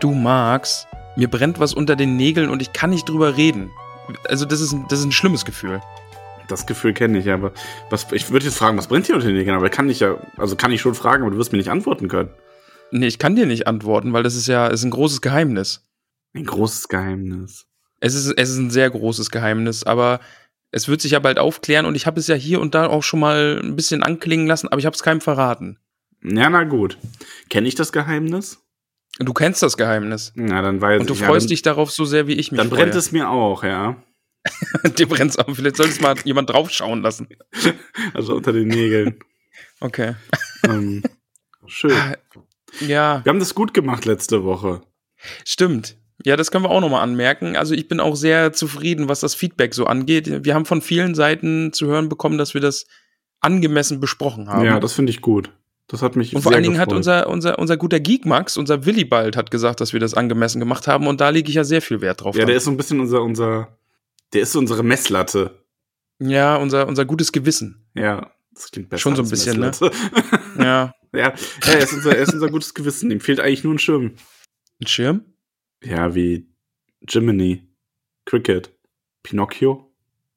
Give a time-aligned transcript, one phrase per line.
[0.00, 3.70] Du Max, mir brennt was unter den Nägeln und ich kann nicht drüber reden.
[4.28, 5.80] Also das ist, ein- das ist ein schlimmes Gefühl.
[6.48, 7.52] Das Gefühl kenne ich, aber
[7.90, 9.56] was, ich würde jetzt fragen, was brennt hier unter den Nägeln?
[9.56, 12.08] Aber kann ich ja, also kann ich schon fragen, aber du wirst mir nicht antworten
[12.08, 12.30] können.
[12.90, 15.86] Nee, ich kann dir nicht antworten, weil das ist ja ist ein großes Geheimnis.
[16.34, 17.66] Ein großes Geheimnis.
[18.00, 20.20] Es ist, es ist ein sehr großes Geheimnis, aber
[20.70, 23.02] es wird sich ja bald aufklären und ich habe es ja hier und da auch
[23.02, 25.78] schon mal ein bisschen anklingen lassen, aber ich habe es keinem verraten.
[26.22, 26.96] Ja, na gut.
[27.50, 28.62] Kenne ich das Geheimnis?
[29.18, 30.32] Du kennst das Geheimnis.
[30.36, 31.20] Na, dann weiß Und du ich.
[31.20, 32.80] freust ja, dann, dich darauf so sehr wie ich mich Dann freue.
[32.80, 34.02] brennt es mir auch, ja.
[34.98, 35.52] Dir brennt's auch.
[35.54, 37.28] Vielleicht soll es mal jemand draufschauen lassen.
[38.14, 39.18] Also unter den Nägeln.
[39.80, 40.14] Okay.
[40.64, 41.02] ähm,
[41.66, 41.92] schön.
[42.80, 44.82] Ja, Wir haben das gut gemacht letzte Woche.
[45.44, 45.96] stimmt.
[46.24, 47.56] Ja, das können wir auch nochmal anmerken.
[47.56, 50.44] Also ich bin auch sehr zufrieden, was das Feedback so angeht.
[50.44, 52.86] Wir haben von vielen Seiten zu hören bekommen, dass wir das
[53.40, 54.64] angemessen besprochen haben.
[54.64, 55.52] Ja, das finde ich gut.
[55.88, 56.98] Das hat mich und vor allen Dingen hat gefreut.
[56.98, 60.86] unser, unser, unser guter Geek Max, unser Willibald, hat gesagt, dass wir das angemessen gemacht
[60.86, 62.34] haben und da lege ich ja sehr viel Wert drauf.
[62.34, 62.48] Ja, dann.
[62.48, 63.78] der ist so ein bisschen unser, unser,
[64.34, 65.64] der ist unsere Messlatte.
[66.18, 67.86] ja unser, unser gutes Gewissen.
[67.94, 69.00] Ja, das klingt besser.
[69.00, 69.66] Schon so ein als bisschen, ne?
[69.66, 69.96] Messlatte.
[70.58, 70.94] Ja.
[71.14, 71.34] ja, ja
[71.66, 73.10] er, ist unser, er ist unser gutes Gewissen.
[73.10, 74.12] Ihm fehlt eigentlich nur ein Schirm.
[74.82, 75.24] Ein Schirm?
[75.82, 76.48] Ja, wie
[77.08, 77.66] Jiminy,
[78.26, 78.74] Cricket,
[79.22, 79.90] Pinocchio.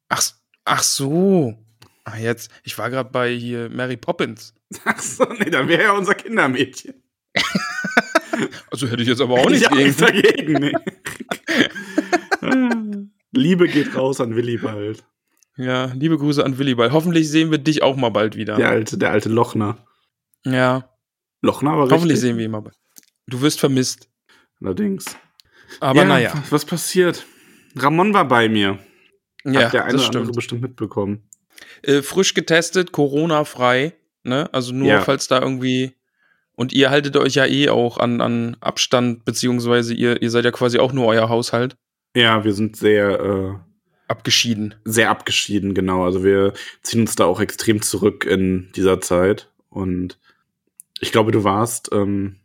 [0.08, 0.22] Ach,
[0.64, 1.58] ach so.
[2.04, 4.54] Ah, jetzt, ich war gerade bei hier Mary Poppins.
[4.84, 6.94] Ach so, nee, dann wäre er unser Kindermädchen.
[8.70, 10.72] Also hätte ich jetzt aber auch nicht nichts dagegen, nee.
[13.32, 15.04] Liebe geht raus an Willibald.
[15.56, 16.92] Ja, liebe Grüße an Willibald.
[16.92, 18.56] Hoffentlich sehen wir dich auch mal bald wieder.
[18.56, 19.86] Der alte, der alte Lochner.
[20.44, 20.88] Ja,
[21.42, 22.20] Lochner war hoffentlich richtig.
[22.20, 22.76] sehen wir ihn mal bald.
[23.26, 24.08] Du wirst vermisst.
[24.60, 25.16] Allerdings.
[25.80, 26.32] Aber ja, naja.
[26.34, 27.26] Was, was passiert?
[27.76, 28.78] Ramon war bei mir.
[29.44, 30.36] Ja, Hat der eine das oder andere stimmt.
[30.36, 31.28] bestimmt mitbekommen.
[31.82, 33.94] Äh, frisch getestet, Corona-frei.
[34.24, 34.48] Ne?
[34.52, 35.00] Also nur, Ja.
[35.02, 35.92] falls da irgendwie.
[36.54, 40.50] Und ihr haltet euch ja eh auch an, an Abstand, beziehungsweise ihr, ihr seid ja
[40.50, 41.76] quasi auch nur euer Haushalt
[42.14, 43.54] Ja, wir sind sehr, äh,
[44.06, 44.74] abgeschieden.
[44.84, 46.04] sehr abgeschieden, genau.
[46.04, 49.50] Also wir ziehen uns da auch extrem zurück in dieser Zeit.
[49.70, 50.18] Und
[51.00, 52.36] ich glaube, du warst ähm,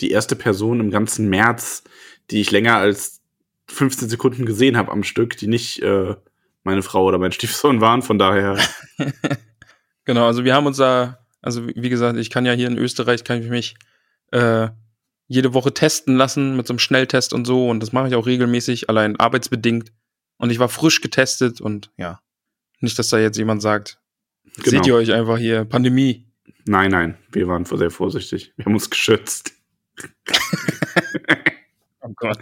[0.00, 1.84] die erste Person im ganzen März,
[2.32, 3.20] die ich länger als
[3.68, 6.16] 15 Sekunden gesehen habe am Stück, die nicht äh,
[6.64, 8.02] meine Frau oder mein Stiefsohn waren.
[8.02, 8.58] Von daher,
[10.04, 13.24] Genau, also wir haben uns da, also wie gesagt, ich kann ja hier in Österreich,
[13.24, 13.76] kann ich mich
[14.32, 14.68] äh,
[15.26, 18.26] jede Woche testen lassen mit so einem Schnelltest und so und das mache ich auch
[18.26, 19.92] regelmäßig, allein arbeitsbedingt.
[20.36, 22.20] Und ich war frisch getestet und ja,
[22.80, 23.98] nicht, dass da jetzt jemand sagt,
[24.56, 24.68] Genau.
[24.70, 26.26] seht ihr euch einfach hier, Pandemie.
[26.66, 28.52] nein, nein, wir waren sehr vorsichtig.
[28.56, 29.52] Wir haben uns geschützt.
[32.06, 32.38] Oh Gott.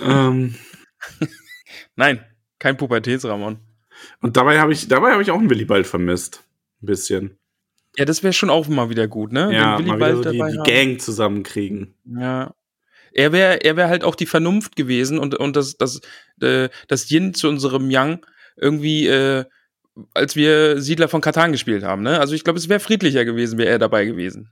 [0.00, 0.54] ähm,
[1.96, 2.24] Nein,
[2.60, 3.58] kein Pubertätsramon.
[4.20, 6.44] und dabei habe ich, dabei habe ich auch einen Willibald vermisst.
[6.82, 7.38] Ein bisschen.
[7.96, 9.52] Ja, das wäre schon auch mal wieder gut, ne?
[9.54, 10.70] Ja, Wenn mal Willibald wieder so die, die.
[10.70, 11.94] Gang zusammenkriegen.
[12.04, 12.54] Ja.
[13.12, 16.00] Er wäre er wär halt auch die Vernunft gewesen und, und das, das,
[16.42, 18.26] äh, das Yin zu unserem Yang
[18.56, 19.44] irgendwie, äh,
[20.12, 22.20] als wir Siedler von Katan gespielt haben, ne?
[22.20, 24.50] Also ich glaube, es wäre friedlicher gewesen, wäre er dabei gewesen.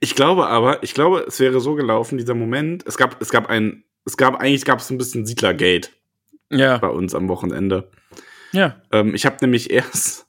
[0.00, 2.82] Ich glaube aber, ich glaube, es wäre so gelaufen, dieser Moment.
[2.86, 5.90] Es gab, es gab ein, es gab, eigentlich gab es so ein bisschen Siedlergate
[6.50, 6.78] Ja.
[6.78, 7.90] bei uns am Wochenende.
[8.52, 8.80] Ja.
[8.92, 10.25] Ähm, ich habe nämlich erst,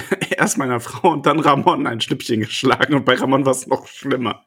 [0.30, 3.86] erst meiner Frau und dann Ramon ein Schnippchen geschlagen und bei Ramon war es noch
[3.86, 4.44] schlimmer.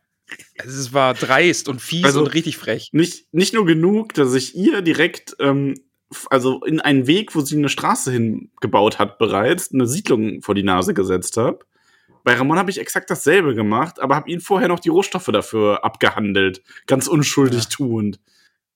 [0.59, 2.89] Also es war dreist und fies Also- und richtig frech.
[2.93, 5.75] Nicht, nicht nur genug, dass ich ihr direkt, ähm,
[6.29, 10.63] also in einen Weg, wo sie eine Straße hingebaut hat bereits, eine Siedlung vor die
[10.63, 11.59] Nase gesetzt habe.
[12.23, 15.83] Bei Ramon habe ich exakt dasselbe gemacht, aber habe ihn vorher noch die Rohstoffe dafür
[15.83, 16.61] abgehandelt.
[16.85, 17.69] Ganz unschuldig Ja.
[17.69, 18.19] tuend.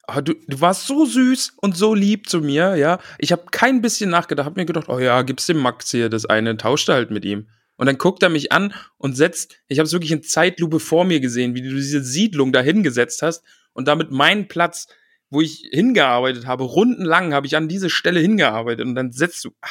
[0.07, 3.00] Aber du, du warst so süß und so lieb zu mir, ja.
[3.18, 6.25] Ich habe kein bisschen nachgedacht, hab mir gedacht, oh ja, gib's dem Max hier das
[6.25, 7.48] eine, tauscht halt mit ihm.
[7.78, 11.04] Und dann guckt er mich an und setzt, ich habe es wirklich in Zeitlupe vor
[11.06, 13.44] mir gesehen, wie du diese Siedlung da hingesetzt hast
[13.74, 14.88] und damit meinen Platz,
[15.30, 19.50] wo ich hingearbeitet habe, rundenlang habe ich an diese Stelle hingearbeitet und dann setzt du,
[19.62, 19.68] ah,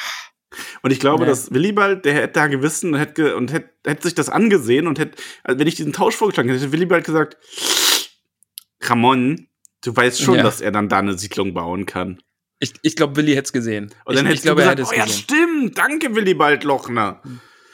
[0.83, 1.29] Und ich glaube, Nee.
[1.29, 4.99] dass Willibald, der hätte da gewissen und hätte, und hätte, hätte sich das angesehen und
[4.99, 7.37] hätte, also wenn ich diesen Tausch vorgeschlagen hätte, hätte Willibald gesagt,
[8.81, 9.47] Ramon,
[9.85, 10.43] du weißt schon, Ja.
[10.43, 12.21] dass er dann da eine Siedlung bauen kann.
[12.59, 13.93] Ich, ich glaube, Willi hätte es gesehen.
[14.05, 15.21] Und ich, dann ich hättest glaube, du er gesagt, oh ja, gesehen.
[15.23, 17.21] stimmt, danke Willibald Lochner.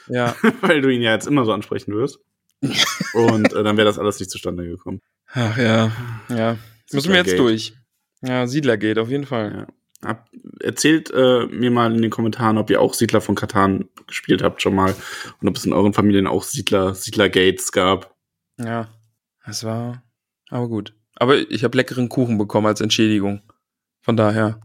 [0.08, 0.34] Ja.
[0.60, 2.18] Weil du ihn ja jetzt immer so ansprechen wirst.
[3.14, 5.00] und äh, dann wäre das alles nicht zustande gekommen.
[5.32, 5.92] Ach ja.
[6.28, 6.58] Ja.
[6.92, 7.36] Müssen wir jetzt Siedlergate.
[7.36, 7.74] durch.
[8.22, 9.66] Ja, Siedler geht, auf jeden Fall.
[10.02, 10.08] Ja.
[10.08, 10.28] Hab,
[10.60, 14.60] erzählt äh, mir mal in den Kommentaren, ob ihr auch Siedler von Katan gespielt habt
[14.62, 14.94] schon mal
[15.40, 18.14] und ob es in euren Familien auch Siedler, Siedler-Gates gab.
[18.58, 18.88] Ja.
[19.46, 20.02] Das war.
[20.50, 20.94] Aber gut.
[21.16, 23.42] Aber ich habe leckeren Kuchen bekommen als Entschädigung.
[24.00, 24.60] Von daher.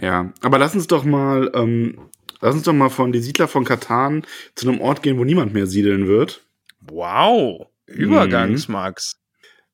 [0.00, 2.10] Ja, aber lass uns doch mal, ähm,
[2.40, 5.54] lass uns doch mal von die Siedler von Katan zu einem Ort gehen, wo niemand
[5.54, 6.44] mehr siedeln wird,
[6.88, 7.66] Wow.
[7.86, 9.16] Übergangsmax.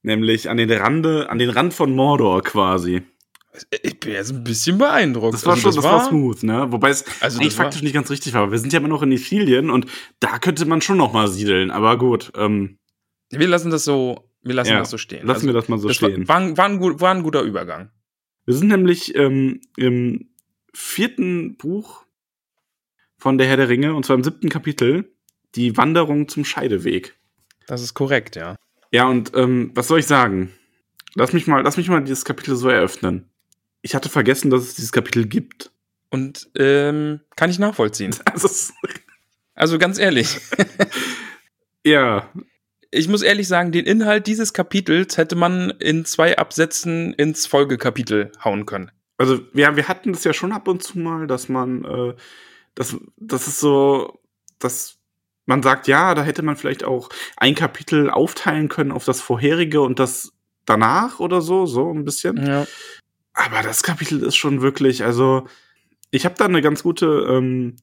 [0.02, 3.02] nämlich an den Rande, an den Rand von Mordor quasi.
[3.82, 5.34] Ich bin jetzt ein bisschen beeindruckt.
[5.34, 6.66] Das war Also schon, das war, smooth, ne?
[6.72, 8.50] Wobei es Also eigentlich das war- faktisch nicht ganz richtig war.
[8.50, 9.86] Wir sind ja immer noch in Ithilien und
[10.20, 11.70] da könnte man schon noch mal siedeln.
[11.70, 12.78] Aber gut, ähm,
[13.30, 15.26] Wir lassen das so, wir lassen Ja, das so stehen.
[15.26, 16.26] lassen wir das mal so war, stehen.
[16.28, 17.90] War, ein- war, ein gut, war ein guter Übergang.
[18.44, 20.28] Wir sind nämlich ähm, im
[20.74, 22.04] vierten Buch
[23.18, 25.12] von Der Herr der Ringe, und zwar im siebten Kapitel,
[25.54, 27.14] die Wanderung zum Scheideweg.
[27.66, 28.56] Das ist korrekt, ja.
[28.90, 30.52] Ja, und ähm, was soll ich sagen?
[31.14, 33.30] Lass mich mal, lass mich mal dieses Kapitel so eröffnen.
[33.82, 35.70] Ich hatte vergessen, dass es dieses Kapitel gibt.
[36.10, 38.14] Und ähm, kann ich nachvollziehen.
[38.34, 38.72] Das
[39.54, 40.38] Also ganz ehrlich,
[41.84, 42.30] ja,
[42.92, 48.30] ich muss ehrlich sagen, den Inhalt dieses Kapitels hätte man in zwei Absätzen ins Folgekapitel
[48.44, 48.92] hauen können.
[49.16, 52.14] also ja, wir hatten das ja schon ab und zu mal, dass man, äh,
[52.74, 54.20] das, das ist so,
[54.58, 54.98] dass
[55.46, 59.80] man sagt, ja, da hätte man vielleicht auch ein Kapitel aufteilen können auf das vorherige
[59.80, 60.32] und das
[60.66, 62.46] danach oder so, so ein bisschen.
[62.46, 62.66] Ja.
[63.32, 65.46] Aber das Kapitel ist schon wirklich, also
[66.10, 67.76] ich habe da eine ganz gute ähm,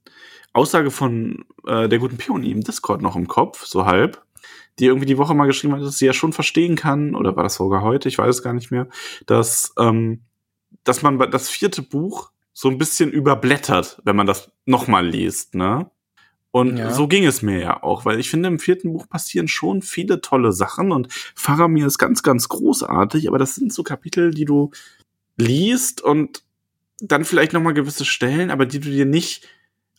[0.54, 4.24] Aussage von äh, der guten Peony im Discord noch im Kopf, so halb,
[4.78, 7.44] die irgendwie die Woche mal geschrieben hat, dass sie ja schon verstehen kann, oder war
[7.44, 8.88] das sogar heute, ich weiß es gar nicht mehr,
[9.26, 10.22] dass, ähm,
[10.84, 15.90] dass man das vierte Buch so ein bisschen überblättert, wenn man das nochmal liest, ne?
[16.52, 16.90] Und Ja.
[16.90, 20.20] so ging es mir ja auch, weil ich finde, im vierten Buch passieren schon viele
[20.20, 24.72] tolle Sachen und Faramir ist ganz, ganz großartig, aber das sind so Kapitel, die du
[25.38, 26.44] liest und
[27.02, 29.48] dann vielleicht noch mal gewisse Stellen, aber die du dir nicht,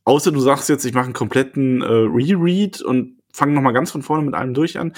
[0.05, 3.91] außer du sagst jetzt, ich mache einen kompletten äh, Reread und fange noch mal ganz
[3.91, 4.93] von vorne mit allem durch an.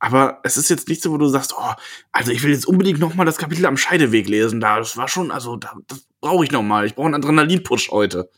[0.00, 1.72] Aber es ist jetzt nicht so, wo du sagst, oh,
[2.12, 4.60] also ich will jetzt unbedingt noch mal das Kapitel am Scheideweg lesen.
[4.60, 6.86] Da, das war schon, also da, das brauche ich noch mal.
[6.86, 8.30] Ich brauche einen Adrenalin-Push heute.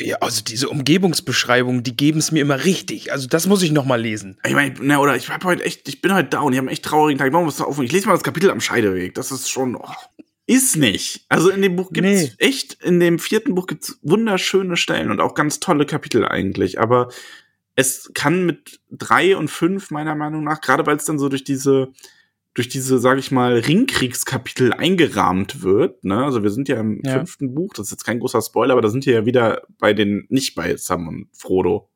[0.00, 3.10] ja, also diese Umgebungsbeschreibungen, die geben es mir immer richtig.
[3.10, 4.38] Also das muss ich noch mal lesen.
[4.46, 6.72] Ich meine, ne, oder ich hab heute echt, ich bin heute down, ich habe einen
[6.72, 7.26] echt traurigen Tag.
[7.26, 7.80] Ich, mach mal was auf.
[7.80, 9.14] ich lese mal das Kapitel am Scheideweg.
[9.14, 9.88] Das ist schon, oh,
[10.46, 11.26] ist nicht.
[11.28, 12.32] Also in dem Buch gibt's Nee.
[12.38, 16.80] echt, in dem vierten Buch gibt's wunderschöne Stellen und auch ganz tolle Kapitel eigentlich.
[16.80, 17.08] Aber
[17.78, 21.44] es kann mit drei und fünf meiner Meinung nach, gerade weil es dann so durch
[21.44, 21.92] diese,
[22.54, 26.02] durch diese, sage ich mal, Ringkriegskapitel eingerahmt wird.
[26.02, 26.24] Ne?
[26.24, 27.12] Also wir sind ja im Ja.
[27.12, 29.92] fünften Buch, das ist jetzt kein großer Spoiler, aber da sind wir ja wieder bei
[29.92, 31.88] den, nicht bei Sam und Frodo.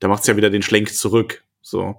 [0.00, 1.44] Da macht's ja wieder den Schlenk zurück.
[1.62, 1.94] So.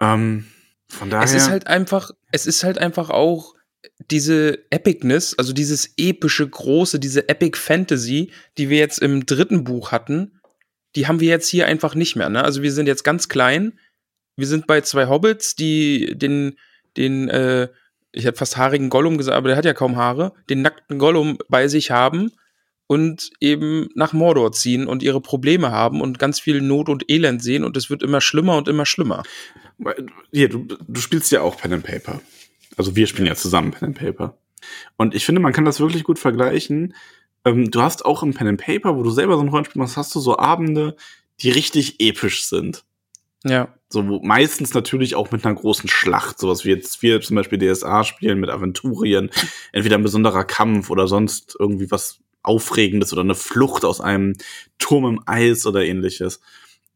[0.00, 0.46] Ähm,
[0.88, 1.24] von daher.
[1.24, 3.54] Es ist halt einfach, es ist halt einfach auch
[4.10, 9.92] diese Epicness, also dieses epische, große, diese Epic Fantasy, die wir jetzt im dritten Buch
[9.92, 10.35] hatten,
[10.96, 12.28] die haben wir jetzt hier einfach nicht mehr.
[12.28, 12.42] Ne?
[12.42, 13.78] Also wir sind jetzt ganz klein.
[14.36, 16.56] Wir sind bei zwei Hobbits, die den,
[16.96, 17.68] den, äh,
[18.12, 21.38] ich hätte fast haarigen Gollum gesagt, aber der hat ja kaum Haare, den nackten Gollum
[21.48, 22.32] bei sich haben
[22.86, 27.42] und eben nach Mordor ziehen und ihre Probleme haben und ganz viel Not und Elend
[27.42, 29.22] sehen und es wird immer schlimmer und immer schlimmer.
[30.32, 32.20] Hier, du, du spielst ja auch Pen and Paper.
[32.76, 34.36] Also wir spielen ja zusammen Pen and Paper.
[34.96, 36.94] Und ich finde, man kann das wirklich gut vergleichen.
[37.46, 39.96] Ähm, du hast auch im Pen and Paper, wo du selber so ein Rollenspiel machst,
[39.96, 40.96] hast du so Abende,
[41.40, 42.84] die richtig episch sind.
[43.44, 43.72] Ja.
[43.88, 48.02] So meistens natürlich auch mit einer großen Schlacht, sowas wie jetzt wir zum Beispiel DSA
[48.02, 49.30] spielen mit Aventurien,
[49.72, 54.34] entweder ein besonderer Kampf oder sonst irgendwie was Aufregendes oder eine Flucht aus einem
[54.78, 56.40] Turm im Eis oder ähnliches.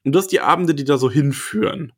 [0.05, 1.93] Und du hast die Abende, die da so hinführen,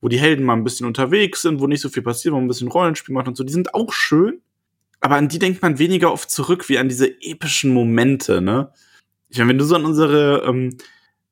[0.00, 2.44] wo die Helden mal ein bisschen unterwegs sind, wo nicht so viel passiert, wo man
[2.44, 4.42] ein bisschen Rollenspiel macht und so, die sind auch schön,
[5.00, 8.72] aber an die denkt man weniger oft zurück wie an diese epischen Momente, ne?
[9.28, 10.76] Ich meine, wenn du so an unsere ähm,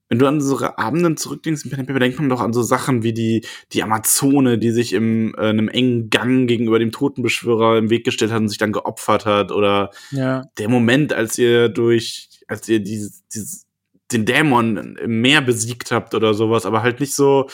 [0.08, 3.82] wenn du an unsere Abenden zurückdenkst, denkt man doch an so Sachen wie die, die
[3.82, 8.40] Amazone, die sich im, äh, einem engen Gang gegenüber dem Totenbeschwörer im Weg gestellt hat
[8.40, 9.50] und sich dann geopfert hat.
[9.50, 10.42] Oder Ja.
[10.58, 13.66] der Moment, als ihr durch, als ihr dieses, dieses,
[14.12, 17.48] den Dämon im Meer besiegt habt oder sowas, aber halt nicht so,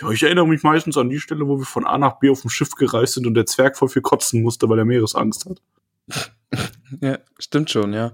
[0.00, 2.42] ja, ich erinnere mich meistens an die Stelle, wo wir von A nach B auf
[2.42, 5.62] dem Schiff gereist sind und der Zwerg voll viel kotzen musste, weil er Meeresangst hat.
[7.00, 8.12] Ja, stimmt schon, ja.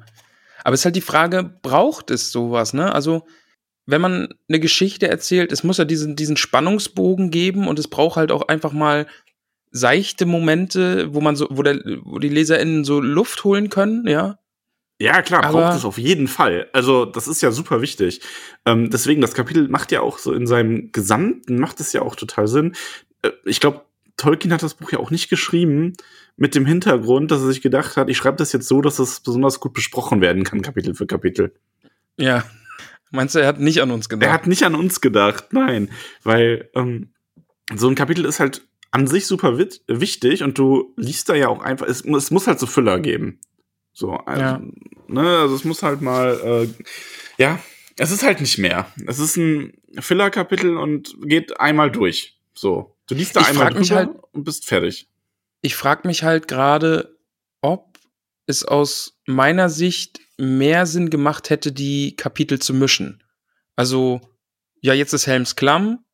[0.64, 2.94] Aber es ist halt die Frage, braucht es sowas, ne?
[2.94, 3.26] Also,
[3.84, 8.16] wenn man eine Geschichte erzählt, es muss ja diesen, diesen Spannungsbogen geben und es braucht
[8.16, 9.06] halt auch einfach mal
[9.70, 14.38] seichte Momente, wo man so, wo, der, wo die LeserInnen so Luft holen können, ja.
[15.02, 16.68] Ja, klar, Aber- braucht es auf jeden Fall.
[16.72, 18.20] Also, das ist ja super wichtig.
[18.64, 22.14] Ähm, deswegen, das Kapitel macht ja auch so in seinem Gesamten, macht es ja auch
[22.14, 22.76] total Sinn.
[23.22, 23.80] Äh, ich glaube,
[24.16, 25.94] Tolkien hat das Buch ja auch nicht geschrieben
[26.36, 29.18] mit dem Hintergrund, dass er sich gedacht hat, ich schreibe das jetzt so, dass es
[29.18, 31.52] besonders gut besprochen werden kann, Kapitel für Kapitel.
[32.16, 32.44] Ja.
[33.10, 34.28] Meinst du, er hat nicht an uns gedacht?
[34.28, 35.90] Er hat nicht an uns gedacht, nein.
[36.22, 37.08] Weil ähm,
[37.74, 41.60] so ein Kapitel ist halt an sich super wichtig und du liest da ja auch
[41.60, 43.40] einfach, es, es muss halt so Füller geben.
[43.92, 44.62] So, also, Ja.
[45.08, 46.84] ne, also es muss halt mal, äh,
[47.42, 47.58] ja,
[47.98, 48.90] es ist halt nicht mehr.
[49.06, 52.38] Es ist ein Filler-Kapitel und geht einmal durch.
[52.54, 55.08] So, du liest da Ich einmal drüber halt- und bist fertig.
[55.60, 57.18] ich frage mich halt gerade,
[57.60, 57.98] ob
[58.46, 63.22] es aus meiner Sicht mehr Sinn gemacht hätte, die Kapitel zu mischen.
[63.76, 64.20] Also,
[64.80, 66.04] ja, jetzt ist Helms Klamm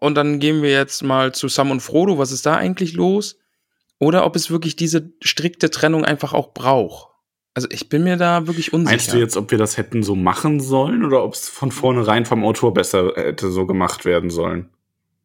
[0.00, 2.18] und dann gehen wir jetzt mal zu Sam und Frodo.
[2.18, 3.38] Was ist da eigentlich los?
[3.98, 7.09] Oder ob es wirklich diese strikte Trennung einfach auch braucht.
[7.60, 8.92] Also, ich bin mir da wirklich unsicher.
[8.92, 12.24] Meinst du jetzt, ob wir das hätten so machen sollen oder ob es von vornherein
[12.24, 14.70] vom Autor besser hätte so gemacht werden sollen?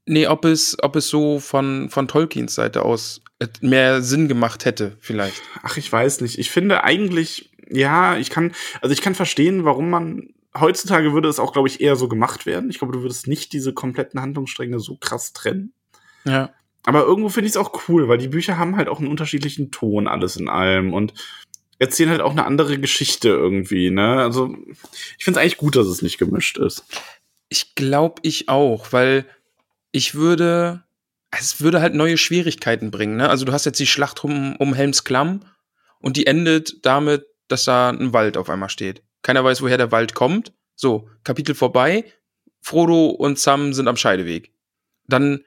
[0.06, 3.22] Nee, ob es, ob es so von, von Tolkiens Seite aus
[3.62, 5.42] mehr Sinn gemacht hätte, vielleicht.
[5.64, 6.38] Ach, ich weiß nicht.
[6.40, 8.52] Ich finde eigentlich, ja, ich kann,
[8.82, 12.46] also ich kann verstehen, warum man heutzutage würde es auch, glaube ich, eher so gemacht
[12.46, 12.70] werden.
[12.70, 15.74] Ich glaube, du würdest nicht diese kompletten Handlungsstränge so krass trennen.
[16.26, 16.52] Ja.
[16.86, 19.72] Aber irgendwo finde ich es auch cool, weil die Bücher haben halt auch einen unterschiedlichen
[19.72, 21.14] Ton, alles in allem und
[21.80, 24.22] erzählen halt auch eine andere Geschichte irgendwie, ne?
[24.22, 24.56] Also,
[25.18, 26.86] ich finde es eigentlich gut, dass es nicht gemischt ist.
[27.50, 29.26] Ich glaube, ich auch, weil
[29.96, 30.84] ich würde,
[31.32, 33.16] es würde halt neue Schwierigkeiten bringen.
[33.16, 33.30] Ne?
[33.30, 35.46] Also du hast jetzt die Schlacht um, um Helms Klamm
[36.00, 39.04] und die endet damit, dass da ein Wald auf einmal steht.
[39.22, 40.52] Keiner weiß, woher der Wald kommt.
[40.76, 42.04] So, Kapitel vorbei.
[42.62, 44.52] Frodo und Sam sind am Scheideweg.
[45.08, 45.46] Dann,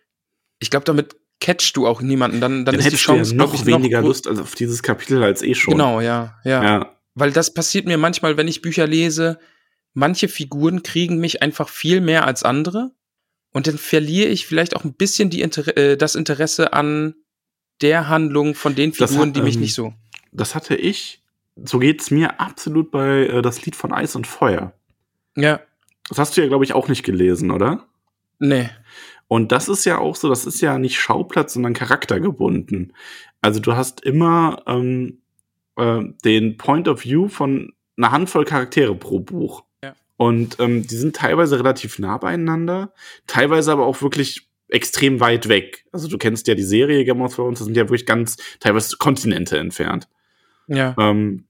[0.61, 2.41] ich glaube, damit catchst du auch niemanden.
[2.41, 4.55] Dann, dann Dann ist die Chance du ja noch ich, weniger gro- Lust als auf
[4.55, 5.73] dieses Kapitel als eh schon.
[5.75, 6.63] Genau, ja, ja.
[6.63, 6.93] Ja.
[7.15, 9.39] Weil das passiert mir manchmal, wenn ich Bücher lese.
[9.95, 12.93] Manche Figuren kriegen mich einfach viel mehr als andere.
[13.53, 17.15] Und dann verliere ich vielleicht auch ein bisschen die Inter äh, das Interesse an
[17.81, 19.95] der Handlung von den Figuren, hat, die mich ähm, nicht so.
[20.33, 21.23] Das hatte ich,
[21.57, 24.75] so geht's mir absolut bei äh, das Lied von Eis und Feuer.
[25.37, 25.61] Ja,
[26.09, 27.87] Das hast du ja, glaube ich, auch nicht gelesen, oder?
[28.39, 28.69] nee.
[29.29, 32.95] Und das ist ja auch so, das ist ja nicht Schauplatz, sondern charaktergebunden.
[33.43, 35.21] Also du hast immer ähm,
[35.77, 39.65] äh, den Point of View von einer Handvoll Charaktere pro Buch.
[39.85, 39.95] Ja.
[40.17, 42.93] Und ähm, die sind teilweise relativ nah beieinander,
[43.27, 45.85] teilweise aber auch wirklich extrem weit weg.
[45.93, 48.97] Also du kennst ja die Serie Game of Thrones, das sind ja wirklich ganz teilweise
[48.97, 50.09] Kontinente entfernt.
[50.69, 50.95] Ja.
[50.99, 51.45] Ähm,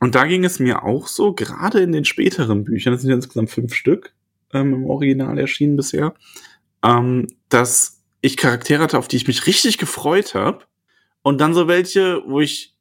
[0.00, 3.16] und da ging es mir auch so, gerade in den späteren Büchern, das sind ja
[3.16, 4.14] insgesamt fünf Stück
[4.52, 6.14] ähm, im Original erschienen bisher,
[6.84, 10.64] ähm, dass ich Charaktere hatte, auf die ich mich richtig gefreut habe.
[11.22, 12.74] Und dann so welche, wo ich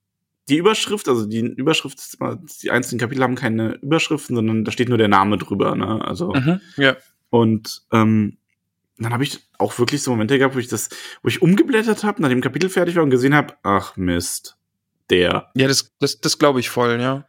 [0.50, 2.00] die Überschrift, also die Überschrift,
[2.64, 5.76] die einzelnen Kapitel haben keine Überschriften, sondern da steht nur der Name drüber.
[5.76, 6.04] Ne?
[6.04, 6.60] Also Mhm.
[6.78, 6.98] Ja.
[7.30, 8.38] und ähm,
[8.98, 10.90] dann habe ich auch wirklich so Momente gehabt, wo ich das,
[11.24, 14.58] wo ich umgeblättert habe, nachdem Kapitel fertig war und gesehen habe, ach Mist,
[15.10, 15.50] der.
[15.56, 17.26] Ja, das, das, das glaube ich voll, ja.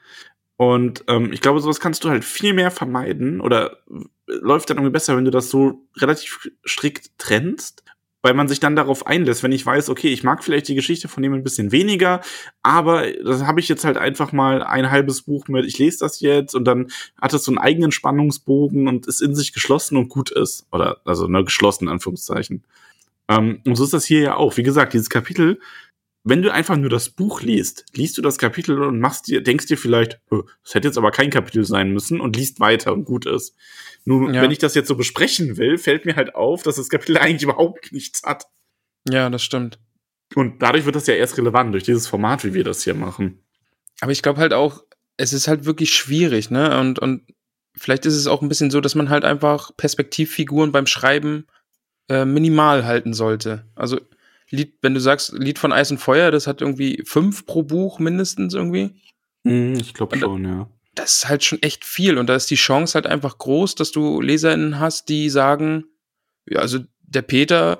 [0.56, 3.78] Und ähm, ich glaube, sowas kannst du halt viel mehr vermeiden oder
[4.26, 7.82] läuft dann irgendwie besser, wenn du das so relativ strikt trennst,
[8.22, 11.08] weil man sich dann darauf einlässt, wenn ich weiß, okay, ich mag vielleicht die Geschichte
[11.08, 12.20] von dem ein bisschen weniger,
[12.62, 16.20] aber das habe ich jetzt halt einfach mal ein halbes Buch mit, ich lese das
[16.20, 16.88] jetzt und dann
[17.20, 20.66] hat es so einen eigenen Spannungsbogen und ist in sich geschlossen und gut ist.
[20.70, 22.62] Oder also ne, geschlossen, Anführungszeichen.
[23.28, 24.56] Ähm, und so ist das hier ja auch.
[24.56, 25.58] Wie gesagt, dieses Kapitel
[26.24, 29.66] wenn du einfach nur das Buch liest, liest du das Kapitel und machst dir, denkst
[29.66, 33.04] dir vielleicht, "Äh, das hätte jetzt aber kein Kapitel sein müssen und liest weiter und
[33.04, 33.54] gut ist.
[34.04, 34.42] Nur Ja.
[34.42, 37.42] wenn ich das jetzt so besprechen will, fällt mir halt auf, dass das Kapitel eigentlich
[37.42, 38.44] überhaupt nichts hat.
[39.08, 39.78] Ja, das stimmt.
[40.34, 43.40] Und dadurch wird das ja erst relevant, durch dieses Format, wie wir das hier machen.
[44.00, 44.84] Aber ich glaube halt auch,
[45.16, 46.78] es ist halt wirklich schwierig, ne?
[46.80, 47.22] Und, und
[47.76, 51.46] vielleicht ist es auch ein bisschen so, dass man halt einfach Perspektivfiguren beim Schreiben
[52.08, 53.66] äh, minimal halten sollte.
[53.74, 54.00] Also,
[54.52, 57.99] Lied, wenn du sagst, Lied von Eis und Feuer, das hat irgendwie fünf pro Buch
[57.99, 58.90] mindestens irgendwie.
[59.44, 60.68] Hm, ich glaube schon, ja.
[60.94, 62.18] Das ist halt schon echt viel.
[62.18, 65.87] Und da ist die Chance halt einfach groß, dass du LeserInnen hast, die sagen,
[66.47, 67.78] ja, also der Peter,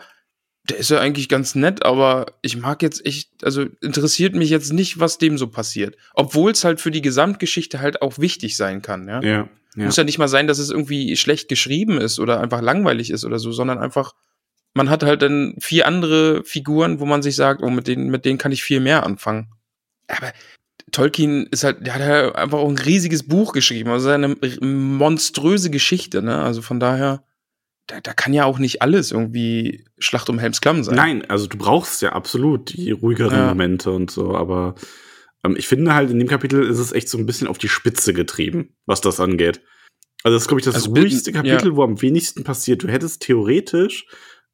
[0.65, 4.73] der ist ja eigentlich ganz nett, aber ich mag jetzt echt, also interessiert mich jetzt
[4.73, 5.97] nicht, was dem so passiert.
[6.15, 9.23] Obwohl es halt für die Gesamtgeschichte halt auch wichtig sein kann, ja.
[9.23, 9.85] Ja, ja.
[9.85, 13.25] Muss ja nicht mal sein, dass es irgendwie schlecht geschrieben ist oder einfach langweilig ist
[13.25, 14.15] oder so, sondern einfach,
[14.75, 18.25] man hat halt dann vier andere Figuren, wo man sich sagt, oh, mit denen, mit
[18.25, 19.49] denen kann ich viel mehr anfangen.
[20.09, 20.33] Aber
[20.91, 25.71] Tolkien ist halt, der hat ja einfach auch ein riesiges Buch geschrieben, also eine monströse
[25.71, 26.39] Geschichte, ne?
[26.43, 27.25] Also von daher,
[27.87, 30.95] da, da kann ja auch nicht alles irgendwie Schlacht um Helms Klamm sein.
[30.95, 33.49] Nein, also du brauchst ja absolut die ruhigeren Ja.
[33.49, 34.75] Momente und so, aber
[35.45, 37.69] ähm, ich finde halt, in dem Kapitel ist es echt so ein bisschen auf die
[37.69, 39.61] Spitze getrieben, was das angeht.
[40.25, 41.77] Also das ist, glaube ich, das Also ruhigste Kapitel, ja.
[41.77, 42.83] wo am wenigsten passiert.
[42.83, 44.07] Du hättest theoretisch,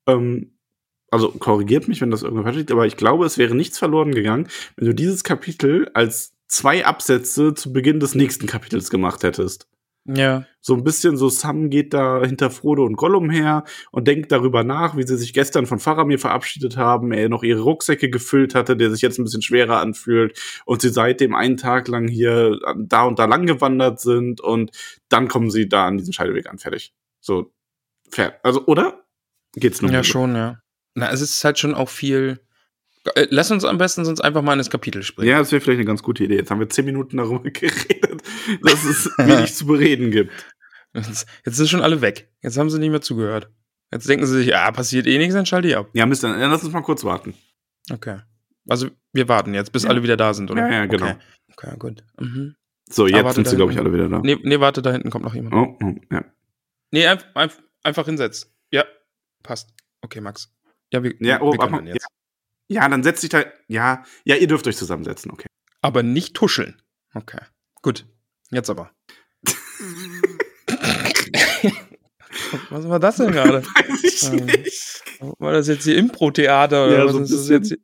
[0.08, 0.58] ähm,
[1.10, 4.14] also korrigiert mich, wenn das irgendwo falsch liegt, aber ich glaube, es wäre nichts verloren
[4.14, 9.68] gegangen, wenn du dieses Kapitel als zwei Absätze zu Beginn des nächsten Kapitels gemacht hättest.
[10.06, 10.46] Ja.
[10.62, 14.64] So ein bisschen so, Sam geht da hinter Frodo und Gollum her und denkt darüber
[14.64, 18.74] nach, wie sie sich gestern von Faramir verabschiedet haben, er noch ihre Rucksäcke gefüllt hatte,
[18.74, 23.04] der sich jetzt ein bisschen schwerer anfühlt und sie seitdem einen Tag lang hier da
[23.04, 24.70] und da lang gewandert sind und
[25.10, 26.94] dann kommen sie da an diesen Scheideweg an, fertig.
[27.20, 27.52] So,
[28.10, 28.40] fair.
[28.42, 29.04] Also, oder?
[29.54, 30.58] Geht's nur Ja, schon, ja.
[30.94, 32.40] Na, es ist halt schon auch viel.
[33.14, 35.30] Äh, Lass uns am besten sonst einfach mal in das Kapitel springen.
[35.30, 36.36] Ja, das wäre vielleicht eine ganz gute Idee.
[36.36, 38.22] Jetzt haben wir zehn Minuten darüber geredet,
[38.62, 40.32] dass es wenig zu bereden gibt.
[40.94, 42.30] Jetzt jetzt sind schon alle weg.
[42.42, 43.50] Jetzt haben sie nicht mehr zugehört.
[43.92, 45.88] Jetzt denken sie sich, ah, passiert eh nichts, dann schalte ich ab.
[45.94, 47.34] Ja, Mist, dann lass uns mal kurz warten.
[47.90, 48.18] Okay.
[48.68, 49.90] Also, wir warten jetzt, bis Ja.
[49.90, 50.68] alle wieder da sind, oder?
[50.68, 51.06] Ja, ja, genau.
[51.06, 51.16] Okay,
[51.68, 52.04] okay gut.
[52.20, 52.54] Mhm.
[52.90, 54.20] So, Ah, jetzt warte, sind sie, glaube ich, alle wieder da.
[54.22, 55.54] Nee, nee, warte, da hinten kommt noch jemand.
[55.54, 56.24] Oh, oh, ja.
[56.90, 58.50] Nee, einfach, einfach, einfach hinsetzen.
[59.42, 59.70] Passt.
[60.02, 60.52] Okay, Max.
[60.92, 61.94] Ja, wir, Ja, oh, wir aber, können ja.
[61.94, 62.06] jetzt.
[62.68, 63.44] ja, dann setz dich da.
[63.66, 65.46] Ja, ja, ihr dürft euch zusammensetzen, okay.
[65.80, 66.80] Aber nicht tuscheln.
[67.14, 67.40] Okay.
[67.82, 68.06] Gut.
[68.50, 68.90] Jetzt aber.
[72.70, 73.62] Was war das denn gerade?
[73.64, 75.02] Weiß ich Ähm, nicht.
[75.38, 77.68] War das jetzt hier Impro-Theater oder Ja, was so ist das jetzt?
[77.68, 77.78] hier?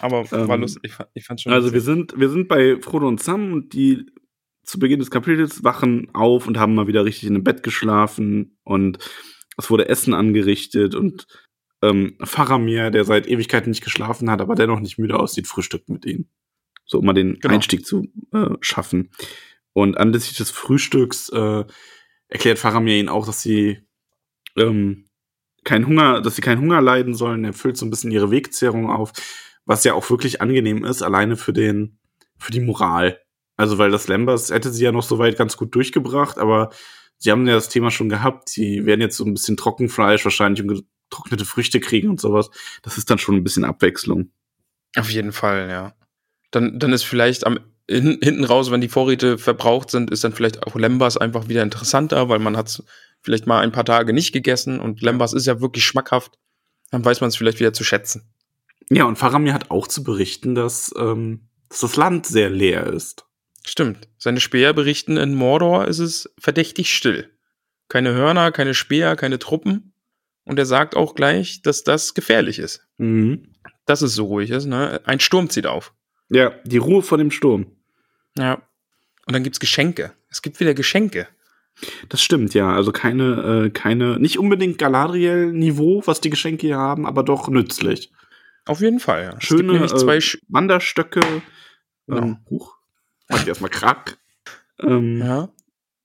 [0.00, 0.82] Aber war Ähm, lustig.
[0.84, 1.52] Ich fand, ich fand schon.
[1.52, 4.06] Also wir sind, wir sind bei Frodo und Sam und die
[4.64, 8.56] zu Beginn des Kapitels wachen auf und haben mal wieder richtig in einem Bett geschlafen
[8.64, 8.98] und
[9.56, 11.26] es wurde Essen angerichtet und
[11.82, 16.06] ähm, Faramir, der seit Ewigkeiten nicht geschlafen hat, aber dennoch nicht müde aussieht, frühstückt mit
[16.06, 16.28] ihnen.
[16.84, 17.54] So, um mal den Genau.
[17.54, 19.10] Einstieg zu äh, schaffen.
[19.72, 21.64] Und anlässlich des Frühstücks äh,
[22.28, 23.80] erklärt Faramir ihnen auch, dass sie
[24.56, 25.06] ähm,
[25.64, 27.44] keinen Hunger, dass sie keinen Hunger leiden sollen.
[27.44, 29.12] Er füllt so ein bisschen ihre Wegzehrung auf,
[29.64, 31.98] was ja auch wirklich angenehm ist, alleine für den,
[32.38, 33.20] für die Moral.
[33.56, 36.70] Also, weil das Lambers hätte sie ja noch soweit ganz gut durchgebracht, aber
[37.22, 38.48] sie haben ja das Thema schon gehabt.
[38.48, 42.50] Sie werden jetzt so ein bisschen Trockenfleisch wahrscheinlich und getrocknete Früchte kriegen und sowas.
[42.82, 44.30] Das ist dann schon ein bisschen Abwechslung.
[44.96, 45.94] Auf jeden Fall, ja.
[46.50, 50.32] Dann, dann ist vielleicht am hin, hinten raus, wenn die Vorräte verbraucht sind, ist dann
[50.32, 52.82] vielleicht auch Lembas einfach wieder interessanter, weil man hat
[53.22, 56.38] vielleicht mal ein paar Tage nicht gegessen und Lembas ist ja wirklich schmackhaft.
[56.90, 58.32] Dann weiß man es vielleicht wieder zu schätzen.
[58.90, 63.26] Ja, und Faramir hat auch zu berichten, dass, ähm, dass das Land sehr leer ist.
[63.64, 64.08] Stimmt.
[64.18, 67.30] Seine Speer berichten, in Mordor ist es verdächtig still.
[67.88, 69.92] Keine Hörner, keine Speer, keine Truppen.
[70.44, 72.86] Und er sagt auch gleich, dass das gefährlich ist.
[72.98, 73.54] Mhm.
[73.86, 75.00] Dass es so ruhig ist, ne?
[75.04, 75.94] Ein Sturm zieht auf.
[76.28, 77.66] Ja, die Ruhe vor dem Sturm.
[78.36, 78.54] Ja.
[79.26, 80.12] Und dann gibt's Geschenke.
[80.30, 81.28] Es gibt wieder Geschenke.
[82.08, 82.72] Das stimmt, ja.
[82.72, 88.12] Also keine, äh, keine, nicht unbedingt Galadriel-Niveau, was die Geschenke hier haben, aber doch nützlich.
[88.64, 89.36] Auf jeden Fall, ja.
[89.38, 91.20] Es Schöne gibt nämlich zwei äh, Wanderstöcke.
[92.06, 92.22] Genau.
[92.22, 92.76] Ähm, huch.
[93.32, 94.18] Mach ich erstmal krack.
[94.80, 95.48] Ähm, ja.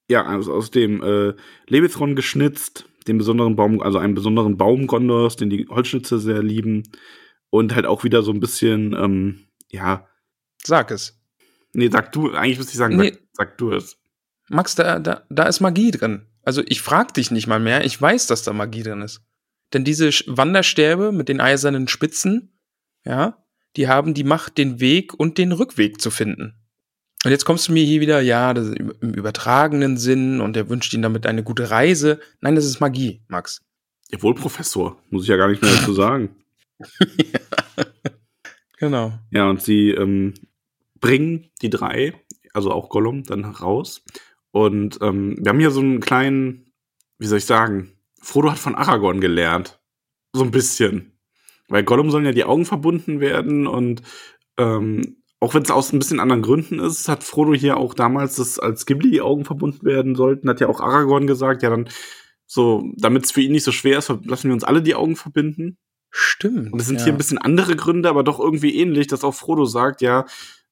[0.10, 0.26] ja.
[0.26, 1.34] also aus dem äh,
[1.68, 6.84] Lebethron geschnitzt, den besonderen Baum, also einen besonderen Baum Gondors, den die Holzschnitze sehr lieben.
[7.50, 10.08] Und halt auch wieder so ein bisschen, ähm, ja,
[10.64, 11.18] Sag es.
[11.74, 13.12] nee, sag du, eigentlich müsste ich sagen, Nee.
[13.12, 13.98] sag, sag du es.
[14.50, 16.26] Max, da, da, da ist Magie drin.
[16.44, 17.86] Also ich frag dich nicht mal mehr.
[17.86, 19.22] Ich weiß, dass da Magie drin ist.
[19.74, 22.58] Denn diese Wanderstäbe mit den eisernen Spitzen,
[23.06, 23.44] ja,
[23.76, 26.56] die haben die Macht, den Weg und den Rückweg zu finden.
[27.26, 31.04] Und jetzt kommst du mir hier wieder, ja, im übertragenen Sinn und er wünscht ihnen
[31.04, 32.20] damit eine gute Reise.
[32.42, 33.62] Nein, das ist Magie, Max.
[34.12, 35.02] Jawohl, Professor.
[35.10, 36.36] Muss ich ja gar nicht mehr dazu sagen.
[38.78, 39.14] Genau.
[39.32, 40.36] Ja, und sie ähm,
[41.00, 42.14] bringen die drei,
[42.54, 44.04] also auch Gollum, dann raus.
[44.52, 46.72] Und ähm, wir haben hier so einen kleinen,
[47.18, 49.80] wie soll ich sagen, Frodo hat von Aragorn gelernt.
[50.34, 51.18] So ein bisschen.
[51.68, 54.04] Weil Gollum sollen ja die Augen verbunden werden und
[54.58, 58.36] ähm, auch wenn es aus ein bisschen anderen Gründen ist, hat Frodo hier auch damals,
[58.38, 61.90] dass als Ghibli die Augen verbunden werden sollten, hat ja auch Aragorn gesagt, ja dann
[62.48, 65.16] so, damit es für ihn nicht so schwer ist, lassen wir uns alle die Augen
[65.16, 65.78] verbinden.
[66.10, 66.72] Stimmt.
[66.72, 67.06] Und es sind ja.
[67.06, 70.26] hier ein bisschen andere Gründe, aber doch irgendwie ähnlich, dass auch Frodo sagt, ja,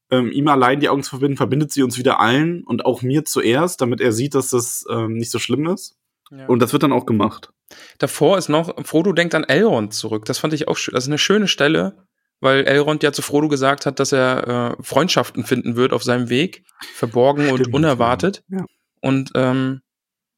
[0.10, 3.26] ähm, ihm allein die Augen zu verbinden, verbindet sie uns wieder allen und auch mir
[3.26, 5.98] zuerst, damit er sieht, dass das ähm, nicht so schlimm ist.
[6.32, 6.48] Ja.
[6.48, 7.52] Und das wird dann auch gemacht.
[7.98, 10.26] Davor ist noch, Frodo denkt an Elrond zurück.
[10.26, 10.94] Das fand ich auch schön.
[10.94, 12.06] Das ist eine schöne Stelle,
[12.42, 16.30] weil Elrond ja zu Frodo gesagt hat, dass er äh, Freundschaften finden wird auf seinem
[16.30, 18.44] Weg, verborgen und Stimmt, unerwartet.
[18.50, 18.60] ja.
[18.60, 18.66] Ja.
[19.02, 19.82] Und ähm,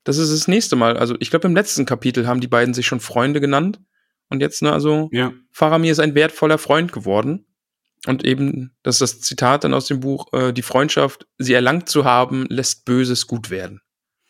[0.03, 0.97] das ist das nächste Mal.
[0.97, 3.79] Also ich glaube, im letzten Kapitel haben die beiden sich schon Freunde genannt.
[4.29, 5.33] Und jetzt, ne, also Ja.
[5.51, 7.45] Faramir ist ein wertvoller Freund geworden.
[8.05, 11.89] Und eben, das ist das Zitat dann aus dem Buch, äh, die Freundschaft, sie erlangt
[11.89, 13.81] zu haben, lässt Böses gut werden.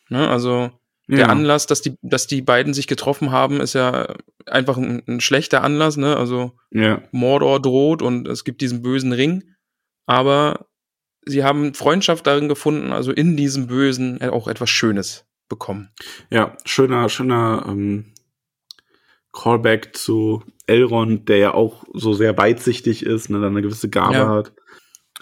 [0.08, 0.28] Ne?
[0.28, 0.70] Also
[1.08, 1.26] der Ja.
[1.26, 4.14] Anlass, dass die, dass die beiden sich getroffen haben, ist ja
[4.46, 6.16] einfach ein, ein schlechter Anlass, ne?
[6.16, 7.02] Also Ja.
[7.12, 9.44] Mordor droht und es gibt diesen bösen Ring.
[10.06, 10.66] Aber
[11.26, 15.90] sie haben Freundschaft darin gefunden, also in diesem Bösen auch etwas Schönes bekommen.
[16.30, 18.12] Ja, schöner, schöner ähm,
[19.32, 24.14] Callback zu Elrond, der ja auch so sehr weitsichtig ist, ne, dann eine gewisse Gabe
[24.14, 24.28] Ja.
[24.28, 24.52] hat.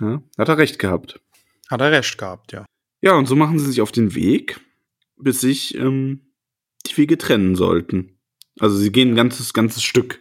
[0.00, 1.20] Ja, hat er recht gehabt.
[1.70, 2.64] Hat er recht gehabt, ja.
[3.02, 4.60] Ja, und so machen sie sich auf den Weg,
[5.16, 6.32] bis sich ähm,
[6.86, 8.18] die Wege trennen sollten.
[8.58, 10.20] Also sie gehen ein ganzes, ganzes Stück.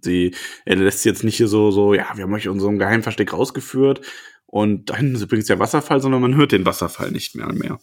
[0.00, 3.32] Sie, er lässt jetzt nicht hier so, so, ja, wir haben euch in unserem Geheimversteck
[3.32, 4.00] rausgeführt
[4.46, 7.78] und da hinten ist übrigens der Wasserfall, sondern man hört den Wasserfall nicht mehr mehr.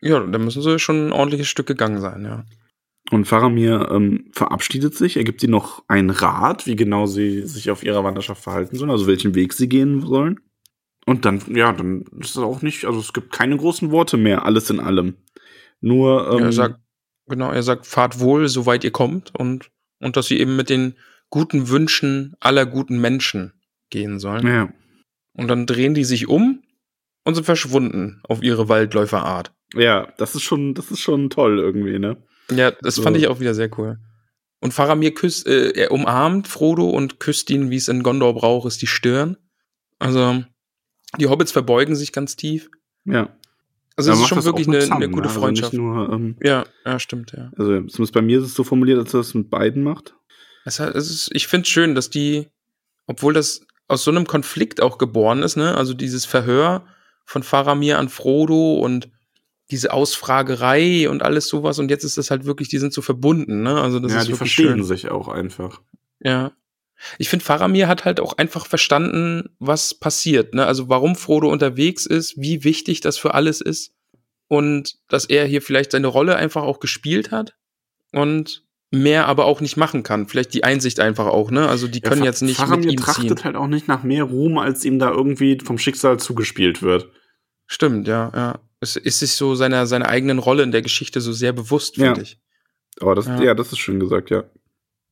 [0.00, 2.44] Ja, da müssen sie schon ein ordentliches Stück gegangen sein, ja.
[3.10, 5.16] Und Faramir ähm, verabschiedet sich.
[5.16, 8.90] Er gibt ihnen noch einen Rat, wie genau sie sich auf ihrer Wanderschaft verhalten sollen,
[8.90, 10.40] also welchen Weg sie gehen sollen.
[11.04, 14.46] Und dann, ja, dann ist es auch nicht, also es gibt keine großen Worte mehr,
[14.46, 15.16] alles in allem.
[15.82, 16.80] Nur, ähm, ja er sagt,
[17.26, 20.94] genau, er sagt, fahrt wohl, soweit ihr kommt und, und dass sie eben mit den
[21.28, 23.52] guten Wünschen aller guten Menschen
[23.90, 24.46] gehen sollen.
[24.46, 24.72] ja,
[25.34, 26.62] Und dann drehen die sich um
[27.24, 29.52] und sind verschwunden auf ihre Waldläuferart.
[29.74, 32.16] ja, das ist schon, das ist schon toll irgendwie, ne?
[32.50, 33.02] Ja, das So.
[33.02, 33.98] fand ich auch wieder sehr cool.
[34.60, 38.66] Und Faramir küsst, äh, er umarmt Frodo und küsst ihn, wie es in Gondor braucht,
[38.68, 39.36] ist die Stirn.
[39.98, 40.44] Also,
[41.18, 42.70] die Hobbits verbeugen sich ganz tief.
[43.04, 43.34] Ja.
[43.96, 45.28] Also, es ist schon wirklich eine, Sam, eine gute ne?
[45.28, 45.72] Also Freundschaft.
[45.72, 47.50] nicht nur, ähm, ja, ja, stimmt, ja.
[47.56, 50.14] also zumindest bei mir ist es so formuliert, dass er das mit beiden macht.
[50.64, 52.48] Es, ist, ich finde es schön, dass die,
[53.06, 56.86] obwohl das aus so einem Konflikt auch geboren ist, ne, also dieses Verhör
[57.24, 59.10] von Faramir an Frodo und
[59.70, 63.62] diese Ausfragerei und alles sowas und jetzt ist das halt wirklich, die sind so verbunden,
[63.62, 64.84] ne, also das ja, ist die verstehen schön.
[64.84, 65.80] sich auch einfach.
[66.20, 66.52] Ja.
[67.18, 72.06] Ich finde, Faramir hat halt auch einfach verstanden, was passiert, ne, also warum Frodo unterwegs
[72.06, 73.92] ist, wie wichtig das für alles ist
[74.48, 77.54] und dass er hier vielleicht seine Rolle einfach auch gespielt hat
[78.12, 80.28] und mehr aber auch nicht machen kann.
[80.28, 81.66] Vielleicht die Einsicht einfach auch, ne?
[81.68, 83.44] Also die können Fa- jetzt nicht Faramir mit ihm trachtet ziehen.
[83.44, 87.08] halt auch nicht nach mehr Ruhm, als ihm da irgendwie vom Schicksal zugespielt wird.
[87.66, 88.58] Stimmt, ja, ja.
[88.80, 92.16] Es ist sich so seiner, seiner eigenen Rolle in der Geschichte so sehr bewusst, finde
[92.18, 92.22] Ja.
[92.22, 92.38] ich.
[93.00, 93.42] Aber das, Ja.
[93.42, 93.54] ja.
[93.54, 94.44] das ist schön gesagt, ja.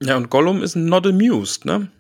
[0.02, 1.90] Ja, und Gollum ist not amused, ne?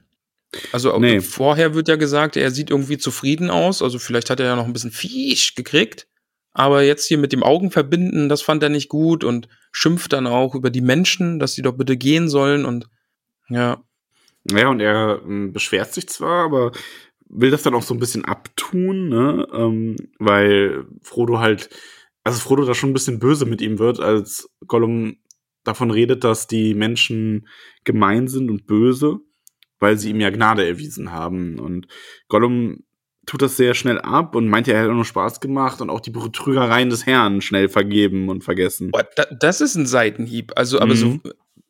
[0.72, 1.20] Also Nee.
[1.20, 4.64] vorher wird ja gesagt, er sieht irgendwie zufrieden aus, also vielleicht hat er ja noch
[4.64, 6.08] ein bisschen Fisch gekriegt,
[6.52, 10.26] aber jetzt hier mit dem Augen verbinden, das fand er nicht gut und schimpft dann
[10.26, 12.88] auch über die Menschen, dass sie doch bitte gehen sollen und
[13.48, 13.82] ja,
[14.50, 16.72] Ja, und er ähm, beschwert sich zwar, aber
[17.28, 19.46] will das dann auch so ein bisschen abtun, ne?
[19.52, 21.70] Ähm, weil Frodo halt,
[22.24, 25.16] also Frodo da schon ein bisschen böse mit ihm wird, als Gollum
[25.70, 27.46] davon redet, dass die Menschen
[27.84, 29.18] gemein sind und böse,
[29.78, 31.58] weil sie ihm ja Gnade erwiesen haben.
[31.58, 31.86] Und
[32.28, 32.84] Gollum
[33.26, 36.10] tut das sehr schnell ab und meint, er hätte nur Spaß gemacht und auch die
[36.10, 38.90] Betrügereien des Herrn schnell vergeben und vergessen.
[38.90, 40.52] Boah, da, das ist ein Seitenhieb.
[40.56, 41.20] Also, aber so Mhm.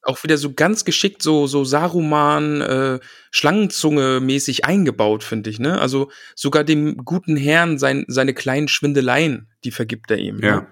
[0.03, 2.99] auch wieder so ganz geschickt, so, so Saruman, äh,
[3.31, 5.79] Schlangenzunge mäßig eingebaut, finde ich, ne?
[5.79, 10.41] Also sogar dem guten Herrn sein, seine kleinen Schwindeleien, die vergibt er ihm.
[10.41, 10.57] Ja.
[10.63, 10.67] Ne?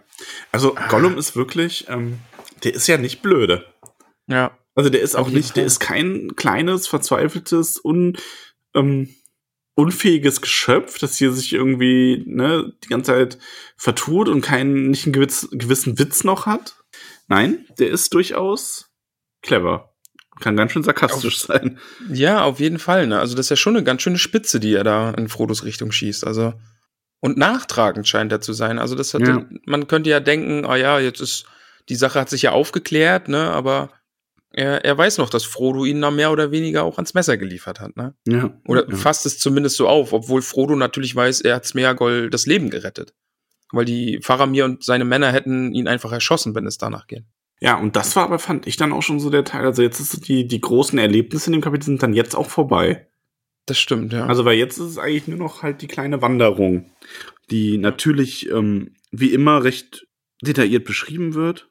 [0.51, 2.19] Also Gollum ist wirklich, ähm,
[2.65, 3.65] der ist ja nicht blöde.
[4.27, 4.57] Ja.
[4.75, 8.17] Also der ist Auf auch nicht, der ist kein kleines, verzweifeltes, un,
[8.75, 9.15] ähm,
[9.75, 13.39] unfähiges Geschöpf, das hier sich irgendwie ne, die ganze Zeit
[13.77, 16.77] vertut und keinen, nicht einen gewiss, gewissen Witz noch hat.
[17.29, 18.91] Nein, der ist durchaus
[19.43, 19.95] clever.
[20.41, 21.79] Kann ganz schön sarkastisch sein.
[22.13, 23.19] Ja, auf jeden Fall, ne?
[23.19, 25.91] Also das ist ja schon eine ganz schöne Spitze, die er da in Frodos Richtung
[25.91, 26.25] schießt.
[26.25, 26.55] Also
[27.21, 28.79] und nachtragend scheint er zu sein.
[28.79, 29.45] Also das hat, Ja.
[29.67, 31.47] man könnte ja denken, ah ja, jetzt ist
[31.89, 33.51] die Sache hat sich ja aufgeklärt, ne?
[33.51, 33.91] Aber
[34.51, 37.81] er, er weiß noch, dass Frodo ihn da mehr oder weniger auch ans Messer geliefert
[37.81, 38.15] hat, ne?
[38.27, 38.59] Ja.
[38.67, 38.97] Oder ja.
[38.97, 43.15] fasst es zumindest so auf, obwohl Frodo natürlich weiß, er hat Smeagol das Leben gerettet.
[43.71, 47.25] Weil die Faramir und seine Männer hätten ihn einfach erschossen, wenn es danach geht.
[47.61, 49.67] Ja, und das war aber, fand ich dann auch schon so der Teil.
[49.67, 53.09] Also jetzt ist die, die großen Erlebnisse in dem Kapitel sind dann jetzt auch vorbei.
[53.67, 54.27] Das stimmt, ja.
[54.27, 56.91] Also, weil jetzt ist es eigentlich nur noch halt die kleine Wanderung,
[57.51, 60.07] die natürlich ähm, wie immer recht
[60.41, 61.69] detailliert beschrieben wird.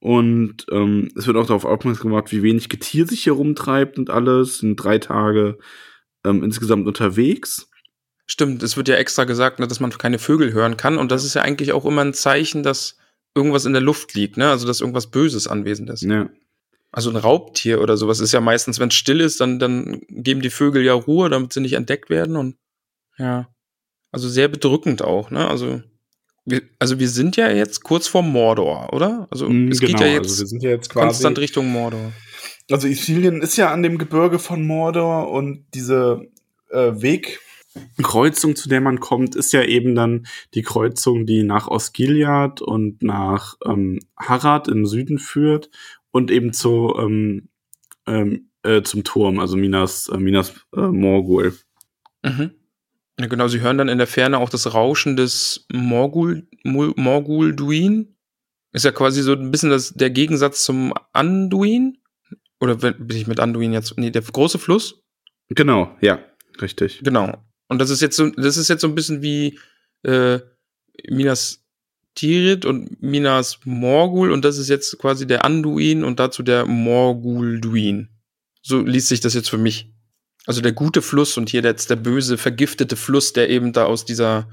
[0.00, 4.10] Und ähm, es wird auch darauf aufmerksam gemacht, wie wenig Getier sich hier rumtreibt und
[4.10, 4.58] alles.
[4.58, 5.58] Sind drei Tage
[6.24, 7.68] ähm, insgesamt unterwegs.
[8.26, 10.98] Stimmt, es wird ja extra gesagt, ne, dass man keine Vögel hören kann.
[10.98, 12.96] Und das ist ja eigentlich auch immer ein Zeichen, dass
[13.34, 14.50] irgendwas in der Luft liegt, ne?
[14.50, 16.02] Also dass irgendwas Böses anwesend ist.
[16.02, 16.28] Ja.
[16.90, 20.42] Also ein Raubtier oder sowas ist ja meistens, wenn es still ist, dann, dann geben
[20.42, 22.36] die Vögel ja Ruhe, damit sie nicht entdeckt werden.
[22.36, 22.56] Und
[23.18, 23.48] ja.
[24.10, 25.48] Also sehr bedrückend auch, ne?
[25.48, 25.82] Also
[26.50, 29.26] wir, also wir sind ja jetzt kurz vor Mordor, oder?
[29.30, 31.06] Also Mm, es genau, geht ja jetzt also wir sind ja jetzt quasi.
[31.06, 32.12] konstant Richtung Mordor.
[32.70, 36.28] Also Ithilien ist ja an dem Gebirge von Mordor und diese
[36.70, 36.92] äh,
[38.02, 43.02] Kreuzung, zu der man kommt, ist ja eben dann die Kreuzung, die nach Osgiliath und
[43.02, 45.70] nach ähm, Harad im Süden führt
[46.10, 47.48] und eben zu, ähm,
[48.06, 51.54] ähm, äh, zum Turm, also Minas, äh, Minas äh, Morgul.
[52.24, 52.50] Mhm.
[53.20, 58.14] Ja, genau, sie hören dann in der Ferne auch das Rauschen des Morgul, Morgul-Duin.
[58.72, 61.98] Ist ja quasi so ein bisschen das, der Gegensatz zum Anduin.
[62.60, 63.96] Oder bin ich mit Anduin jetzt?
[63.98, 65.02] Nee, der große Fluss.
[65.48, 66.20] Genau, ja,
[66.60, 67.00] richtig.
[67.02, 67.32] Genau.
[67.68, 69.58] Und das ist jetzt so, das ist jetzt so ein bisschen wie
[70.02, 70.40] äh,
[71.08, 71.64] Minas
[72.14, 78.08] Tirith und Minas Morgul und das ist jetzt quasi der Anduin und dazu der Morgul-Duin.
[78.62, 79.92] So liest sich das jetzt für mich.
[80.48, 84.06] Also der gute Fluss und hier jetzt der böse, vergiftete Fluss, der eben da aus
[84.06, 84.48] dieser,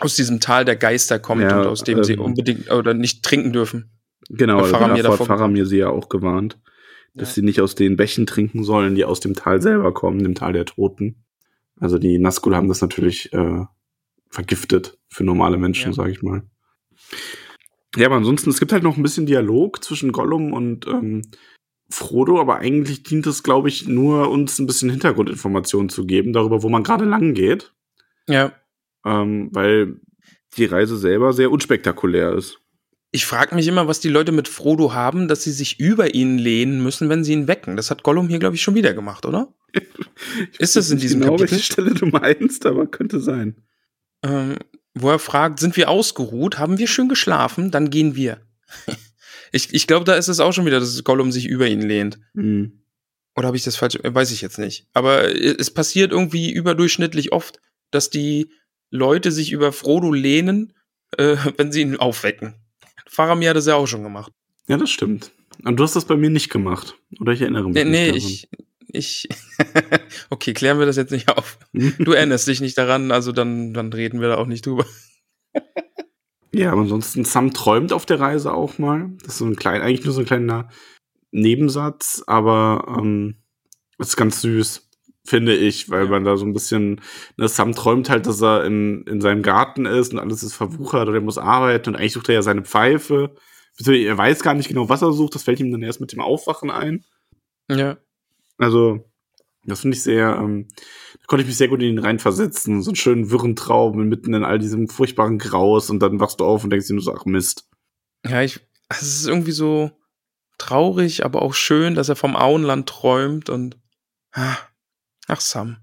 [0.00, 3.22] aus diesem Tal der Geister kommt Ja, und aus dem sie ähm, unbedingt oder nicht
[3.22, 3.90] trinken dürfen.
[4.30, 6.58] Genau, Hat also Faramir davor hat davor Faramir sie ja auch gewarnt,
[7.14, 7.34] dass Ja.
[7.34, 10.54] sie nicht aus den Bächen trinken sollen, die aus dem Tal selber kommen, dem Tal
[10.54, 11.24] der Toten.
[11.78, 13.64] Also die Nazgul haben das natürlich äh,
[14.30, 15.92] vergiftet für normale Menschen, Ja.
[15.92, 16.42] sage ich mal.
[17.96, 21.22] Ja, aber ansonsten, es gibt halt noch ein bisschen Dialog zwischen Gollum und ähm,
[21.90, 26.62] Frodo, aber eigentlich dient es, glaube ich, nur uns ein bisschen Hintergrundinformationen zu geben darüber,
[26.62, 27.72] wo man gerade lang geht,
[28.28, 28.52] Ja.
[29.06, 30.00] ähm, weil
[30.56, 32.58] die Reise selber sehr unspektakulär ist.
[33.10, 36.36] Ich frage mich immer, was die Leute mit Frodo haben, dass sie sich über ihn
[36.36, 37.74] lehnen müssen, wenn sie ihn wecken.
[37.76, 39.54] Das hat Gollum hier, glaube ich, schon wieder gemacht, oder?
[40.58, 41.52] Ist das in diesem genau, Kapitel?
[41.52, 43.56] welche Stelle du meinst, aber könnte sein.
[44.22, 44.56] ähm,
[44.94, 46.58] wo er fragt, sind wir ausgeruht?
[46.58, 47.70] Haben wir schön geschlafen?
[47.70, 48.40] Dann gehen wir.
[49.52, 52.18] Ich ich glaube, da ist es auch schon wieder, dass Gollum sich über ihn lehnt.
[52.34, 52.82] Mhm.
[53.36, 53.98] Oder habe ich das falsch?
[54.02, 54.86] Weiß ich jetzt nicht.
[54.94, 58.50] Aber es passiert irgendwie überdurchschnittlich oft, dass die
[58.90, 60.72] Leute sich über Frodo lehnen,
[61.16, 62.54] äh, wenn sie ihn aufwecken.
[63.06, 64.32] Faramir hat das ja auch schon gemacht.
[64.66, 65.32] Ja, das stimmt.
[65.64, 66.96] Und du hast das bei mir nicht gemacht.
[67.20, 68.48] Oder ich erinnere mich Nee, nee nicht
[68.88, 69.28] ich, ich,
[70.30, 71.58] okay, klären wir das jetzt nicht auf.
[71.72, 71.94] daran.
[71.98, 74.86] Du erinnerst dich nicht daran, also dann, dann reden wir da auch nicht drüber.
[76.52, 79.10] Ja, aber ansonsten, Sam träumt auf der Reise auch mal.
[79.20, 80.68] Das ist so ein klein, eigentlich nur so ein kleiner
[81.30, 83.36] Nebensatz, aber ähm,
[83.98, 84.88] ist ganz süß,
[85.26, 86.10] finde ich, weil Ja.
[86.10, 87.00] man da so ein bisschen,
[87.36, 91.08] ne, Sam träumt halt, dass er in, in seinem Garten ist und alles ist verwuchert
[91.08, 93.34] und er muss arbeiten und eigentlich sucht er ja seine Pfeife.
[93.86, 96.20] Er weiß gar nicht genau, was er sucht, das fällt ihm dann erst mit dem
[96.20, 97.04] Aufwachen ein.
[97.70, 97.98] Ja.
[98.56, 99.07] Also,
[99.64, 100.68] das finde ich sehr, ähm,
[101.12, 102.82] da konnte ich mich sehr gut in ihn reinversetzen.
[102.82, 106.44] So einen schönen wirren Traum mitten in all diesem furchtbaren Graus und dann wachst du
[106.44, 107.68] auf und denkst dir nur so, ach Mist.
[108.24, 109.90] Ja, ich, es ist irgendwie so
[110.58, 113.78] traurig, aber auch schön, dass er vom Auenland träumt und,
[114.32, 114.56] ah,
[115.26, 115.78] ach Sam.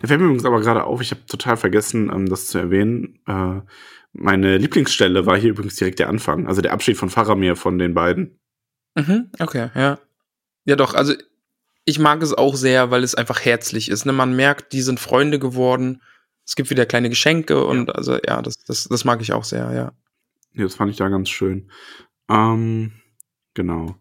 [0.00, 3.20] Da fällt mir übrigens aber gerade auf, ich habe total vergessen, ähm, das zu erwähnen.
[3.26, 3.60] Äh,
[4.12, 7.94] meine Lieblingsstelle war hier übrigens direkt der Anfang, also der Abschied von Faramir von den
[7.94, 8.40] beiden.
[8.96, 9.98] Mhm, okay, ja.
[10.64, 11.14] Ja, doch, also
[11.84, 14.04] ich mag es auch sehr, weil es einfach herzlich ist.
[14.06, 14.12] Ne?
[14.12, 16.02] Man merkt, die sind Freunde geworden.
[16.44, 19.72] Es gibt wieder kleine Geschenke und also ja, das, das, das mag ich auch sehr,
[19.72, 19.92] ja.
[20.52, 21.70] Ja, das fand ich da ganz schön.
[22.28, 22.92] Ähm,
[23.54, 23.94] genau.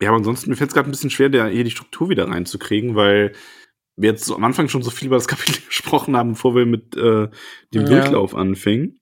[0.00, 2.28] Ja, aber ansonsten, mir fällt es gerade ein bisschen schwer, der, hier die Struktur wieder
[2.28, 3.32] reinzukriegen, weil
[3.96, 6.94] wir jetzt am Anfang schon so viel über das Kapitel gesprochen haben, bevor wir mit
[6.96, 7.28] äh,
[7.72, 7.84] dem Ja.
[7.84, 9.00] Durchlauf anfingen.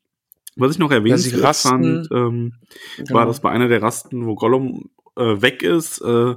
[0.56, 1.68] Was ich noch rasten.
[1.68, 2.52] fand, ähm,
[2.96, 3.14] Genau.
[3.14, 6.36] war das bei einer der Rasten, wo Gollum äh, weg ist, äh,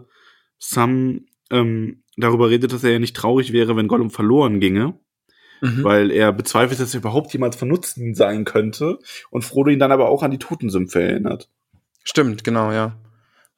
[0.58, 5.00] Sam ähm, darüber redet, dass er ja nicht traurig wäre, wenn Gollum verloren ginge,
[5.62, 5.84] Mhm.
[5.84, 9.00] weil er bezweifelt, dass er überhaupt jemals von Nutzen sein könnte
[9.32, 11.50] und Frodo ihn dann aber auch an die Totensümpfe erinnert.
[12.04, 12.96] Stimmt, genau, ja.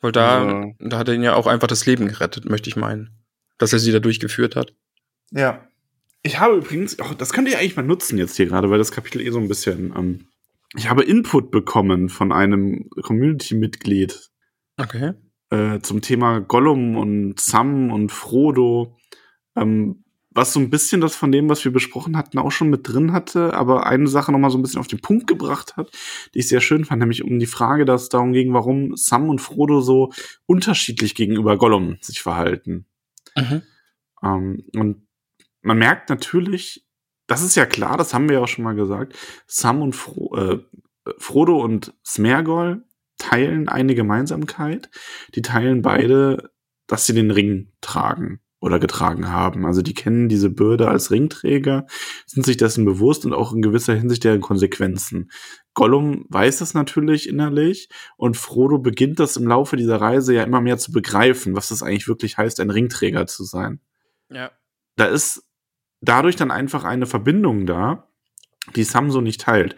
[0.01, 2.75] Weil da, Also- da hat er ihn ja auch einfach das Leben gerettet, möchte ich
[2.77, 3.09] meinen.
[3.57, 4.73] Dass er sie da durchgeführt hat.
[5.31, 5.67] Ja.
[6.21, 8.91] Ich habe übrigens, oh, das könnt ihr eigentlich mal nutzen jetzt hier gerade, weil das
[8.91, 10.27] Kapitel eh so ein bisschen, ähm,
[10.77, 14.29] ich habe Input bekommen von einem Community-Mitglied
[14.77, 15.13] Okay.
[15.49, 18.97] Äh, zum Thema Gollum und Sam und Frodo,
[19.55, 22.87] ähm, was so ein bisschen das von dem, was wir besprochen hatten, auch schon mit
[22.87, 25.91] drin hatte, aber eine Sache noch mal so ein bisschen auf den Punkt gebracht hat,
[26.33, 29.29] die ich sehr schön fand, nämlich um die Frage, dass es darum ging, warum Sam
[29.29, 30.11] und Frodo so
[30.45, 32.85] unterschiedlich gegenüber Gollum sich verhalten.
[33.35, 33.63] Mhm.
[34.23, 35.07] Ähm, und
[35.61, 36.85] man merkt natürlich,
[37.27, 40.35] das ist ja klar, das haben wir ja auch schon mal gesagt, Sam und Fro
[40.35, 40.59] äh,
[41.17, 42.83] Frodo und Smergol
[43.29, 44.89] teilen eine Gemeinsamkeit.
[45.35, 46.51] Die teilen beide,
[46.87, 49.65] dass sie den Ring tragen oder getragen haben.
[49.65, 51.85] Also die kennen diese Bürde als Ringträger,
[52.25, 55.31] sind sich dessen bewusst und auch in gewisser Hinsicht deren Konsequenzen.
[55.73, 60.59] Gollum weiß das natürlich innerlich und Frodo beginnt das im Laufe dieser Reise ja immer
[60.59, 63.79] mehr zu begreifen, was das eigentlich wirklich heißt, ein Ringträger zu sein
[64.29, 64.51] Ja.
[64.97, 65.43] da ist
[66.01, 68.09] dadurch dann einfach eine Verbindung da,
[68.75, 69.75] die Sam so nicht teilt.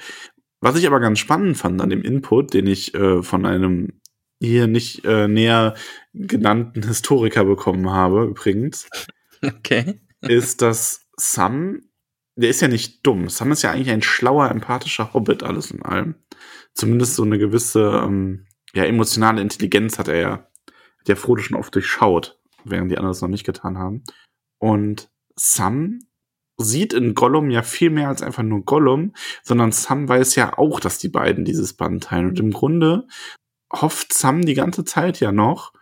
[0.62, 4.00] Was ich aber ganz spannend fand an dem Input, den ich äh, von einem
[4.40, 5.76] hier nicht äh, näher
[6.14, 8.88] genannten Historiker bekommen habe, übrigens,
[9.44, 10.00] Okay.
[10.22, 11.82] ist, dass Sam
[12.36, 13.30] der ist ja nicht dumm.
[13.30, 16.16] Sam ist ja eigentlich ein schlauer, empathischer Hobbit, alles in allem.
[16.74, 20.32] Zumindest so eine gewisse, ähm, ja, emotionale Intelligenz hat er ja,
[21.00, 24.04] hat ja Frodo schon oft durchschaut, während die anderen es noch nicht getan haben.
[24.58, 26.00] Und Sam
[26.62, 30.80] sieht in Gollum ja viel mehr als einfach nur Gollum, sondern Sam weiß ja auch,
[30.80, 32.30] dass die beiden dieses Band teilen.
[32.30, 33.08] Und im Grunde
[33.72, 35.74] hofft Sam die ganze Zeit ja noch,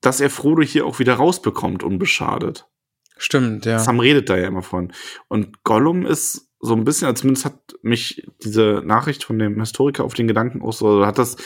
[0.00, 2.68] dass er Frodo hier auch wieder rausbekommt, unbeschadet.
[3.16, 3.78] Stimmt, ja.
[3.78, 4.92] Sam redet da ja immer von.
[5.28, 10.04] Und Gollum ist so ein bisschen, also zumindest hat mich diese Nachricht von dem Historiker
[10.04, 11.36] auf den Gedanken auch so, hat das,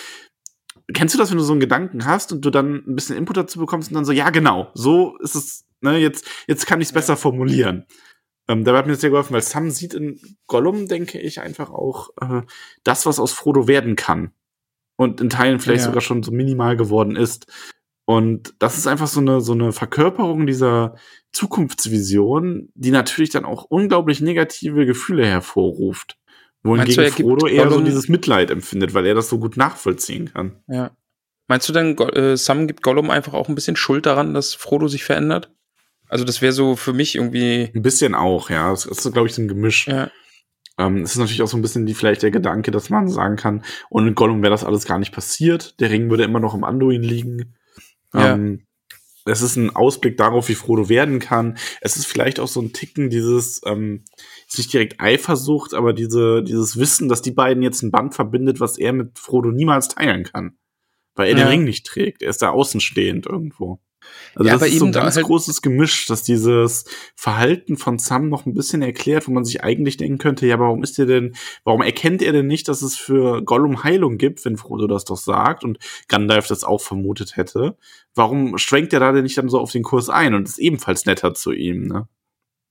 [0.93, 3.37] kennst du das, wenn du so einen Gedanken hast und du dann ein bisschen Input
[3.37, 6.89] dazu bekommst und dann so, ja, genau, so ist es, ne, jetzt, jetzt kann ich
[6.89, 7.87] es besser formulieren.
[8.51, 11.71] Ähm, dabei hat mir das sehr geholfen, weil Sam sieht in Gollum, denke ich, einfach
[11.71, 12.43] auch äh,
[12.83, 14.33] das, was aus Frodo werden kann.
[14.97, 15.87] Und in Teilen vielleicht Ja.
[15.87, 17.47] sogar schon so minimal geworden ist.
[18.07, 20.97] Und das ist einfach so eine, so eine Verkörperung dieser
[21.33, 26.19] Zukunftsvision, die natürlich dann auch unglaublich negative Gefühle hervorruft.
[26.63, 29.29] Meinst Wohingegen du, er gibt Frodo eher so Gollum- dieses Mitleid empfindet, weil er das
[29.29, 30.57] so gut nachvollziehen kann.
[30.67, 30.91] Ja.
[31.49, 34.89] Meinst du denn, äh, Sam gibt Gollum einfach auch ein bisschen Schuld daran, dass Frodo
[34.89, 35.53] sich verändert?
[36.11, 38.73] Also das wäre so für mich irgendwie, Ein bisschen auch, ja.
[38.73, 39.87] Es ist, glaube ich, so ein Gemisch.
[39.87, 40.11] ja,
[40.79, 43.37] Ähm, es ist natürlich auch so ein bisschen die, vielleicht der Gedanke, dass man sagen
[43.37, 45.79] kann, ohne Gollum wäre das alles gar nicht passiert.
[45.81, 47.55] Der Ring würde immer noch im Anduin liegen.
[48.13, 48.35] Ja.
[48.35, 48.67] Ähm,
[49.27, 51.59] es ist ein Ausblick darauf, wie Frodo werden kann.
[51.81, 54.05] Es ist vielleicht auch so ein Ticken dieses, ähm,
[54.49, 58.59] ist nicht direkt Eifersucht, aber diese, dieses Wissen, dass die beiden jetzt ein Band verbindet,
[58.59, 60.57] was er mit Frodo niemals teilen kann.
[61.15, 61.45] Weil er Ja.
[61.45, 62.23] den Ring nicht trägt.
[62.23, 63.81] Er ist da außenstehend irgendwo.
[64.35, 66.85] Also Ja, das ist so ein ganz halt- großes Gemisch, dass dieses
[67.15, 70.83] Verhalten von Sam noch ein bisschen erklärt, wo man sich eigentlich denken könnte, ja, warum
[70.83, 71.35] ist er denn,
[71.65, 75.17] warum erkennt er denn nicht, dass es für Gollum Heilung gibt, wenn Frodo das doch
[75.17, 77.77] sagt und Gandalf das auch vermutet hätte?
[78.15, 81.07] Warum schwenkt er da denn nicht dann so auf den Kurs ein und ist ebenfalls
[81.07, 82.09] netter zu ihm, ne?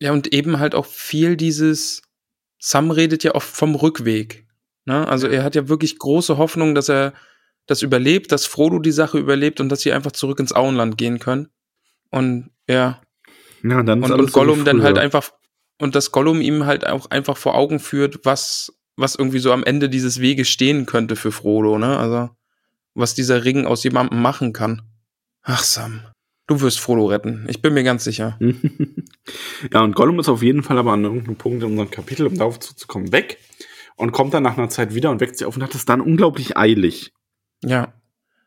[0.02, 2.02] Ja, und eben halt auch viel dieses,
[2.58, 4.46] Sam redet ja oft vom Rückweg.
[4.86, 5.08] Ne?
[5.08, 7.14] Also er hat ja wirklich große Hoffnung, dass er
[7.70, 11.20] das überlebt, dass Frodo die Sache überlebt und dass sie einfach zurück ins Auenland gehen
[11.20, 11.50] können.
[12.10, 13.02] Und ja,
[13.64, 14.86] Ja, und dann ist und, und so Gollum dann früher.
[14.86, 15.32] halt einfach,
[15.80, 19.64] und dass Gollum ihm halt auch einfach vor Augen führt, was, was irgendwie so am
[19.64, 21.98] Ende dieses Weges stehen könnte für Frodo, ne?
[21.98, 22.30] Also,
[22.96, 24.82] was dieser Ring aus jemandem machen kann.
[25.44, 26.02] Ach, Sam,
[26.48, 27.46] du wirst Frodo retten.
[27.50, 28.40] Ich bin mir ganz sicher.
[29.74, 32.36] ja, und Gollum ist auf jeden Fall aber an irgendeinem Punkt in unserem Kapitel, um
[32.36, 33.38] darauf zuzukommen, weg
[33.96, 36.02] und kommt dann nach einer Zeit wieder und weckt sie auf und hat es dann
[36.02, 37.14] unglaublich eilig.
[37.64, 37.94] Ja.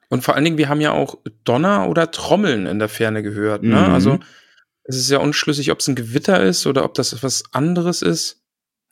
[0.08, 3.62] Und vor allen Dingen, wir haben ja auch Donner oder Trommeln in der Ferne gehört.
[3.62, 3.76] Ne?
[3.76, 3.94] Mhm.
[3.94, 4.18] Also
[4.84, 8.42] es ist ja unschlüssig, ob es ein Gewitter ist oder ob das was anderes ist.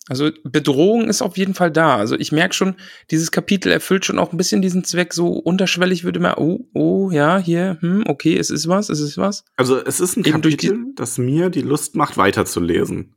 [0.09, 1.97] Also Bedrohung ist auf jeden Fall da.
[1.97, 2.75] Also ich merke schon,
[3.11, 5.13] dieses Kapitel erfüllt schon auch ein bisschen diesen Zweck.
[5.13, 9.19] So unterschwellig würde man, oh, oh, ja, hier, hm, okay, es ist was, es ist
[9.19, 9.45] was.
[9.57, 13.15] Also es ist ein Eben Kapitel, das mir die Lust macht, weiterzulesen.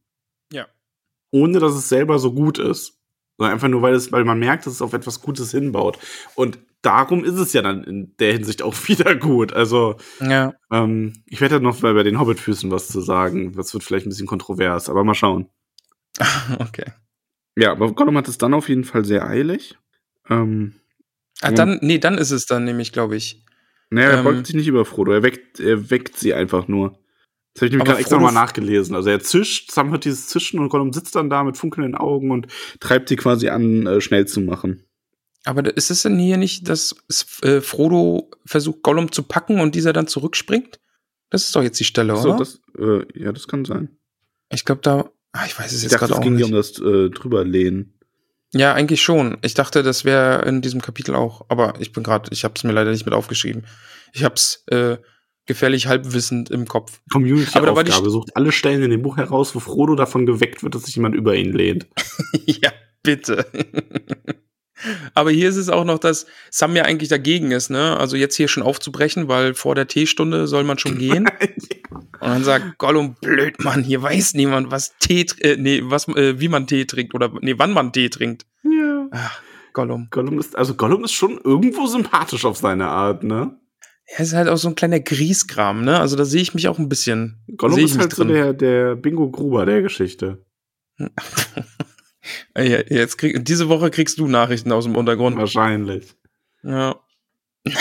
[0.52, 0.68] Ja.
[1.32, 3.00] Ohne dass es selber so gut ist.
[3.38, 5.98] Sondern einfach nur, weil, es, weil man merkt, dass es auf etwas Gutes hinbaut.
[6.36, 9.54] Und darum ist es ja dann in der Hinsicht auch wieder gut.
[9.54, 10.54] Also, Ja.
[10.72, 13.54] ähm, ich werde ja noch bei, bei den Hobbitfüßen was zu sagen.
[13.54, 15.50] Das wird vielleicht ein bisschen kontrovers, aber mal schauen.
[16.60, 16.86] okay.
[17.56, 19.78] Ja, aber Gollum hat es dann auf jeden Fall sehr eilig.
[20.30, 20.76] Ähm,
[21.42, 23.44] Ah, dann, nee, dann ist es dann nämlich, glaube ich.
[23.90, 26.98] naja, er Ähm, beugt sich nicht über Frodo, er weckt, er weckt sie einfach nur.
[27.54, 28.96] Das habe ich nämlich gerade extra nochmal nachgelesen.
[28.96, 32.32] Also er zischt, Sam hört dieses Zischen und Gollum sitzt dann da mit funkelnden Augen
[32.32, 32.48] und
[32.80, 34.84] treibt sie quasi an, äh, schnell zu machen.
[35.46, 39.76] Aber ist es denn hier nicht, dass es, äh, Frodo versucht, Gollum zu packen und
[39.76, 40.80] dieser dann zurückspringt?
[41.30, 42.38] Das ist doch jetzt die Stelle, So, oder?
[42.40, 43.90] das, äh, ja, das kann sein.
[44.52, 45.10] ich glaube, da.
[45.34, 46.54] Ah, ich weiß es Ich jetzt gerade es auch ging hier nicht.
[46.54, 47.94] um das äh, drüberlehnen.
[48.54, 49.38] Ja, eigentlich schon.
[49.42, 51.46] Ich dachte, das wäre in diesem Kapitel auch.
[51.50, 53.66] Aber ich bin gerade, ich habe es mir leider nicht mit aufgeschrieben.
[54.14, 54.98] Ich habe es äh,
[55.46, 57.02] gefährlich halbwissend im Kopf.
[57.14, 60.64] Aber da war die sucht alle Stellen in dem Buch heraus, wo Frodo davon geweckt
[60.64, 61.88] wird, dass sich jemand über ihn lehnt.
[62.46, 63.46] ja, bitte.
[65.14, 67.98] Aber hier ist es auch noch, dass Sam ja eigentlich dagegen ist, ne?
[67.98, 71.26] Also jetzt hier schon aufzubrechen, weil vor der Teestunde soll man schon gehen.
[71.92, 76.40] Und dann sagt Gollum, blöd Mann, hier weiß niemand, was Tee, äh, nee, was, äh,
[76.40, 78.46] wie man Tee trinkt oder, nee, wann man Tee trinkt.
[78.64, 79.08] ja.
[79.12, 79.42] Ach,
[79.74, 80.08] Gollum.
[80.12, 83.58] Gollum ist, also Gollum ist schon irgendwo sympathisch auf seine Art, ne?
[84.16, 86.00] Er ist halt auch so ein kleiner Griesgram, ne?
[86.00, 87.44] Also da sehe ich mich auch ein bisschen.
[87.58, 88.34] Gollum ist halt so drin.
[88.34, 90.46] der, der Bingo Gruber der Geschichte.
[92.56, 95.38] Jetzt krieg, diese Woche kriegst du Nachrichten aus dem Untergrund.
[95.38, 96.14] Wahrscheinlich.
[96.62, 96.96] Ja.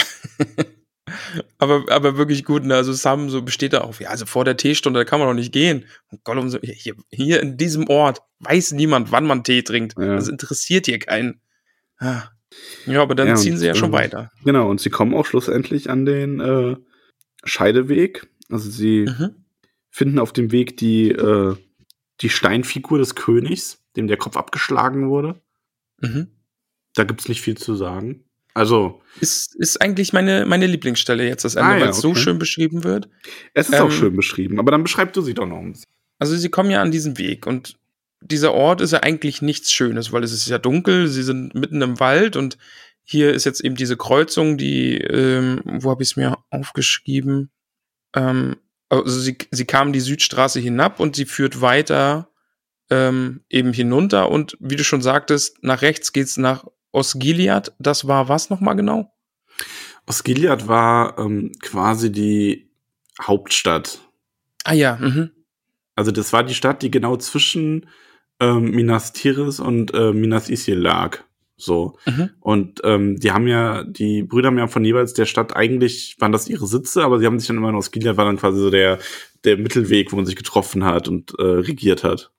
[1.59, 2.77] aber, aber wirklich gut, ne?
[2.77, 5.35] Also Sam so besteht da auf, ja, also vor der Teestunde, da kann man doch
[5.35, 5.85] nicht gehen.
[6.11, 9.99] Und Gollum so, hier, hier in diesem Ort weiß niemand, wann man Tee trinkt.
[9.99, 10.15] Ja.
[10.15, 11.41] Das interessiert hier keinen.
[11.99, 12.31] Ah.
[12.87, 14.31] Ja, aber dann Ja, ziehen sie ja schon ähm, weiter.
[14.45, 16.77] Genau, und sie kommen auch schlussendlich an den äh,
[17.45, 18.29] Scheideweg.
[18.51, 19.35] Also sie Mhm.
[19.91, 21.57] finden auf dem Weg die, äh,
[22.21, 25.41] die Steinfigur des Königs, dem der Kopf abgeschlagen wurde.
[26.01, 26.29] Mhm.
[26.95, 28.25] Da gibt's nicht viel zu sagen.
[28.55, 32.11] Also, Ist, ist eigentlich meine, meine Lieblingsstelle jetzt das Ende, Ah, ja, weil es so
[32.11, 32.21] okay.
[32.21, 33.09] schön beschrieben wird.
[33.55, 35.91] es ist auch Ähm, schön beschrieben, aber dann beschreib du sie doch noch ein bisschen.
[36.19, 37.79] Also sie kommen ja an diesen Weg und
[38.25, 41.83] dieser Ort ist ja eigentlich nichts Schönes, weil es ist ja dunkel, sie sind mitten
[41.83, 42.59] im Wald und
[43.05, 47.51] hier ist jetzt eben diese Kreuzung, die, ähm, wo habe ich es mir aufgeschrieben?
[48.15, 48.57] Ähm,
[48.89, 52.29] also sie, sie kamen die Südstraße hinab und sie führt weiter
[52.91, 57.73] ähm, eben hinunter und wie du schon sagtest, nach rechts geht's nach Osgiliath.
[57.79, 59.13] Das war was nochmal genau?
[60.07, 62.71] Osgiliath war ähm, quasi die
[63.21, 64.01] Hauptstadt.
[64.65, 65.31] Ah ja, mhm.
[65.95, 67.89] Also das war die Stadt, die genau zwischen
[68.43, 71.19] ähm, Minas Tirith und äh, Minas Isil lag.
[71.57, 71.97] So.
[72.07, 72.31] Mhm.
[72.41, 76.33] Und ähm, die haben ja, die Brüder haben ja von jeweils der Stadt eigentlich, waren
[76.33, 78.71] das ihre Sitze, aber sie haben sich dann immer in Osgiliath war dann quasi so
[78.71, 78.99] der,
[79.45, 82.33] der Mittelweg, wo man sich getroffen hat und äh, regiert hat.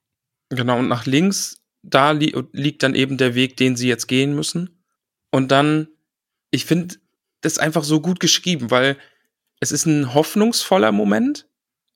[0.50, 4.34] Genau, und nach links, da li liegt dann eben der Weg, den sie jetzt gehen
[4.34, 4.82] müssen.
[5.30, 5.88] Und dann,
[6.50, 6.96] ich finde
[7.40, 8.96] das einfach so gut geschrieben, weil
[9.60, 11.48] es ist ein hoffnungsvoller Moment,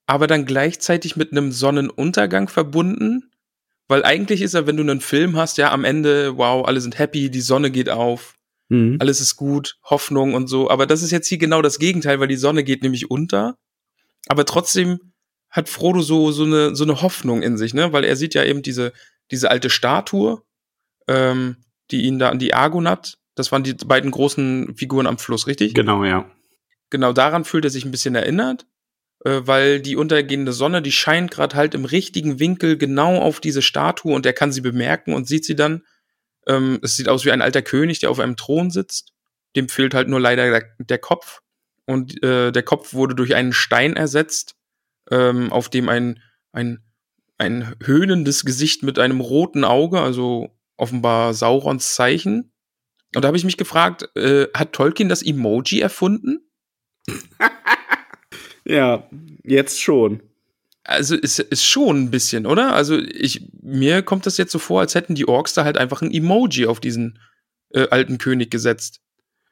[0.06, 3.27] aber dann gleichzeitig mit einem Sonnenuntergang verbunden.
[3.88, 6.98] Weil eigentlich ist ja, wenn du einen Film hast, ja, am Ende, wow, alle sind
[6.98, 8.34] happy, die Sonne geht auf,
[8.70, 8.98] Mhm.
[9.00, 10.68] alles ist gut, Hoffnung und so.
[10.68, 13.56] Aber das ist jetzt hier genau das Gegenteil, weil die Sonne geht nämlich unter.
[14.28, 15.12] Aber trotzdem
[15.48, 17.94] hat Frodo so, so eine, so eine Hoffnung in sich, ne?
[17.94, 18.92] Weil er sieht ja eben diese,
[19.30, 20.42] diese alte Statue,
[21.06, 21.56] ähm,
[21.90, 25.72] die ihn da an die Argonath, das waren die beiden großen Figuren am Fluss, richtig?
[25.72, 26.30] Genau, ja.
[26.90, 28.66] Genau daran fühlt er sich ein bisschen erinnert,
[29.24, 34.14] weil die untergehende Sonne, die scheint gerade halt im richtigen Winkel genau auf diese Statue
[34.14, 35.84] und er kann sie bemerken und sieht sie dann.
[36.46, 39.12] Ähm, es sieht aus wie ein alter König, der auf einem Thron sitzt.
[39.56, 41.40] Dem fehlt halt nur leider der, der Kopf.
[41.84, 44.56] Und äh, der Kopf wurde durch einen Stein ersetzt,
[45.10, 46.20] ähm, auf dem ein,
[46.52, 46.84] ein,
[47.38, 52.52] ein höhnendes Gesicht mit einem roten Auge, also offenbar Saurons Zeichen.
[53.14, 56.50] Und da habe ich mich gefragt, äh, hat Tolkien das Emoji erfunden?
[58.68, 59.08] Ja,
[59.44, 60.22] jetzt schon.
[60.84, 62.74] Also ist, ist schon ein bisschen, oder?
[62.74, 66.00] Also ich, mir kommt das jetzt so vor, als hätten die Orks da halt einfach
[66.02, 67.18] ein Emoji auf diesen
[67.70, 69.00] äh, alten König gesetzt.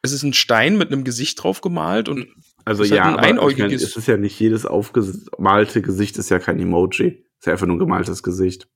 [0.02, 2.28] Es ist ein Stein mit einem Gesicht drauf gemalt und
[2.64, 5.82] Also Ist halt ja, ein aber ich mein, einäugiges- es ist ja nicht jedes aufgemalte
[5.82, 7.24] Gesicht ist ja kein Emoji.
[7.38, 8.68] Ist ja einfach nur ein gemaltes Gesicht.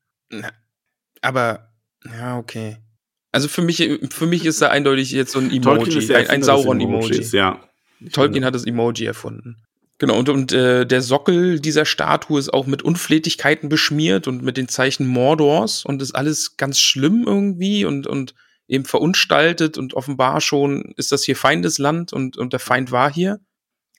[1.22, 1.72] aber
[2.04, 2.76] ja, okay.
[3.32, 3.78] Also für mich,
[4.10, 7.22] für mich ist da eindeutig jetzt so ein Emoji, ein, ein Sauron-Emoji.
[7.32, 7.60] Ja.
[8.12, 9.62] Tolkien hat das Emoji erfunden.
[10.00, 14.56] Genau, und, und äh, der Sockel dieser Statue ist auch mit Unflätigkeiten beschmiert und mit
[14.56, 18.34] den Zeichen Mordors und ist alles ganz schlimm irgendwie und, und
[18.66, 23.40] eben verunstaltet und offenbar schon ist das hier Feindesland und, und der Feind war hier.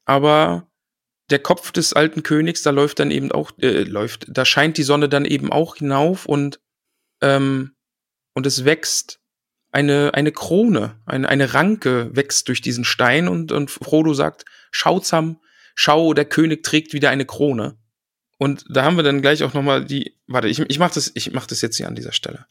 [0.03, 0.67] Aber
[1.29, 4.83] der Kopf des alten Königs, da läuft dann eben auch, äh, läuft, da scheint die
[4.83, 6.59] Sonne dann eben auch hinauf und,
[7.21, 7.75] ähm,
[8.33, 9.19] und es wächst
[9.71, 14.99] eine, eine Krone, eine, eine Ranke wächst durch diesen Stein und, und Frodo sagt, schau
[14.99, 15.37] Sam,
[15.75, 17.77] schau, der König trägt wieder eine Krone.
[18.37, 21.31] Und da haben wir dann gleich auch nochmal die, warte, ich, ich mach das, ich
[21.31, 22.47] mach das jetzt hier an dieser Stelle.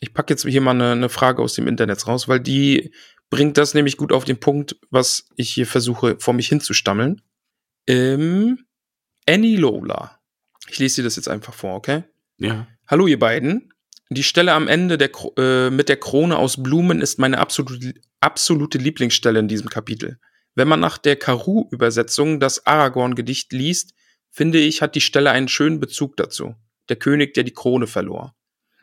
[0.00, 2.92] Ich packe jetzt hier mal eine, eine Frage aus dem Internet raus, weil die
[3.30, 7.22] bringt das nämlich gut auf den Punkt, was ich hier versuche, vor mich hinzustammeln.
[7.86, 8.66] Ähm,
[9.26, 10.20] Annie Lola.
[10.68, 12.04] Ich lese dir das jetzt einfach vor, okay?
[12.38, 12.66] Ja.
[12.86, 13.72] Hallo ihr beiden.
[14.10, 18.78] Die Stelle am Ende der, äh, mit der Krone aus Blumen ist meine absolute, absolute
[18.78, 20.18] Lieblingsstelle in diesem Kapitel.
[20.54, 23.94] Wenn man nach der Karu-Übersetzung das Aragorn-Gedicht liest,
[24.30, 26.54] finde ich, hat die Stelle einen schönen Bezug dazu.
[26.88, 28.34] Der König, der die Krone verlor.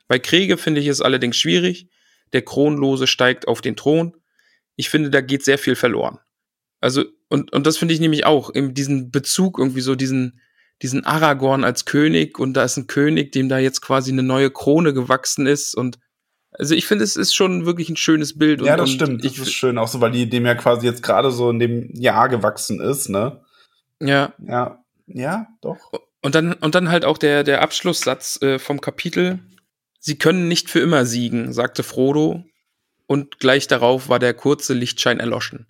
[0.07, 1.89] Bei Kriege finde ich es allerdings schwierig.
[2.33, 4.15] Der Kronlose steigt auf den Thron.
[4.75, 6.19] Ich finde, da geht sehr viel verloren.
[6.79, 10.39] Also, und, und das finde ich nämlich auch, eben diesen Bezug, irgendwie so diesen,
[10.81, 14.51] diesen Aragorn als König und da ist ein König, dem da jetzt quasi eine neue
[14.51, 15.97] Krone gewachsen ist und
[16.51, 18.61] also ich finde, es ist schon wirklich ein schönes Bild.
[18.61, 19.23] Ja, das stimmt.
[19.23, 21.59] Das Ich, ist schön, auch so, weil die dem ja quasi jetzt gerade so in
[21.59, 23.41] dem Jahr gewachsen ist, ne?
[23.99, 24.83] ja, Ja.
[25.09, 25.77] Ja, doch.
[26.21, 29.39] und dann, und dann halt auch der, der Abschlusssatz äh, vom Kapitel.
[29.99, 32.43] Sie können nicht für immer siegen, sagte Frodo.
[33.07, 35.67] Und gleich darauf war der kurze Lichtschein erloschen.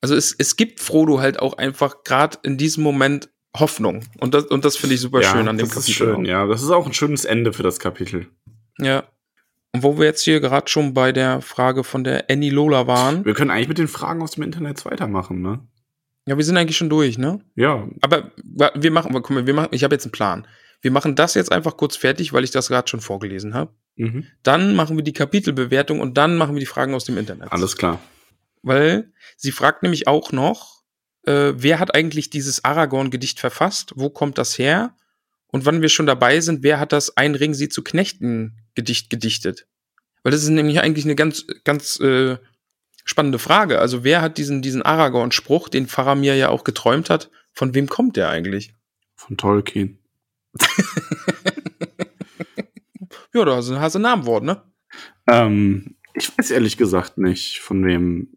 [0.00, 4.04] Also es, es gibt Frodo halt auch einfach gerade in diesem Moment Hoffnung.
[4.18, 5.90] Und das, und das finde ich super ja, schön an dem das Kapitel.
[5.90, 6.28] ist schön, auch.
[6.28, 6.46] ja.
[6.46, 8.26] Das ist auch ein schönes Ende für das Kapitel.
[8.78, 9.04] Ja.
[9.72, 13.24] Und wo wir jetzt hier gerade schon bei der Frage von der Annie Lola waren.
[13.24, 15.60] Wir können eigentlich mit den Fragen aus dem Internet weitermachen, ne?
[16.26, 17.40] Ja, wir sind eigentlich schon durch, ne?
[17.54, 17.88] Ja.
[18.02, 20.46] Aber wir machen, mal, wir machen, ich habe jetzt einen Plan.
[20.82, 23.72] Wir machen das jetzt einfach kurz fertig, weil ich das gerade schon vorgelesen habe.
[23.96, 24.26] Mhm.
[24.42, 27.52] Dann machen wir die Kapitelbewertung und dann machen wir die Fragen aus dem Internet.
[27.52, 28.00] Alles klar.
[28.62, 30.82] Weil sie fragt nämlich auch noch,
[31.26, 33.92] äh, wer hat eigentlich dieses Aragorn-Gedicht verfasst?
[33.96, 34.94] Wo kommt das her?
[35.48, 39.10] Und wann wir schon dabei sind, wer hat das Ein Ring sie zu Knechten Gedicht
[39.10, 39.66] gedichtet?
[40.22, 42.36] Weil das ist nämlich eigentlich eine ganz, ganz äh,
[43.04, 43.78] spannende Frage.
[43.78, 48.16] Also wer hat diesen, diesen Aragorn-Spruch, den Faramir ja auch geträumt hat, von wem kommt
[48.16, 48.74] der eigentlich?
[49.16, 49.98] Von Tolkien.
[53.32, 54.62] Ja, da hast du ein Namenwort, ne?
[55.28, 58.36] Ähm, ich weiß ehrlich gesagt nicht, von wem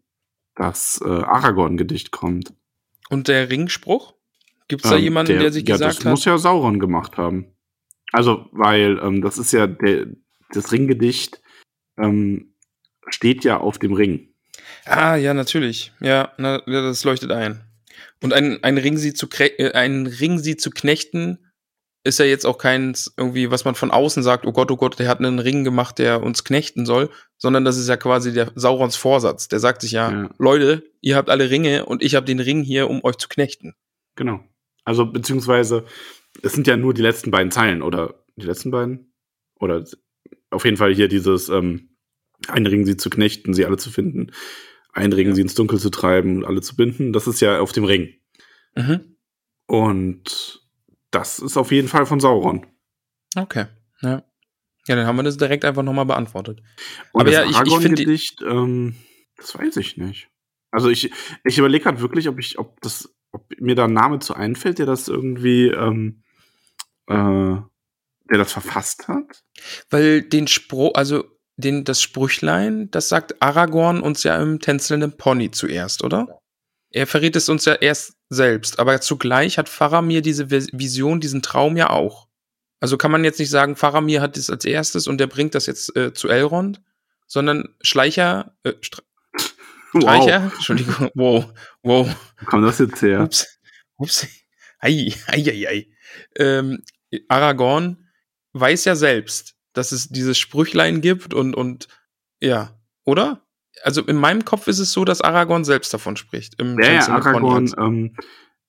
[0.54, 2.54] das äh, Aragorn-Gedicht kommt.
[3.10, 4.14] Und der Ringspruch?
[4.68, 6.10] Gibt's da Ähm, jemanden, der, sich ja, gesagt das hat?
[6.10, 7.46] muss ja Sauron gemacht haben.
[8.12, 10.06] Also, weil ähm, das ist ja der,
[10.56, 11.40] das Ringgedicht
[11.98, 12.54] ähm,
[13.08, 14.34] steht ja auf dem Ring.
[14.84, 15.92] Ah, ja, natürlich.
[16.00, 17.62] Ja, na, das leuchtet ein.
[18.22, 21.38] Und ein, ein Ring sie zu äh, ein Ring sie zu knechten
[22.06, 24.98] ist ja jetzt auch kein irgendwie, was man von außen sagt, oh Gott, oh Gott,
[24.98, 28.52] der hat einen Ring gemacht, der uns knechten soll, sondern das ist ja quasi der
[28.54, 29.48] Saurons Vorsatz.
[29.48, 30.30] Der sagt sich ja, Ja.
[30.38, 33.74] Leute, ihr habt alle Ringe und ich habe den Ring hier, um euch zu knechten.
[34.16, 34.40] Genau.
[34.84, 35.86] Also, beziehungsweise,
[36.42, 39.14] es sind ja nur die letzten beiden Zeilen, oder die letzten beiden?
[39.58, 39.82] Oder
[40.54, 41.90] auf jeden Fall hier dieses ähm,
[42.48, 44.32] Einringen sie zu knechten, sie alle zu finden,
[44.92, 45.34] einringen Ja.
[45.36, 47.12] sie ins Dunkel zu treiben und alle zu binden.
[47.12, 48.14] Das ist ja auf dem Ring.
[48.76, 49.16] Mhm.
[49.66, 50.62] Und
[51.10, 52.66] das ist auf jeden Fall von Sauron.
[53.36, 53.66] Okay.
[54.02, 54.24] Ja.
[54.86, 56.60] Ja, dann haben wir das direkt einfach nochmal beantwortet.
[57.12, 58.02] Und Aber das ja, ich- ich finde
[58.46, 58.94] ähm,
[59.36, 60.28] das weiß ich nicht.
[60.70, 61.10] Also ich,
[61.44, 64.78] ich überlege gerade wirklich, ob ich, ob das, ob mir da ein Name zu einfällt,
[64.78, 66.22] der das irgendwie, ähm,
[67.06, 67.56] äh,
[68.30, 69.42] der das verfasst hat.
[69.90, 71.24] Weil den Spruch, also
[71.56, 76.38] den, das Sprüchlein, das sagt Aragorn uns ja im tänzelnden Pony zuerst, oder?
[76.90, 81.42] Er verrät es uns ja erst selbst, aber zugleich hat Faramir diese Vis- Vision, diesen
[81.42, 82.28] Traum ja auch.
[82.80, 85.66] Also kann man jetzt nicht sagen, Faramir hat das als erstes und der bringt das
[85.66, 86.82] jetzt äh, zu Elrond,
[87.26, 89.02] sondern Schleicher, äh, Str
[89.96, 91.52] Streicher, Entschuldigung, wow,
[91.82, 92.08] wow,
[92.40, 93.22] Wo kam das jetzt her?
[93.22, 93.58] Ups.
[93.96, 94.26] Ups.
[94.80, 95.88] Ei, ei, ei, ei.
[96.36, 96.82] Ähm,
[97.28, 98.03] Aragorn
[98.54, 101.88] weiß ja selbst, dass es dieses Sprüchlein gibt und, und
[102.40, 102.70] ja,
[103.04, 103.42] oder?
[103.82, 106.60] Also in meinem Kopf ist es so, dass Aragorn selbst davon spricht.
[106.60, 108.16] Im Ja, ja, Aragorn, ähm,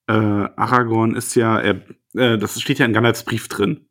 [0.07, 1.79] äh, Aragorn ist ja, äh,
[2.13, 3.87] das steht ja in Gandalfs Brief drin.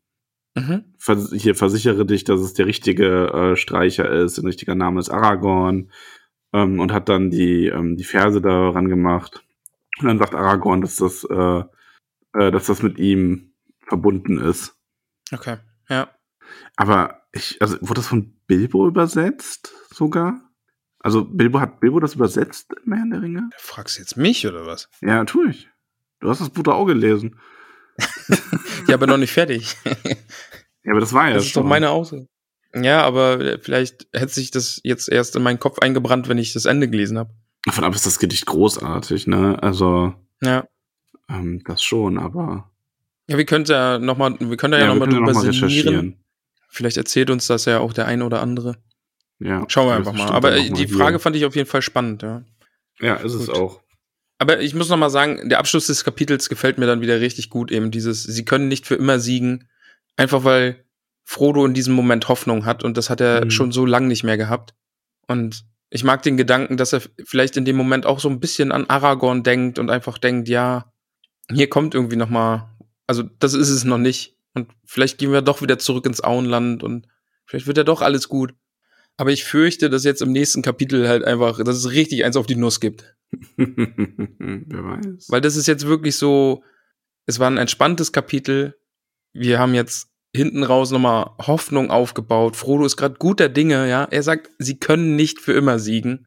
[0.55, 0.85] Mhm.
[0.99, 5.11] Vers hier versichere dich, dass es der richtige äh, Streicher ist, ein richtiger Name ist
[5.11, 5.91] Aragorn
[6.53, 9.45] ähm, und hat dann die ähm, die Verse daran gemacht
[9.99, 11.63] und dann sagt Aragorn, dass das äh,
[12.35, 14.77] äh, dass das mit ihm verbunden ist.
[15.33, 15.57] Okay,
[15.89, 16.09] ja.
[16.77, 20.41] Aber ich also wurde das von Bilbo übersetzt sogar?
[21.01, 23.51] Also Bilbo hat Bilbo das übersetzt im Herrn der Ringe?
[23.59, 24.89] Fragst du jetzt mich oder was?
[25.01, 25.69] Ja, tue ich.
[26.21, 27.39] Du hast das doch auch gelesen.
[28.89, 29.77] Ja, aber noch nicht fertig.
[30.85, 31.63] Ja, aber das war ja Das ist schon.
[31.63, 32.27] doch meine Aussage.
[32.75, 36.53] Ja, aber äh, vielleicht hätte sich das jetzt erst in meinen Kopf eingebrannt, wenn ich
[36.53, 37.31] das Ende gelesen habe.
[37.65, 39.63] Davon ab ist das Gedicht großartig, ne?
[39.63, 40.67] Also Ja.
[41.31, 42.71] ähm, das schon, aber
[43.29, 45.33] Ja, wir können ja noch mal, wir können da ja, wir noch mal können drüber
[45.33, 46.25] noch mal sinnieren.
[46.69, 48.77] Vielleicht erzählt uns das ja auch der eine oder andere.
[49.39, 50.29] Ja, Schauen wir einfach mal.
[50.31, 51.21] Aber die mal Frage hier.
[51.21, 52.45] fand ich auf jeden Fall spannend, ja.
[53.01, 53.57] Ja, ist es Gut.
[53.57, 53.81] auch.
[54.39, 57.51] Aber ich muss noch mal sagen, der Abschluss des Kapitels gefällt mir dann wieder richtig
[57.51, 57.71] gut.
[57.73, 59.69] Eben dieses, sie können nicht für immer siegen.
[60.17, 60.85] Einfach weil
[61.25, 63.51] Frodo in diesem Moment Hoffnung hat und das hat er Mhm.
[63.51, 64.75] schon so lang nicht mehr gehabt.
[65.27, 68.73] Und ich mag den Gedanken, dass er vielleicht in dem Moment auch so ein bisschen
[68.73, 70.93] an Aragorn denkt und einfach denkt, ja,
[71.51, 72.74] hier kommt irgendwie noch mal,
[73.07, 74.37] also das ist es noch nicht.
[74.55, 77.09] Und vielleicht gehen wir doch wieder zurück ins Auenland und
[77.47, 78.55] vielleicht wird ja doch alles gut.
[79.17, 82.47] Aber ich fürchte, dass jetzt im nächsten Kapitel halt einfach, dass es richtig eins auf
[82.47, 83.17] die Nuss gibt.
[83.57, 85.27] Wer weiß.
[85.29, 86.65] Weil das ist jetzt wirklich so,
[87.27, 88.77] es war ein entspanntes Kapitel.
[89.33, 92.57] Wir haben jetzt hinten raus nochmal Hoffnung aufgebaut.
[92.57, 94.05] Frodo ist gerade guter Dinge, ja.
[94.05, 96.27] Er sagt, sie können nicht für immer siegen.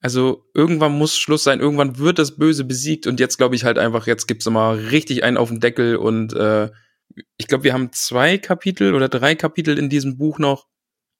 [0.00, 3.78] Also irgendwann muss Schluss sein, irgendwann wird das Böse besiegt und jetzt glaube ich halt
[3.78, 6.70] einfach, jetzt gibt's mal richtig einen auf den Deckel und äh,
[7.36, 10.68] ich glaube, wir haben zwei Kapitel oder drei Kapitel in diesem Buch noch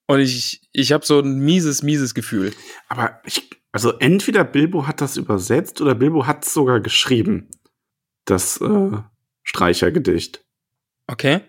[0.06, 2.52] und ich, ich habe so ein mieses, mieses Gefühl.
[2.88, 7.48] Aber ich, also entweder Bilbo hat das übersetzt oder Bilbo hat es sogar geschrieben.
[8.24, 8.98] Das äh,
[9.42, 10.44] Streichergedicht.
[11.06, 11.40] Okay?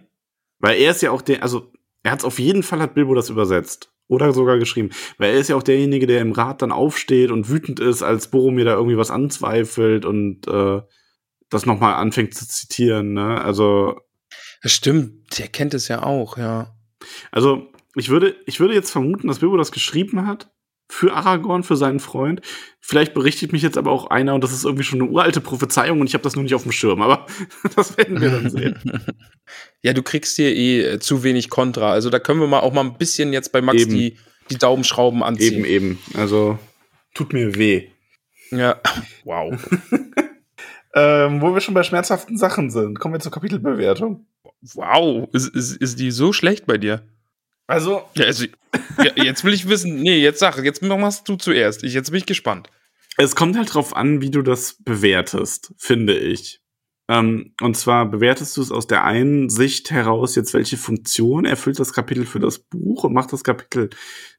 [0.59, 1.71] Weil er ist ja auch der, also
[2.03, 3.91] er hat es auf jeden Fall hat Bilbo das übersetzt.
[4.11, 4.89] Oder sogar geschrieben.
[5.17, 8.29] Weil er ist ja auch derjenige, der im Rat dann aufsteht und wütend ist, als
[8.29, 10.81] Boromir da irgendwie was anzweifelt und äh,
[11.49, 13.13] das nochmal anfängt zu zitieren.
[13.13, 13.41] Ne?
[13.41, 14.01] Also,
[14.61, 16.75] Das stimmt, der kennt es ja auch, ja.
[17.31, 20.51] also ich würde, ich würde jetzt vermuten, dass Bilbo das geschrieben hat
[20.91, 22.41] für Aragorn, für seinen Freund.
[22.81, 26.01] Vielleicht berichtet mich jetzt aber auch einer und das ist irgendwie schon eine uralte Prophezeiung
[26.01, 27.01] und ich habe das nur nicht auf dem Schirm.
[27.01, 27.25] Aber
[27.75, 28.77] das werden wir dann sehen.
[29.81, 31.91] Ja, du kriegst hier eh äh, zu wenig Kontra.
[31.91, 33.91] Also da können wir mal auch mal ein bisschen jetzt bei Max Eben.
[33.91, 34.17] die,
[34.49, 35.65] die Daumenschrauben anziehen.
[35.65, 35.99] Eben, eben.
[36.13, 36.59] Also
[37.13, 37.87] tut mir weh.
[38.51, 38.79] Ja.
[39.25, 39.57] Wow.
[40.93, 44.25] Ähm, wo wir schon bei schmerzhaften Sachen sind, kommen wir zur Kapitelbewertung.
[44.75, 47.03] Wow, ist, ist, ist die so schlecht bei dir?
[47.71, 48.45] Also, Ja, also,
[48.97, 51.83] ja, jetzt will ich wissen, nee, jetzt sag, jetzt machst du zuerst.
[51.83, 52.69] Ich, jetzt bin ich gespannt.
[53.17, 56.61] es kommt halt drauf an, wie du das bewertest, finde ich.
[57.09, 61.79] Ähm, und zwar bewertest du es aus der einen Sicht heraus, jetzt welche Funktion erfüllt
[61.79, 63.89] das Kapitel für das Buch und macht das Kapitel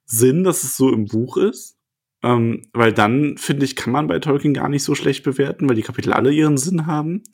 [0.05, 1.77] Sinn, dass es so im Buch ist?
[2.23, 5.77] Ähm, weil dann, finde ich, kann man bei Tolkien gar nicht so schlecht bewerten, weil
[5.77, 7.25] die Kapitel alle ihren Sinn haben.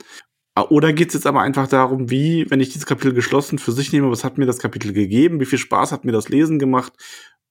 [0.58, 3.70] Ah, Oder geht es jetzt aber einfach darum, wie, wenn ich dieses Kapitel geschlossen für
[3.70, 6.58] sich nehme, was hat mir das Kapitel gegeben, wie viel Spaß hat mir das Lesen
[6.58, 6.92] gemacht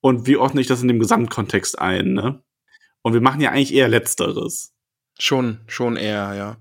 [0.02, 2.44] und wie ordne ich das in dem Gesamtkontext ein, ne?
[3.04, 4.74] Und wir machen ja eigentlich eher Letzteres.
[5.18, 6.58] Schon, schon eher, ja.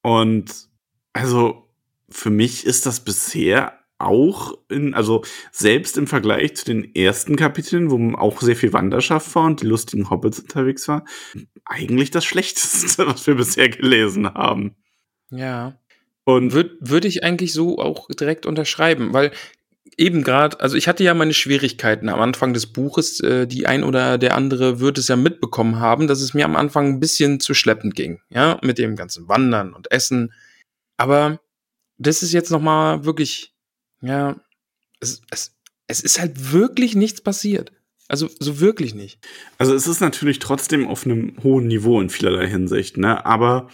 [0.00, 0.70] Und
[1.12, 1.68] also
[2.08, 7.90] für mich ist das bisher auch in, also selbst im Vergleich zu den ersten Kapiteln,
[7.90, 11.04] wo auch sehr viel Wanderschaft war und die lustigen Hobbits unterwegs war,
[11.66, 14.74] eigentlich das Schlechteste, was wir bisher gelesen haben.
[15.32, 15.78] Ja.
[16.24, 19.32] Und Würde würd ich eigentlich so auch direkt unterschreiben, weil
[19.96, 23.84] eben gerade, also ich hatte ja meine Schwierigkeiten am Anfang des Buches, äh, die ein
[23.84, 27.40] oder der andere wird es ja mitbekommen haben, dass es mir am Anfang ein bisschen
[27.40, 30.32] zu schleppend ging, ja, mit dem ganzen Wandern und Essen.
[30.96, 31.40] Aber
[31.98, 33.52] das ist jetzt noch mal wirklich,
[34.00, 34.36] ja,
[35.00, 35.54] es, es,
[35.88, 37.72] es ist halt wirklich nichts passiert.
[38.08, 39.18] Also so wirklich nicht.
[39.58, 43.24] Also es ist natürlich trotzdem auf einem hohen Niveau in vielerlei Hinsicht, ne?
[43.24, 43.68] Aber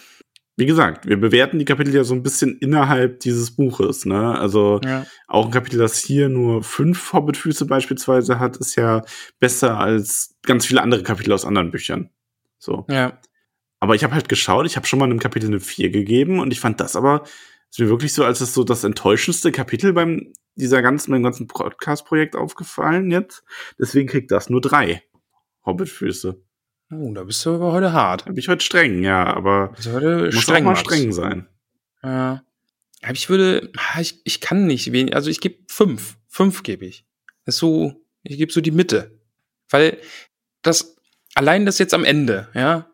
[0.58, 4.36] wie gesagt, wir bewerten die Kapitel ja so ein bisschen innerhalb dieses Buches, ne?
[4.36, 5.06] Also Ja.
[5.28, 9.04] auch ein Kapitel, das hier nur fünf Hobbitfüße beispielsweise hat, ist ja
[9.38, 12.10] besser als ganz viele andere Kapitel aus anderen Büchern.
[12.58, 12.84] So.
[12.90, 13.20] Ja.
[13.78, 16.52] Aber ich habe halt geschaut, ich habe schon mal einem Kapitel eine 4 gegeben und
[16.52, 17.22] ich fand das aber
[17.70, 21.46] ist mir wirklich so als das so das enttäuschendste Kapitel beim dieser ganzen beim ganzen
[21.46, 23.44] Podcast Projekt aufgefallen jetzt.
[23.78, 25.04] Deswegen kriegt das nur drei
[25.64, 26.42] Hobbitfüße.
[26.90, 28.22] Oh, da bist du aber heute hart.
[28.22, 31.46] Da bin ich heute streng, ja, aber du heute muss streng, auch mal streng sein.
[32.02, 32.42] Ja.
[33.02, 36.16] Aber ich würde, ah, ich, ich kann nicht wenig, also ich gebe fünf.
[36.28, 37.04] Fünf gebe ich.
[37.44, 39.18] Das ist so, ich gebe so die Mitte.
[39.68, 39.98] Weil
[40.62, 40.96] das,
[41.34, 42.90] allein das jetzt am Ende, ja,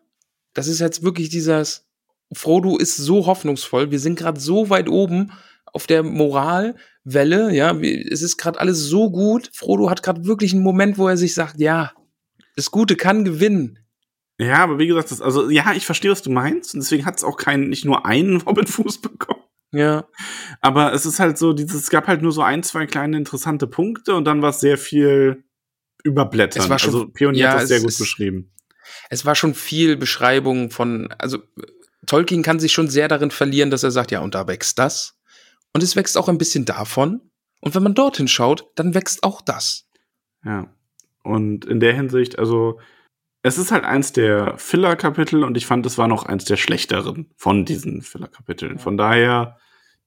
[0.53, 1.85] das ist jetzt wirklich dieses,
[2.33, 5.31] Frodo ist so hoffnungsvoll, wir sind gerade so weit oben
[5.65, 9.49] auf der Moralwelle, ja, es ist gerade alles so gut.
[9.53, 11.91] Frodo hat gerade wirklich einen Moment, wo er sich sagt, ja,
[12.55, 13.79] das Gute kann gewinnen.
[14.37, 17.17] Ja, aber wie gesagt, das, also ja, ich verstehe, was du meinst und deswegen hat
[17.17, 19.41] es auch keinen nicht nur einen Hobbitfuß bekommen.
[19.71, 20.05] Ja,
[20.61, 23.67] Aber es ist halt so, dieses, es gab halt nur so ein, zwei kleine interessante
[23.67, 25.43] Punkte und dann war es sehr viel
[26.03, 26.63] überblättern.
[26.63, 28.53] Es war schon- also Pionier ja, hat das es sehr gut ist- beschrieben.
[29.09, 31.39] es war schon viel Beschreibung von, also
[32.05, 35.17] Tolkien kann sich schon sehr darin verlieren, dass er sagt, ja, und da wächst das.
[35.73, 37.19] Und es wächst auch ein bisschen davon.
[37.59, 39.89] Und wenn man dorthin schaut, dann wächst auch das.
[40.45, 40.73] Ja.
[41.23, 42.79] Und in der Hinsicht, also
[43.45, 47.27] es ist halt eins der Filler-Kapitel und ich fand, es war noch eins der schlechteren
[47.37, 48.79] von diesen Filler-Kapiteln.
[48.79, 49.59] Von daher,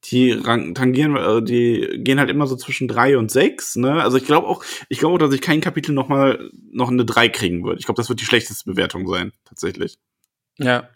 [0.03, 4.03] die tangieren, äh, die gehen halt immer so zwischen drei und sechs, ne?
[4.03, 7.05] Also ich glaube auch, ich glaube auch, dass ich kein Kapitel noch mal noch eine
[7.05, 7.79] drei kriegen würde.
[7.79, 9.99] Ich glaube, das wird die schlechteste Bewertung sein, tatsächlich.
[10.57, 10.89] Ja.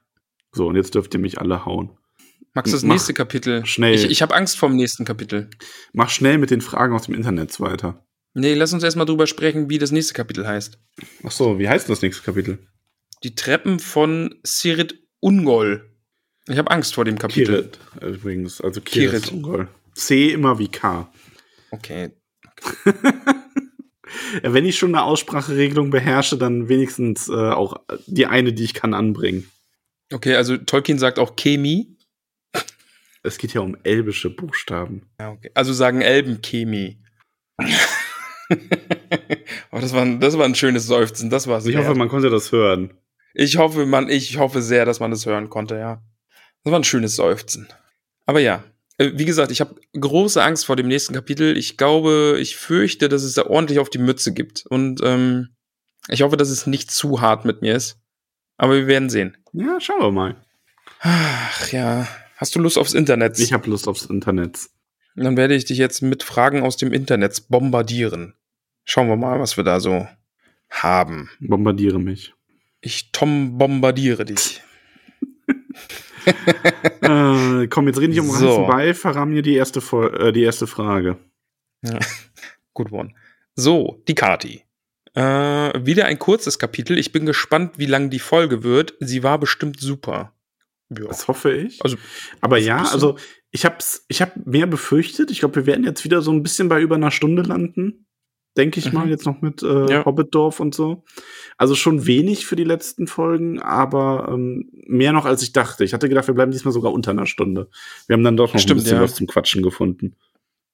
[0.51, 1.97] So, und jetzt dürft ihr mich alle hauen.
[2.53, 3.65] Max, das Mach nächste Kapitel.
[3.65, 3.93] schnell.
[3.93, 5.49] Ich, ich habe Angst vor dem nächsten Kapitel.
[5.93, 8.05] Mach schnell mit den Fragen aus dem Internet weiter.
[8.33, 10.79] Nee, lass uns erstmal drüber sprechen, wie das nächste Kapitel heißt.
[11.23, 12.59] Ach so, wie heißt das nächste Kapitel?
[13.23, 15.89] Die Treppen von Sirit Ungol.
[16.47, 17.69] Ich habe Angst vor dem Kapitel.
[17.69, 18.59] Kirit, übrigens.
[18.59, 19.31] Also Kirit.
[19.31, 19.67] Ungol.
[19.93, 21.11] C immer wie K.
[21.71, 22.11] Okay.
[24.43, 27.75] Ja, wenn ich schon eine Ausspracheregelung beherrsche, dann wenigstens äh, auch
[28.07, 29.49] die eine, die ich kann, anbringen.
[30.11, 31.97] Okay, also Tolkien sagt auch Chemie.
[33.23, 35.09] Es geht ja um elbische Buchstaben.
[35.19, 35.51] Ja, okay.
[35.53, 36.99] Also sagen Elben Chemie.
[39.71, 41.29] oh, das, war ein, das war ein schönes Seufzen.
[41.29, 42.93] Das war Also ich sehr- hoffe, man konnte das hören.
[43.33, 46.01] Ich hoffe, man, ich hoffe sehr, dass man das hören konnte, ja.
[46.63, 47.67] Das war ein schönes Seufzen.
[48.25, 48.63] Aber ja,
[48.97, 51.57] äh, wie gesagt, ich habe große Angst vor dem nächsten Kapitel.
[51.57, 54.65] Ich glaube, ich fürchte, dass es da ordentlich auf die Mütze gibt.
[54.67, 55.49] Und ähm,
[56.09, 57.97] ich hoffe, dass es nicht zu hart mit mir ist.
[58.57, 59.35] Aber wir werden sehen.
[59.51, 60.35] Ja, schauen wir mal.
[60.99, 63.39] Ach ja, hast du Lust aufs Internet?
[63.39, 64.59] Ich habe Lust aufs Internet.
[65.15, 68.35] Dann werde ich dich jetzt mit Fragen aus dem Internet bombardieren.
[68.85, 70.07] Schauen wir mal, was wir da so
[70.69, 71.29] haben.
[71.39, 72.33] Bombardiere mich.
[72.81, 74.61] Ich Tom bombardiere dich.
[76.25, 78.55] äh, komm, jetzt rede ich um So.
[78.55, 78.67] so.
[78.67, 78.93] bei.
[78.93, 81.17] Verramm mir die erste, äh, die erste Frage.
[81.81, 81.99] Ja.
[82.73, 83.13] Good one.
[83.55, 84.63] So, die Kati.
[85.13, 86.97] Äh, wieder ein kurzes Kapitel.
[86.97, 88.95] Ich bin gespannt, wie lang die Folge wird.
[88.99, 90.33] Sie war bestimmt super.
[90.89, 91.05] Ja.
[91.05, 91.79] Das hoffe ich.
[91.83, 91.97] Also,
[92.41, 93.17] Aber ja, also
[93.51, 95.29] ich hab's, ich habe mehr befürchtet.
[95.31, 98.07] Ich glaube, wir werden jetzt wieder so ein bisschen bei über einer Stunde landen.
[98.57, 98.93] Denke ich Mhm.
[98.99, 100.05] mal, jetzt noch mit äh, Ja.
[100.05, 101.03] Hobbitdorf und so.
[101.57, 105.83] Also schon wenig für die letzten Folgen, aber ähm, mehr noch als ich dachte.
[105.83, 107.69] Ich hatte gedacht, wir bleiben diesmal sogar unter einer Stunde.
[108.07, 109.03] Wir haben dann doch noch Stimmt, ein bisschen ja.
[109.03, 110.15] was zum Quatschen gefunden.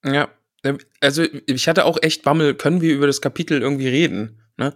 [0.03, 0.27] Ja,
[0.63, 4.75] ähm, also ich hatte auch echt Bammel, können wir über das Kapitel irgendwie reden, ne?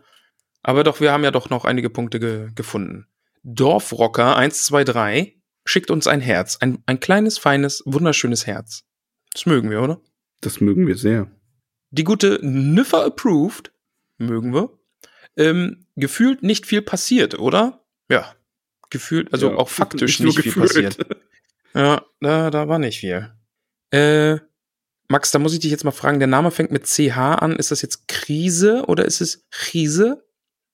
[0.61, 3.07] Aber doch, wir haben ja doch noch einige Punkte ge gefunden.
[3.43, 6.57] Dorfrocker 123 schickt uns ein Herz.
[6.61, 8.83] Ein, ein kleines, feines, wunderschönes Herz.
[9.33, 9.99] Das mögen wir, oder?
[10.39, 11.29] Das mögen wir sehr.
[11.93, 13.71] Die gute Niffer Approved
[14.17, 14.69] mögen wir.
[15.37, 17.83] Ähm, gefühlt nicht viel passiert, oder?
[18.09, 18.35] Ja.
[18.89, 20.97] Gefühlt, also Ja, auch faktisch nicht nicht, nur viel gefühlt.
[20.97, 21.17] passiert.
[21.75, 23.31] Ja, da, da war nicht viel.
[23.91, 24.37] Äh,
[25.07, 27.55] Max, da muss ich dich jetzt mal fragen, der Name fängt mit CH an.
[27.55, 30.25] Ist das jetzt Krise oder ist es Krise?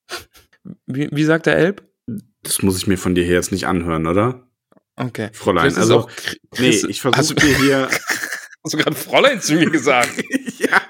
[0.85, 1.83] Wie, wie sagt der Elb?
[2.43, 4.47] Das muss ich mir von dir her jetzt nicht anhören, oder?
[4.95, 5.29] Okay.
[5.33, 7.89] Fräulein, also, auch Kr- Nee, Chris- ich Hast versuche du- dir hier.
[8.63, 10.11] Hast du gerade Fräulein zu mir gesagt?
[10.59, 10.81] ja.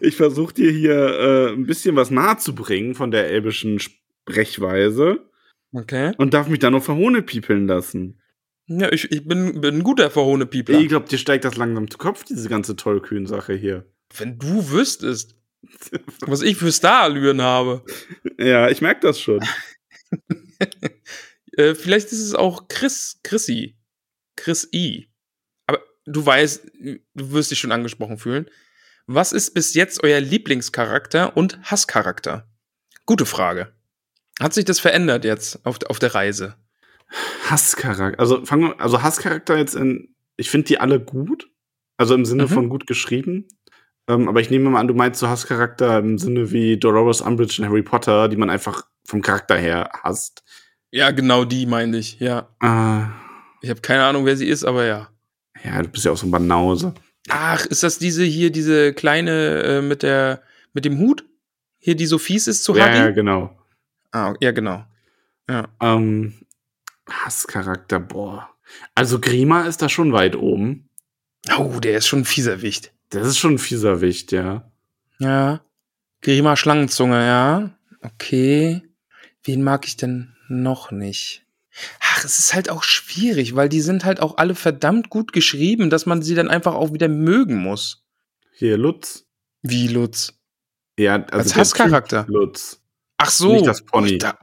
[0.00, 5.20] Ich versuche dir hier äh, ein bisschen was nahezubringen von der elbischen Sprechweise
[5.74, 6.12] Okay.
[6.18, 8.20] und darf mich dann noch verhohnepiepeln lassen.
[8.66, 10.78] Ja, ich, ich bin, bin ein guter verhohne Piepler.
[10.78, 13.86] Ich glaube, dir steigt das langsam zu Kopf, diese ganze Tollkühn-Sache hier.
[14.16, 15.34] Wenn du wüsstest,
[16.26, 17.84] was ich für Starallüren habe.
[18.38, 19.40] Ja, ich merke das schon.
[21.56, 23.76] Äh, vielleicht ist es auch Chris, Chrissy.
[24.36, 25.10] Chris I.
[25.66, 26.98] Aber du weißt, du
[27.32, 28.48] wirst dich schon angesprochen fühlen.
[29.14, 32.46] Was ist bis jetzt euer Lieblingscharakter und Hasscharakter?
[33.04, 33.72] Gute Frage.
[34.40, 36.54] Hat sich das verändert jetzt auf, auf der Reise?
[37.50, 38.18] Hasscharakter.
[38.18, 41.50] Also fangen wir, also Hasscharakter jetzt in, ich finde die alle gut.
[41.98, 42.48] Also im Sinne Mhm.
[42.48, 43.46] von gut geschrieben.
[44.08, 47.56] Ähm, aber ich nehme mal an, du meinst so Hasscharakter im Sinne wie Dolores Umbridge
[47.62, 50.42] in Harry Potter, die man einfach vom Charakter her hasst.
[50.90, 52.48] Ja, genau die meine ich, ja.
[52.62, 53.04] Äh,
[53.60, 55.08] Ich habe keine Ahnung, wer sie ist, aber ja.
[55.62, 56.94] ja, du bist ja auch so ein Banause.
[57.28, 60.42] Ach, ist das diese hier, diese kleine äh, mit der,
[60.72, 61.24] mit dem Hut?
[61.78, 62.96] Hier, die so fies ist zu ja, Huggy?
[62.96, 63.56] ja, genau.
[64.10, 64.84] Ah, ja, genau.
[65.48, 65.68] Ja.
[65.80, 66.34] Ähm,
[67.08, 68.48] Hasscharakter, boah.
[68.94, 70.88] Also Grima ist da schon weit oben.
[71.58, 72.92] Oh, der ist schon ein fieser Wicht.
[73.10, 74.70] Das ist schon ein fieser Wicht, ja.
[75.18, 75.60] Ja.
[76.20, 77.70] Grima Schlangenzunge, ja.
[78.00, 78.82] Okay.
[79.44, 81.44] Wen mag ich denn noch nicht?
[82.00, 85.90] Ach, es ist halt auch schwierig, weil die sind halt auch alle verdammt gut geschrieben,
[85.90, 88.04] dass man sie dann einfach auch wieder mögen muss.
[88.52, 89.26] Hier, Lutz.
[89.62, 90.34] Wie Lutz.
[90.98, 92.26] Ja, also Als Hasscharakter.
[92.28, 92.80] Lutz.
[93.16, 93.52] Ach so.
[93.54, 94.12] Nicht das Pony.
[94.12, 94.38] Ich da,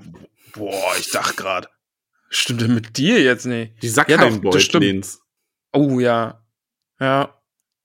[0.54, 1.70] boah, ich dachte gerade.
[2.30, 3.82] Stimmt denn mit dir jetzt nicht?
[3.82, 3.94] Die Ja.
[3.94, 5.22] Sackheim-Beutlins.
[5.74, 6.46] Oh ja.
[7.00, 7.36] Ja.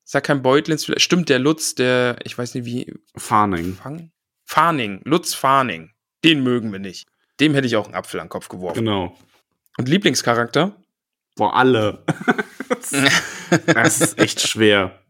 [0.05, 1.03] Sag kein Beutlins, vielleicht.
[1.03, 2.95] Stimmt, der Lutz, der, ich weiß nicht wie.
[3.17, 3.75] Farning.
[3.75, 4.13] Fang?
[4.45, 5.01] Farning.
[5.05, 5.93] Lutz Farning.
[6.25, 7.07] Den mögen wir nicht.
[7.41, 8.85] Dem hätte ich auch einen Apfel an den Kopf geworfen.
[8.85, 9.17] Genau.
[9.79, 10.77] Und Lieblingscharakter?
[11.37, 12.05] Boah, alle.
[13.67, 15.01] das ist echt schwer.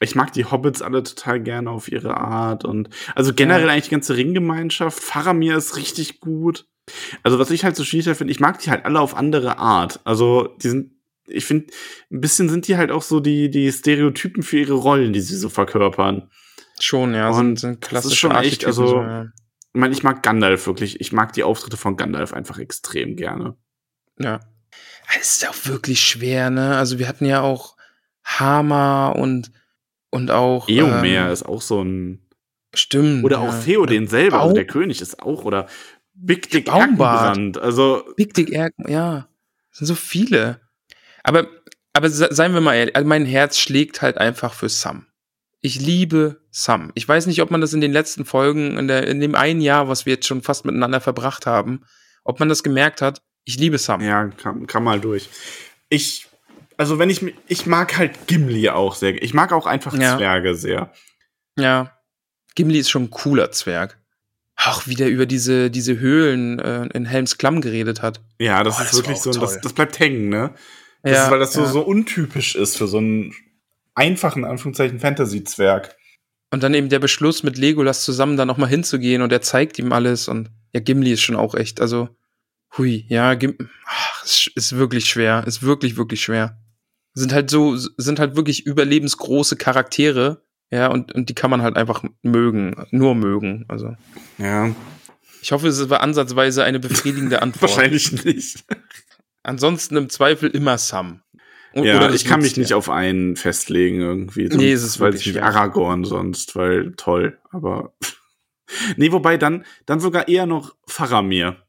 [0.00, 3.72] Ich mag die Hobbits alle total gerne auf ihre Art und also generell Ja.
[3.72, 5.02] eigentlich die ganze Ringgemeinschaft.
[5.02, 6.66] Faramir ist richtig gut.
[7.22, 10.00] Also was ich halt so schwierig finde, ich mag die halt alle auf andere Art.
[10.04, 10.92] Also die sind,
[11.26, 11.72] ich finde,
[12.10, 15.36] ein bisschen sind die halt auch so die die Stereotypen für ihre Rollen, die sie
[15.36, 16.30] so verkörpern.
[16.78, 17.28] Schon, ja.
[17.30, 19.26] Und sind, sind das klassische ist schon echt, also- so, ja.
[19.72, 21.00] Ich meine, ich mag Gandalf wirklich.
[21.02, 23.56] Ich mag die Auftritte von Gandalf einfach extrem gerne.
[24.18, 24.40] Ja.
[25.18, 26.76] Es ist auch wirklich schwer, ne?
[26.76, 27.76] Also wir hatten ja auch
[28.24, 29.52] Hama und,
[30.10, 30.68] und auch.
[30.68, 32.26] Eomer ähm, ist auch so ein
[32.74, 33.24] Stimmt.
[33.24, 33.60] Oder auch ja.
[33.60, 35.66] Theoden selber, also der König ist auch, oder
[36.12, 36.68] Big Dick.
[36.68, 37.58] Erkenbrand.
[37.58, 39.28] Also, Big Dick Erk, ja.
[39.72, 40.60] Es sind so viele.
[41.22, 41.46] Aber,
[41.92, 45.06] aber se- seien wir mal ehrlich, also mein Herz schlägt halt einfach für Sam.
[45.60, 46.92] Ich liebe Sam.
[46.94, 49.60] Ich weiß nicht, ob man das in den letzten Folgen, in, der, in dem einen
[49.60, 51.84] Jahr, was wir jetzt schon fast miteinander verbracht haben,
[52.24, 53.22] ob man das gemerkt hat.
[53.46, 54.02] Ich liebe Sam.
[54.02, 55.30] ja, kam, kam mal durch.
[55.88, 56.26] Ich,
[56.76, 59.22] also wenn ich, ich mag halt Gimli auch sehr.
[59.22, 60.18] Ich mag auch einfach Ja.
[60.18, 60.92] Zwerge sehr.
[61.56, 61.92] Ja.
[62.56, 63.98] Gimli ist schon ein cooler Zwerg.
[64.56, 68.20] Auch wie der über diese, diese Höhlen äh, in Helms Klamm geredet hat.
[68.40, 70.54] Ja, das Oh, ist das wirklich so, das, das bleibt hängen, ne?
[71.02, 71.66] Das ja, ist, weil das so, ja.
[71.68, 73.32] so untypisch ist für so einen
[73.94, 75.94] einfachen, Anführungszeichen, Fantasy-Zwerg.
[76.50, 79.92] Und dann eben der Beschluss, mit Legolas zusammen da nochmal hinzugehen und er zeigt ihm
[79.92, 82.08] alles und ja, Gimli ist schon auch echt, also,
[82.76, 83.36] hui, ja,
[83.86, 86.58] ach, es ist wirklich schwer, ist wirklich, wirklich schwer.
[87.14, 91.76] Sind halt so, sind halt wirklich überlebensgroße Charaktere, ja, und, und die kann man halt
[91.76, 93.94] einfach mögen, nur mögen, also.
[94.38, 94.74] Ja,
[95.42, 97.62] Ich hoffe, es war ansatzweise eine befriedigende Antwort.
[97.70, 98.64] wahrscheinlich nicht.
[99.42, 101.22] Ansonsten im Zweifel immer Sam.
[101.72, 102.62] O- Ja, ich kann mich Nutztier.
[102.62, 104.48] nicht auf einen festlegen irgendwie.
[104.48, 105.42] Nee, es ist weil wirklich ich nicht.
[105.42, 107.94] Aragorn sonst, weil toll, aber
[108.96, 111.62] nee, wobei dann dann sogar eher noch Faramir.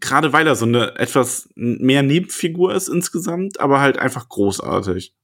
[0.00, 5.14] Gerade weil er so eine etwas mehr Nebenfigur ist insgesamt, aber halt einfach großartig.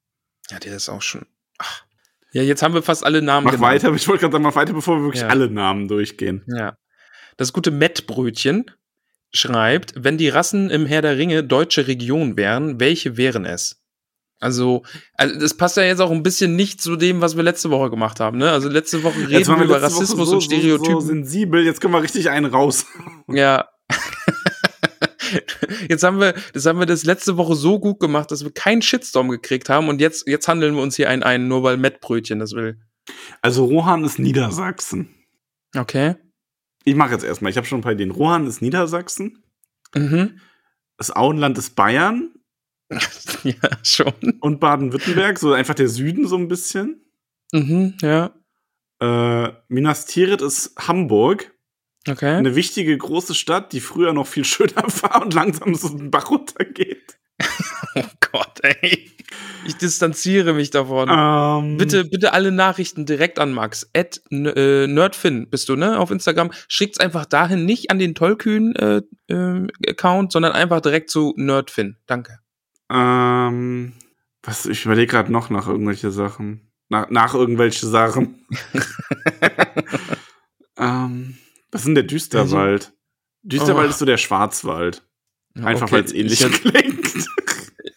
[0.50, 1.26] Ja, der ist auch schon.
[1.58, 1.82] Ach.
[2.32, 3.72] Ja, jetzt haben wir fast alle Namen Mach genannt.
[3.82, 5.28] weiter, ich wollte gerade sagen, mach weiter, bevor wir wirklich Ja.
[5.28, 6.44] alle Namen durchgehen.
[6.46, 6.76] Ja.
[7.36, 8.70] Das gute Mettbrötchen
[9.32, 13.80] schreibt, wenn die Rassen im Herr der Ringe deutsche Region wären, welche wären es?
[14.38, 17.70] Also, also, das passt ja jetzt auch ein bisschen nicht zu dem, was wir letzte
[17.70, 18.38] Woche gemacht haben.
[18.38, 18.50] Ne?
[18.50, 20.94] Also letzte Woche reden wir wir über letzte Woche Rassismus so, und Stereotypen.
[20.94, 22.86] So, so sensibel, jetzt können wir richtig einen raus.
[23.28, 23.68] Ja.
[25.88, 28.82] Jetzt haben wir, das haben wir das letzte Woche so gut gemacht, dass wir keinen
[28.82, 32.38] Shitstorm gekriegt haben und jetzt, jetzt handeln wir uns hier einen ein, nur weil Mettbrötchen
[32.38, 32.80] das will.
[33.42, 35.08] Also Rohan ist Niedersachsen.
[35.76, 36.16] Okay.
[36.84, 38.10] Ich mache jetzt erstmal, ich habe schon ein paar Ideen.
[38.10, 39.42] Rohan ist Niedersachsen,
[39.94, 40.40] Mhm.
[40.96, 42.30] das Auenland ist Bayern
[43.44, 44.12] ja, schon.
[44.40, 47.04] und Baden-Württemberg, so einfach der Süden so ein bisschen.
[47.52, 48.32] Mhm, ja.
[49.00, 51.52] Äh, Minas Tirith ist Hamburg,
[52.08, 52.36] Okay.
[52.36, 56.30] eine wichtige große Stadt, die früher noch viel schöner war und langsam so den Bach
[56.30, 57.18] runtergeht.
[57.96, 59.10] Oh Gott, ey.
[59.64, 61.08] Ich distanziere mich davon.
[61.10, 63.90] Ähm, Bitte, bitte alle Nachrichten direkt an Max.
[63.96, 65.98] At äh, Nerdfin bist du, ne?
[65.98, 66.52] Auf Instagram.
[66.68, 71.96] Schickt's einfach dahin, nicht an den tollkühn äh, äh, Account, sondern einfach direkt zu Nerdfin.
[72.06, 72.38] Danke.
[72.90, 73.92] Ähm,
[74.42, 76.70] was, ich überlege gerade noch nach irgendwelche Sachen.
[76.88, 78.46] Nach, nach irgendwelche Sachen.
[80.78, 81.38] ähm,
[81.72, 82.92] was ist denn der Düsterwald?
[83.42, 83.90] Düsterwald Oh.
[83.90, 85.02] ist so der Schwarzwald.
[85.54, 87.26] Einfach Okay, weil es ähnlich Ich, klingt.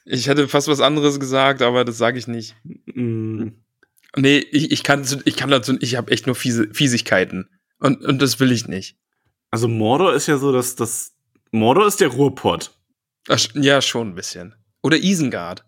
[0.05, 2.55] ich hätte fast was anderes gesagt, aber das sage ich nicht.
[2.85, 3.49] Mm,
[4.15, 7.49] Nee, ich, ich kann ich kann dazu, ich habe echt nur fiese, Fiesigkeiten.
[7.79, 8.95] Und, und das will ich nicht.
[9.49, 11.13] also Mordor ist ja so, dass das.
[11.51, 12.71] Mordor ist der Ruhrpott.
[13.27, 14.53] Ach, ja, schon ein bisschen.
[14.83, 15.65] Oder Isengard.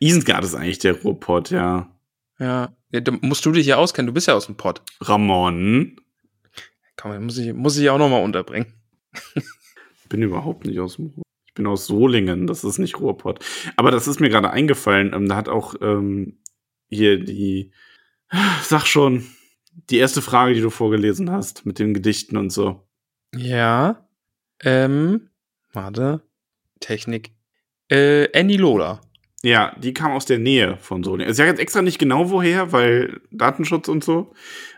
[0.00, 1.90] Isengard ist eigentlich der Ruhrpott, ja.
[2.38, 2.74] Ja.
[2.90, 3.00] ja.
[3.00, 4.82] Da musst du dich ja auskennen, du bist ja aus dem Pott.
[5.00, 5.96] Ramon.
[7.00, 8.66] Komm, muss ich, muss ich auch noch mal unterbringen.
[10.08, 11.22] bin überhaupt nicht aus dem Ruhr.
[11.46, 13.44] Ich bin aus Solingen, das ist nicht Ruhrpott.
[13.76, 15.12] Aber das ist mir gerade eingefallen.
[15.14, 16.38] Ähm, da hat auch ähm,
[16.88, 17.72] hier die,
[18.62, 19.26] sag schon,
[19.90, 22.86] die erste Frage, die du vorgelesen hast, mit den Gedichten und so.
[23.34, 24.08] Ja.
[24.62, 25.30] Ähm,
[25.72, 26.22] warte.
[26.80, 27.32] Technik.
[27.88, 29.00] Äh, Annie Lola.
[29.42, 31.30] Ja, die kam aus der Nähe von Solingen.
[31.30, 34.32] Ich sage jetzt extra nicht genau woher, weil Datenschutz und so.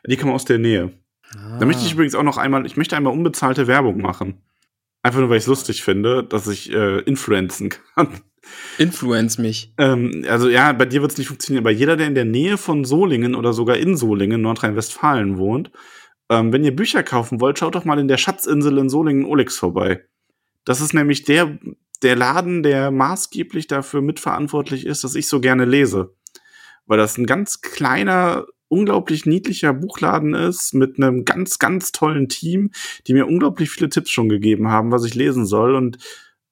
[0.06, 0.92] Die kam aus der Nähe.
[1.32, 4.42] Da möchte ich übrigens auch noch einmal, ich möchte einmal unbezahlte Werbung machen.
[5.02, 8.20] Einfach nur, weil ich es lustig finde, dass ich äh, influenzen kann.
[8.78, 9.72] Influence mich.
[9.78, 12.56] Ähm, also ja, bei dir wird es nicht funktionieren, aber jeder, der in der Nähe
[12.56, 15.70] von Solingen oder sogar in Solingen, Nordrhein-Westfalen wohnt,
[16.30, 20.04] ähm, wenn ihr Bücher kaufen wollt, schaut doch mal in der Schatzinsel in Solingen-Olex vorbei.
[20.64, 21.58] Das ist nämlich der,
[22.02, 26.14] der Laden, der maßgeblich dafür mitverantwortlich ist, dass ich so gerne lese.
[26.86, 32.70] Weil das ein ganz kleiner, unglaublich niedlicher Buchladen ist, mit einem ganz, ganz tollen Team,
[33.06, 35.74] die mir unglaublich viele Tipps schon gegeben haben, was ich lesen soll.
[35.74, 35.98] Und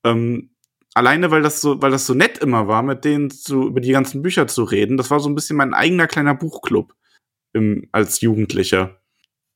[0.05, 0.51] ähm,
[0.95, 3.93] alleine, weil das so, weil das so nett immer war, mit denen zu, über die
[3.93, 6.95] ganzen Bücher zu reden, das war so ein bisschen mein eigener kleiner Buchclub
[7.53, 9.01] im, als Jugendlicher.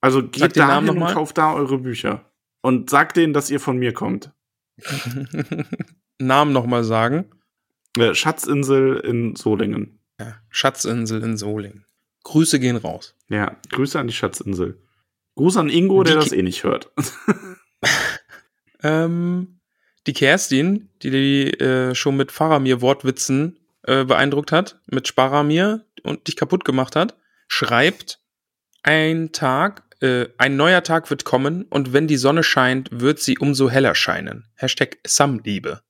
[0.00, 2.32] Also geht da hin und kauft da eure Bücher.
[2.60, 4.32] Und sagt denen, dass ihr von mir kommt.
[6.20, 7.26] Namen nochmal sagen.
[7.98, 9.98] Äh, Schatzinsel in Solingen.
[10.20, 10.36] Ja.
[10.48, 11.84] Schatzinsel in Solingen.
[12.24, 13.14] Grüße gehen raus.
[13.28, 14.80] Ja, Grüße an die Schatzinsel.
[15.34, 16.90] Gruß an Ingo, der Die das eh nicht hört.
[18.82, 19.60] Ähm,
[20.06, 26.26] die Kerstin, die die äh, schon mit Faramir Wortwitzen äh, beeindruckt hat, mit Sparamir und
[26.26, 27.16] dich kaputt gemacht hat,
[27.46, 28.18] schreibt,
[28.82, 33.38] ein Tag, äh, ein neuer Tag wird kommen und wenn die Sonne scheint, wird sie
[33.38, 34.46] umso heller scheinen.
[34.56, 35.80] Hashtag Samliebe.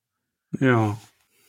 [0.61, 0.99] ja.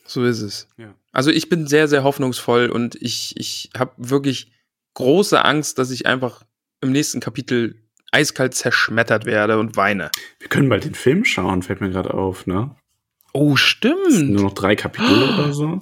[0.06, 0.68] So ist es.
[0.76, 0.94] Ja.
[1.12, 4.52] Also ich bin sehr, sehr hoffnungsvoll und ich, ich habe wirklich
[4.94, 6.42] große Angst, dass ich einfach
[6.80, 7.80] im nächsten Kapitel
[8.12, 10.10] eiskalt zerschmettert werde und weine.
[10.38, 12.74] Wir können bald den Film schauen, fällt mir gerade auf, ne?
[13.32, 14.30] Oh, Es sind stimmt.
[14.30, 15.80] nur noch drei Kapitel oder so.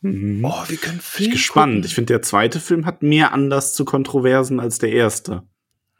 [0.00, 0.44] Mhm.
[0.44, 1.72] Oh, wir können Bin Film ich gespannt.
[1.74, 1.84] gucken.
[1.86, 5.42] Ich finde, der zweite Film hat mehr Anlass zu Kontroversen als der erste.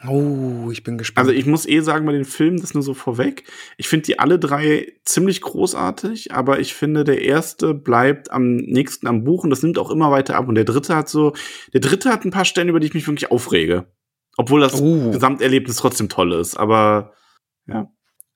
[0.06, 1.28] Oh, ich bin gespannt.
[1.28, 3.44] Also ich muss eh sagen, bei den Filmen, das nur so vorweg,
[3.76, 9.06] ich finde die alle drei ziemlich großartig, aber ich finde, der erste bleibt am nächsten
[9.06, 10.48] am Buch und das nimmt auch immer weiter ab.
[10.48, 11.34] Und der dritte hat so,
[11.74, 13.92] der dritte hat ein paar Stellen, über die ich mich wirklich aufrege.
[14.38, 15.10] Obwohl das Oh.
[15.10, 17.12] Gesamterlebnis trotzdem toll ist, aber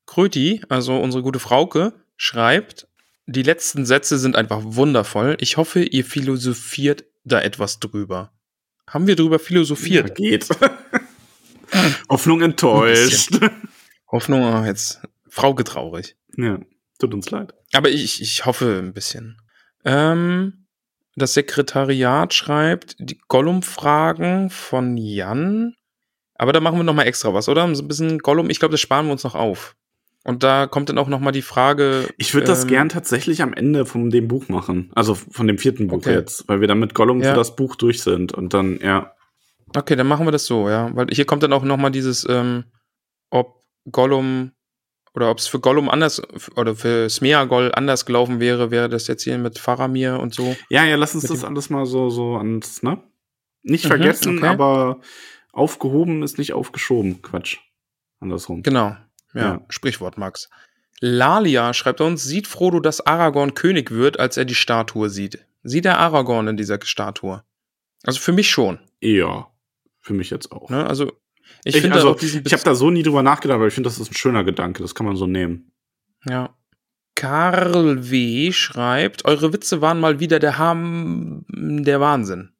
[0.06, 2.88] Kröti, also unsere gute Frauke, schreibt,
[3.26, 5.36] die letzten Sätze sind einfach wundervoll.
[5.40, 8.32] Ich hoffe, ihr philosophiert da etwas drüber.
[8.88, 10.14] Haben wir drüber ja, philosophiert?
[10.14, 10.46] geht.
[12.08, 13.38] Hoffnung enttäuscht.
[14.10, 16.16] Hoffnung, oh, jetzt Frauke traurig.
[16.36, 16.58] ja,
[16.98, 17.54] tut uns leid.
[17.72, 19.38] Aber ich, ich hoffe ein bisschen.
[19.84, 20.66] Ähm,
[21.16, 25.74] das Sekretariat schreibt die Gollum-Fragen von Jan.
[26.36, 27.72] Aber da machen wir noch mal extra was, oder?
[27.74, 28.50] So ein bisschen Gollum.
[28.50, 29.76] Ich glaube, das sparen wir uns noch auf.
[30.24, 32.08] Und da kommt dann auch noch mal die Frage.
[32.16, 34.90] Ich würde das ähm, gern tatsächlich am Ende von dem Buch machen.
[34.94, 36.14] Also von dem vierten Buch Okay.
[36.14, 37.30] jetzt, weil wir dann mit Gollum Ja.
[37.30, 39.12] für das Buch durch sind und dann, ja.
[39.76, 40.90] Okay, dann machen wir das so, ja.
[40.94, 42.64] Weil hier kommt dann auch noch mal dieses, ähm,
[43.30, 44.52] ob Gollum
[45.14, 46.20] Oder ob es für Gollum anders
[46.56, 50.56] oder für Smeagol anders gelaufen wäre, wäre das jetzt hier mit Faramir und so.
[50.70, 53.00] Ja, ja, lass uns das alles mal so, so ans, ne?
[53.62, 54.48] Nicht Mhm, vergessen, okay.
[54.48, 55.00] aber
[55.52, 57.22] aufgehoben ist nicht aufgeschoben.
[57.22, 57.58] Quatsch.
[58.20, 58.62] Andersrum.
[58.64, 58.96] Genau.
[59.34, 59.66] Ja, Ja.
[59.68, 60.50] Sprichwort, Max.
[61.00, 65.46] Lalia schreibt uns, sieht Frodo, dass Aragorn König wird, als er die Statue sieht?
[65.62, 67.44] Sieht er Aragorn in dieser Statue?
[68.02, 68.80] Also für mich schon.
[69.00, 69.48] Ja,
[70.04, 70.70] für mich jetzt auch.
[70.70, 70.86] Ne?
[70.86, 71.12] Also
[71.64, 73.98] ich, Ich, finde also, ich habe da so nie drüber nachgedacht, aber ich finde, das
[73.98, 74.82] ist ein schöner Gedanke.
[74.82, 75.72] Das kann man so nehmen.
[76.28, 76.54] Ja.
[77.14, 78.52] Karl W.
[78.52, 82.50] schreibt, eure Witze waren mal wieder der Ham, der Wahnsinn.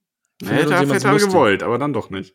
[0.43, 1.29] Hätte, er lustig?
[1.29, 2.35] gewollt, aber dann doch nicht.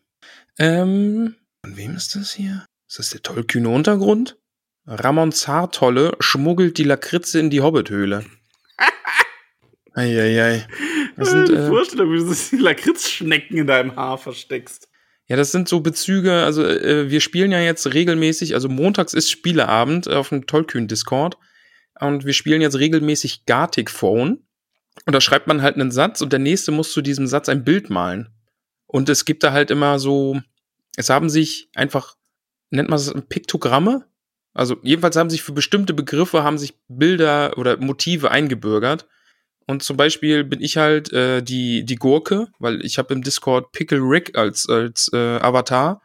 [0.58, 2.66] Ähm, von wem ist das hier?
[2.88, 4.38] Ist das der tollkühne Untergrund?
[4.86, 8.24] Ramon Zartolle schmuggelt die Lakritze in die Hobbithöhle.
[9.94, 10.66] Eieiei.
[11.16, 14.89] Das sind, äh, Vorstellung, wie du so die Lakritzschnecken in deinem Haar versteckst.
[15.30, 19.30] Ja, das sind so Bezüge, also äh, wir spielen ja jetzt regelmäßig, also montags ist
[19.30, 21.38] Spieleabend auf dem Tollkühn-Discord
[22.00, 24.42] und wir spielen jetzt regelmäßig Gartic Phone
[25.06, 27.62] und da schreibt man halt einen Satz und der nächste muss zu diesem Satz ein
[27.62, 28.30] Bild malen.
[28.88, 30.40] Und es gibt da halt immer so,
[30.96, 32.16] es haben sich einfach,
[32.70, 34.06] nennt man es Piktogramme?
[34.52, 39.06] Also jedenfalls haben sich für bestimmte Begriffe haben sich Bilder oder Motive eingebürgert.
[39.70, 43.70] Und zum Beispiel bin ich halt äh, die, die Gurke, weil ich habe im Discord
[43.70, 46.02] Pickle Rick als, als äh, Avatar.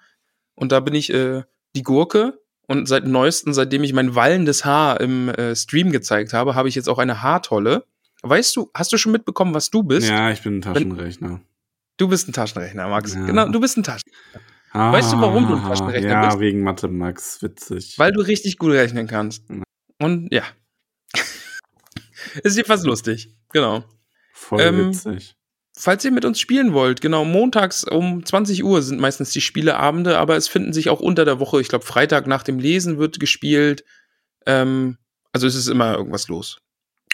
[0.54, 1.42] Und da bin ich äh,
[1.76, 2.40] die Gurke.
[2.68, 6.76] Und seit neuestem, seitdem ich mein wallendes Haar im äh, Stream gezeigt habe, habe ich
[6.76, 7.86] jetzt auch eine Haartolle.
[8.22, 10.08] Weißt du, hast du schon mitbekommen, was du bist?
[10.08, 11.42] Ja, ich bin ein Taschenrechner.
[11.98, 13.16] Du bist ein Taschenrechner, Max.
[13.16, 13.26] Ja.
[13.26, 14.42] Genau, du bist ein Taschenrechner.
[14.74, 16.40] Weißt du, warum du ein Ah, Taschenrechner ja, bist?
[16.40, 17.42] wegen Mathe, Max.
[17.42, 17.98] Witzig.
[17.98, 19.50] Weil du richtig gut rechnen kannst.
[19.50, 19.64] Ja.
[19.98, 20.44] Und ja.
[22.44, 23.36] Ist jedenfalls lustig.
[23.56, 23.86] Genau.
[24.34, 25.38] Voll ähm, witzig.
[25.78, 30.18] Falls ihr mit uns spielen wollt, genau, montags um 20 Uhr sind meistens die Spieleabende,
[30.18, 33.18] aber es finden sich auch unter der Woche, ich glaube, Freitag nach dem Lesen wird
[33.18, 33.86] gespielt.
[34.46, 34.98] Ähm,
[35.32, 36.60] also es ist immer irgendwas los.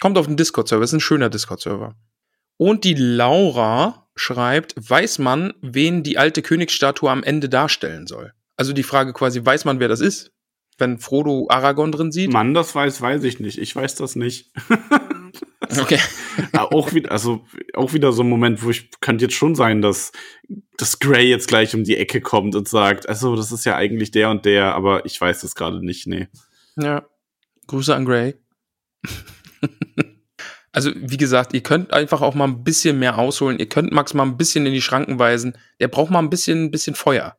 [0.00, 1.94] Kommt auf den Discord-Server, ist ein schöner Discord-Server.
[2.56, 8.32] Und die Laura schreibt, weiß man, wen die alte Königsstatue am Ende darstellen soll?
[8.56, 10.32] Also die Frage quasi, weiß man, wer das ist?
[10.76, 12.32] Wenn Frodo Aragorn drin sieht?
[12.32, 13.58] Mann, das weiß, weiß ich nicht.
[13.58, 14.52] Ich weiß das nicht.
[15.80, 15.98] Okay.
[16.52, 19.82] Ah, auch wieder, also auch wieder so ein Moment, wo ich könnte jetzt schon sein,
[19.82, 20.12] dass
[20.78, 24.10] dass Gray jetzt gleich um die Ecke kommt und sagt, also das ist ja eigentlich
[24.10, 26.28] der und der, aber ich weiß das gerade nicht, nee.
[26.76, 27.06] Ja.
[27.66, 28.34] Grüße an Gray.
[30.72, 33.58] also, wie gesagt, ihr könnt einfach auch mal ein bisschen mehr ausholen.
[33.58, 35.56] Ihr könnt Max mal ein bisschen in die Schranken weisen.
[35.80, 37.36] Der braucht mal ein bisschen, ein bisschen Feuer.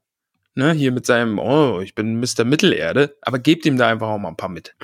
[0.55, 2.45] Ne, hier mit seinem, oh, ich bin Mr.
[2.45, 3.17] Mittelerde.
[3.21, 4.75] Aber gebt ihm da einfach auch mal ein paar mit.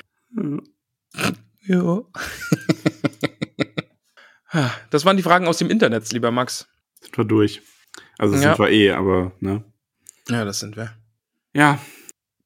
[1.62, 2.02] Ja.
[4.90, 6.66] Das waren die Fragen aus dem Internet, lieber Max.
[7.00, 7.62] Sind wir durch.
[8.18, 8.40] Also Ja.
[8.40, 9.64] sind wir eh, aber ne.
[10.28, 10.92] Ja, das sind wir.
[11.54, 11.78] Ja,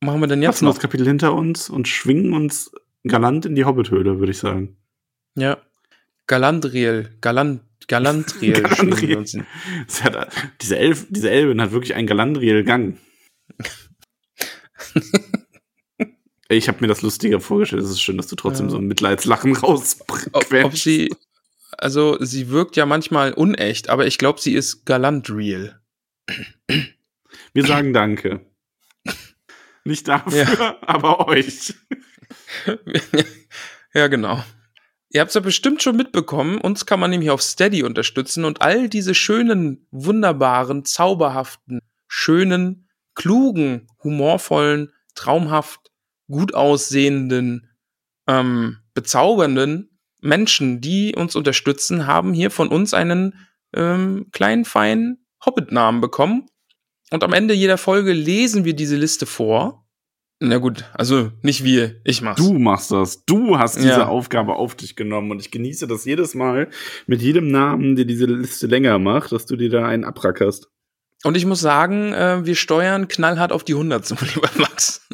[0.00, 0.82] Machen wir denn jetzt jetzt noch das?
[0.82, 2.70] Kapitel hinter uns und schwingen uns
[3.05, 4.76] galant in die Hobbithöhle, würde ich sagen.
[5.34, 5.57] Ja.
[6.26, 7.62] Galandriel, Galant,
[8.40, 9.16] wir Galandriel.
[9.16, 9.34] uns
[10.02, 10.28] hat,
[10.61, 12.98] diese, Elf, diese Elbin hat wirklich einen Galandriel-Gang.
[16.48, 17.82] ich habe mir das lustiger vorgestellt.
[17.82, 18.70] Es ist schön, dass du trotzdem Ja.
[18.70, 20.82] so ein Mitleidslachen ob, ob rausquetschst.
[20.84, 21.14] sie,
[21.79, 25.81] also sie wirkt ja manchmal unecht, aber ich glaube, sie ist galant real.
[27.53, 28.41] Wir sagen Danke.
[29.85, 31.75] Nicht dafür, aber euch.
[33.95, 34.43] ja, genau.
[35.11, 38.62] Ihr habt es ja bestimmt schon mitbekommen, uns kann man nämlich auf Steady unterstützen und
[38.62, 45.93] all diese schönen, wunderbaren, zauberhaften, schönen, klugen, humorvollen, traumhaft,
[46.29, 47.70] gut aussehenden,
[48.27, 49.93] ähm, bezaubernden
[50.25, 53.35] Menschen, die uns unterstützen, haben hier von uns einen
[53.75, 56.47] ähm, kleinen, feinen Hobbit-Namen bekommen.
[57.11, 59.87] Und am Ende jeder Folge lesen wir diese Liste vor.
[60.41, 62.41] Na gut, also nicht wir, ich mach's.
[62.43, 63.25] Du machst das.
[63.25, 64.09] Du hast diese Ja.
[64.09, 66.70] Aufgabe auf dich genommen und ich genieße das jedes Mal
[67.07, 70.70] mit jedem Namen, der diese Liste länger macht, dass du dir da einen abrackerst.
[71.22, 75.07] Und ich muss sagen, äh, wir steuern knallhart auf die 100 zu, lieber Max.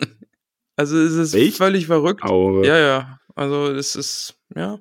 [0.77, 1.57] Also es ist Echt?
[1.59, 2.23] völlig verrückt.
[2.23, 2.67] Aure.
[2.67, 3.19] Ja, ja.
[3.35, 4.79] Also es ist, ja.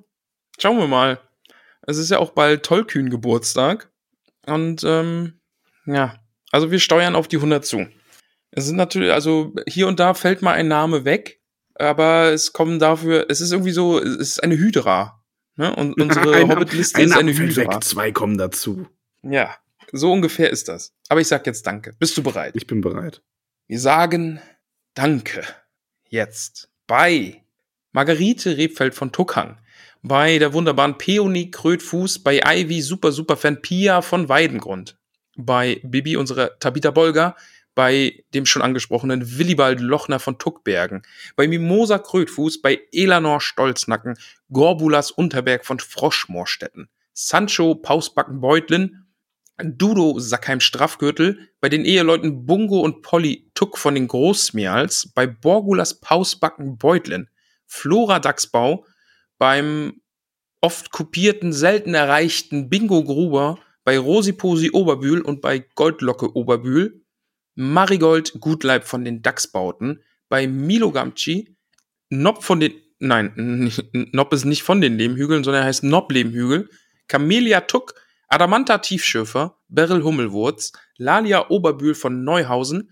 [0.60, 1.20] Schauen wir mal.
[1.86, 3.90] Es ist ja auch bald Tollkühn Geburtstag.
[4.46, 5.40] Und ähm,
[5.86, 6.18] ja,
[6.52, 7.86] also wir steuern auf die 100 zu.
[8.50, 11.40] Es sind natürlich, also hier und da fällt mal ein Name weg,
[11.74, 15.22] aber es kommen dafür, es ist irgendwie so, es ist eine Hydra.
[15.56, 15.74] Ne?
[15.74, 17.72] Und unsere Ein- Hobbit-Liste ist eine Hydra.
[17.74, 18.86] weg, zwei kommen dazu.
[19.22, 19.56] Ja,
[19.92, 20.94] so ungefähr ist das.
[21.08, 21.94] Aber ich sag jetzt Danke.
[21.98, 22.54] Bist du bereit?
[22.56, 23.22] Ich bin bereit.
[23.66, 24.40] Wir sagen
[24.94, 25.42] Danke.
[26.08, 27.44] Jetzt bei
[27.92, 29.58] Margarete Rebfeld von Tuckang,
[30.02, 34.96] bei der wunderbaren Peony Krötfuß, bei Ivy Super Super Fan Pia von Weidengrund,
[35.36, 37.36] bei Bibi, unserer Tabita Bolger,
[37.74, 41.02] bei dem schon angesprochenen Willibald Lochner von Tuckbergen,
[41.36, 44.18] bei Mimosa Krötfuß, bei Elanor Stolznacken,
[44.50, 49.04] Gorbulas Unterberg von Froschmoorstetten, Sancho Pausbacken Beutlin,
[49.62, 56.00] Dudo Sackheim Straffgürtel, bei den Eheleuten Bungo und Polly Tuck von den Großmials, bei Borgulas
[56.00, 57.28] Pausbacken Beutlin,
[57.66, 58.86] Flora Dachsbau,
[59.40, 60.02] beim
[60.60, 67.02] oft kopierten, selten erreichten Bingo Gruber, bei Rosiposi Oberbühl und bei Goldlocke Oberbühl,
[67.54, 71.56] Marigold Gutleib von den Dachsbauten, bei Milo Gamci,
[72.10, 73.72] Nob von den, nein,
[74.12, 76.68] Nob ist nicht von den Lehmhügeln, sondern er heißt Nob Lehmhügel,
[77.08, 77.94] Camelia Tuck,
[78.28, 82.90] Adamanta Tiefschürfer, Beryl Hummelwurz, Lalia Oberbühl von Neuhausen,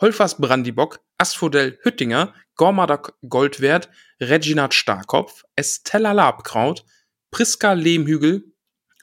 [0.00, 3.88] Holfers Brandibock, Asphodel Hüttinger, Gormadak Goldwert,
[4.20, 6.84] Reginald Starkopf, Estella Labkraut,
[7.30, 8.52] Priska Lehmhügel,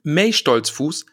[0.03, 1.05] May Stolzfuß,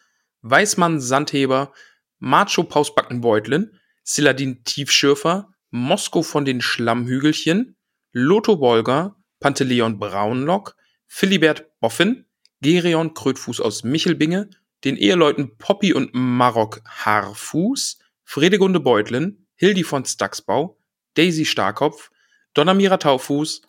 [0.42, 1.72] Weißmann Sandheber,
[2.18, 7.76] Macho Pausbacken Beutlin, Siladin Tiefschürfer, Mosko von den Schlammhügelchen,
[8.12, 10.76] Lotto Bolger, Panteleon Braunlock,
[11.06, 12.26] Philibert Boffin,
[12.60, 14.50] Gerion Krötfuß aus Michelbinge,
[14.84, 20.78] den Eheleuten Poppy und Marok Haarfuß, Fredegunde Beutlin, Hildi von Staxbau,
[21.14, 22.12] Daisy Starkopf,
[22.54, 23.62] Donnermira Taufuß,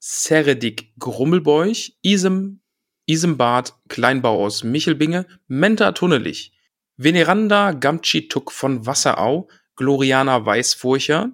[0.00, 2.60] Seredik Grummelbeuch, Isem,
[3.06, 6.52] Isembart Kleinbau aus Michelbinge, Menta Tunnelich,
[6.96, 11.30] Veneranda Gamtschituk von Wasserau, Gloriana Weißfurcher,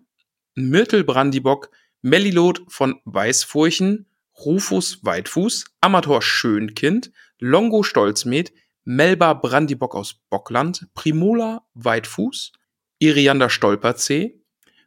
[0.56, 1.70] Myrtle Brandibock,
[2.02, 4.06] Melilot von Weißfurchen,
[4.44, 8.52] Rufus Weitfuß, Amator Schönkind, Longo Stolzmet,
[8.84, 12.52] Melba Brandibock aus Bockland, Primola Weitfuß,
[13.02, 14.40] Iriander Stolperzee,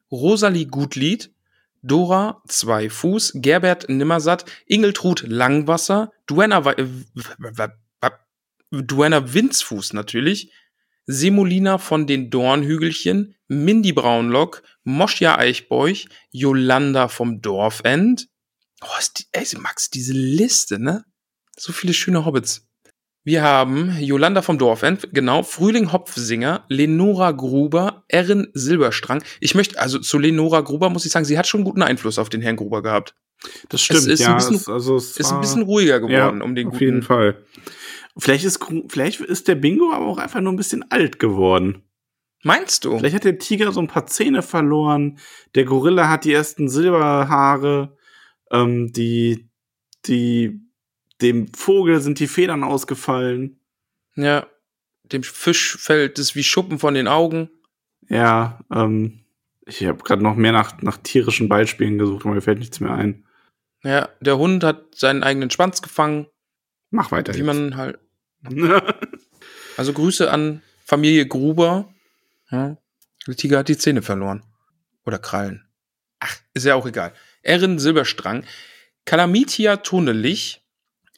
[0.10, 1.34] Rosalie Gutlied,
[1.82, 6.88] Dora Zweifuß, Gerbert Nimmersatt, Ingeltrud Langwasser, Duenna, äh,
[8.72, 10.54] Duenna Winzfuß natürlich,
[11.06, 18.30] Semolina von den Dornhügelchen, Mindy Braunlock, Moschja Eichbeuch, Jolanda vom Dorfend.
[18.82, 21.04] Oh, ist die, ey, Max, diese Liste, ne?
[21.58, 22.66] So viele schöne Hobbits.
[23.26, 29.24] Wir haben Jolanda vom Dorfend, genau, Frühling Hopfsinger, Lenora Gruber, Erin Silberstrang.
[29.40, 32.30] Ich möchte, also zu Lenora Gruber muss ich sagen, sie hat schon guten Einfluss auf
[32.30, 33.16] den Herrn Gruber gehabt.
[33.70, 34.30] Das stimmt, ist ja.
[34.30, 36.84] ein bisschen- es, also es Ist ein bisschen ruhiger geworden um den auf guten.
[36.86, 37.44] jeden Fall.
[38.18, 41.82] Vielleicht ist, vielleicht ist der Bingo aber auch einfach nur ein bisschen alt geworden.
[42.44, 42.98] Meinst du?
[43.00, 45.18] Vielleicht hat der Tiger so ein paar Zähne verloren.
[45.56, 47.98] Der Gorilla hat die ersten Silberhaare.
[48.52, 49.50] Ähm, die,
[50.06, 50.62] die,
[51.22, 53.60] dem Vogel sind die Federn ausgefallen.
[54.16, 54.48] Ja.
[55.04, 57.50] Dem Fisch fällt es wie Schuppen von den Augen.
[58.10, 59.22] Ja, ähm,
[59.66, 62.94] ich habe gerade noch mehr nach, nach tierischen Beispielen gesucht, aber mir fällt nichts mehr
[62.94, 63.26] ein.
[63.84, 66.28] Ja, der Hund hat seinen eigenen Schwanz gefangen,
[66.90, 67.34] Mach weiter.
[67.34, 67.46] wie jetzt.
[67.48, 68.00] man halt.
[69.78, 71.94] Also Grüße an Familie Gruber.
[72.50, 72.78] Ja,
[73.28, 74.44] der Tiger hat die Zähne verloren.
[75.06, 75.68] Oder Krallen.
[76.20, 77.12] Ach, ist ja auch egal.
[77.42, 78.46] Erin Silberstrang,
[79.04, 80.65] Kalamitia Tunnelich,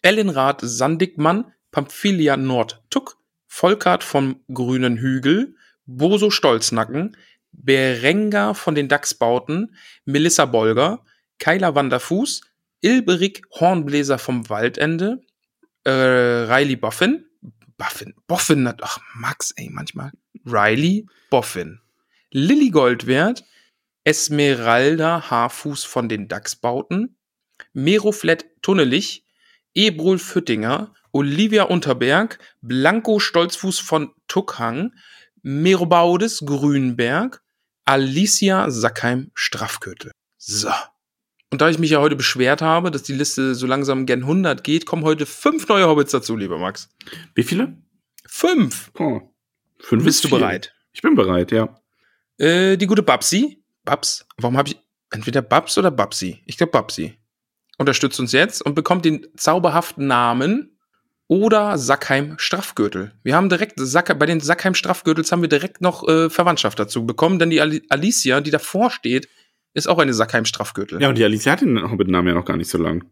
[0.07, 7.17] Ellenrath Sandigmann, Pamphilia Nordtuck, Volkart vom Grünen Hügel, Boso Stolznacken,
[7.51, 11.03] Berenga von den Dachsbauten, Melissa Bolger,
[11.39, 12.39] Keiler Wanderfuß,
[12.79, 15.19] Ilberik Hornbläser vom Waldende,
[15.83, 17.25] äh, Riley Boffin,
[17.77, 20.13] Buffin, Boffin, ach Max, ey, manchmal.
[20.45, 21.81] Riley Boffin,
[22.31, 23.43] Lilly Goldwert,
[24.05, 27.17] Esmeralda Haarfuß von den Dachsbauten,
[27.73, 29.26] Meroflet Tunnelich,
[29.77, 34.91] Ebrul Füttinger, Olivia Unterberg, Blanco Stolzfuß von Tuckhang,
[35.43, 37.43] Merobaudes Grünberg,
[37.85, 40.11] Alicia Sackheim Straffkötel.
[40.37, 40.69] So.
[41.51, 44.63] Und da ich mich ja heute beschwert habe, dass die Liste so langsam gen 100
[44.63, 46.89] geht, kommen heute fünf neue Hobbits dazu, lieber Max.
[47.35, 47.77] Wie viele?
[48.25, 48.91] Fünf!
[48.97, 49.21] Oh,
[49.79, 50.39] fünf Bist ist du viel.
[50.39, 50.73] bereit?
[50.91, 51.79] Ich bin bereit, ja.
[52.37, 53.63] Äh, die gute Babsi.
[53.85, 54.25] Babs.
[54.37, 54.79] Warum habe ich
[55.11, 56.41] entweder Babs oder Babsi?
[56.45, 57.17] Ich glaube Babsi.
[57.77, 60.77] Unterstützt uns jetzt und bekommt den zauberhaften Namen
[61.27, 63.13] oder Sackheim Straffgürtel.
[63.23, 67.05] Wir haben direkt Sack, bei den Sackheim Straffgürtels haben wir direkt noch äh, Verwandtschaft dazu
[67.05, 69.27] bekommen, denn die Ali Alicia, die davor steht,
[69.73, 71.01] ist auch eine Sackheim Straffgürtel.
[71.01, 73.05] Ja, und die Alicia hat den Hobbit-Namen ja noch gar nicht so lang.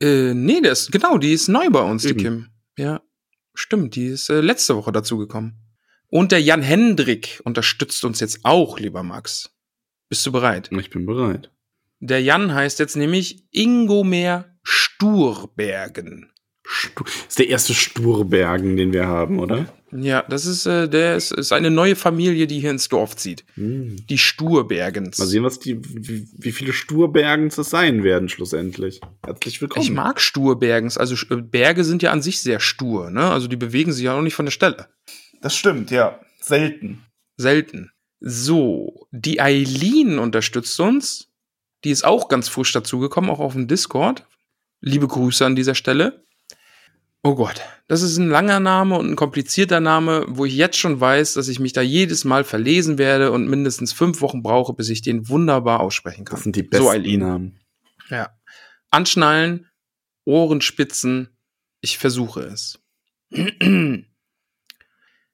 [0.00, 2.18] Äh, nee, das, genau, die ist neu bei uns, Eben.
[2.18, 2.46] die Kim.
[2.78, 3.00] Ja,
[3.54, 5.54] stimmt, die ist äh, letzte Woche dazugekommen.
[6.08, 9.50] Und der Jan Hendrik unterstützt uns jetzt auch, lieber Max.
[10.08, 10.70] Bist du bereit?
[10.72, 11.50] Ich bin bereit.
[12.00, 16.30] Der Jan heißt jetzt nämlich Ingomer Sturbergen.
[16.68, 19.66] Stu ist der erste Sturbergen, den wir haben, oder?
[19.92, 23.44] Ja, das ist, äh, der ist, ist eine neue Familie, die hier ins Dorf zieht.
[23.54, 24.04] Hm.
[24.08, 25.18] Die Sturbergens.
[25.18, 29.00] Mal sehen, was die, wie, wie viele Sturbergens es sein werden, schlussendlich.
[29.24, 29.84] Herzlich willkommen.
[29.84, 30.98] ich mag Sturbergens.
[30.98, 33.30] Also äh, Berge sind ja an sich sehr stur, ne?
[33.30, 34.88] Also die bewegen sich ja auch nicht von der Stelle.
[35.40, 36.20] Das stimmt, ja.
[36.40, 37.04] Selten.
[37.36, 37.92] Selten.
[38.18, 41.30] So, die Eileen unterstützt uns.
[41.84, 44.26] Die ist auch ganz frisch dazugekommen, auch auf dem Discord.
[44.80, 46.26] Liebe Grüße an dieser Stelle.
[47.22, 51.00] Oh Gott, das ist ein langer Name und ein komplizierter Name, wo ich jetzt schon
[51.00, 54.90] weiß, dass ich mich da jedes Mal verlesen werde und mindestens fünf Wochen brauche, bis
[54.90, 56.36] ich den wunderbar aussprechen kann.
[56.36, 57.20] Das sind die besten So, Eileen.
[57.20, 57.60] Namen.
[58.10, 58.30] Ja.
[58.90, 59.66] Anschnallen,
[60.24, 61.36] Ohrenspitzen.
[61.80, 62.78] Ich versuche es.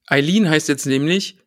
[0.07, 1.39] Eileen heißt jetzt nämlich,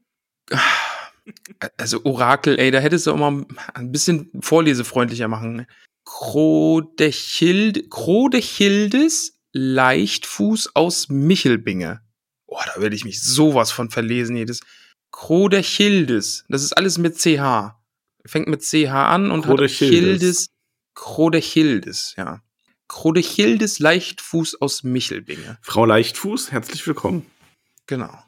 [1.77, 5.65] also Orakel, ey, da hättest du auch mal ein bisschen vorlesefreundlicher machen.
[6.06, 12.02] Krodechilde, Krodechildes Leichtfuß aus Michelbinge.
[12.45, 14.60] Boah, da werde ich mich sowas von verlesen jedes.
[15.11, 17.76] Krodechildes, das ist alles mit CH.
[18.26, 19.89] Fängt mit CH an und hat Krodechildes.
[19.89, 20.47] Childes,
[20.93, 22.41] Krodechildes, ja.
[22.88, 25.57] Krodechildes Leichtfuß aus Michelbinge.
[25.61, 27.26] Frau Leichtfuß, herzlich willkommen.
[27.88, 28.24] Genau.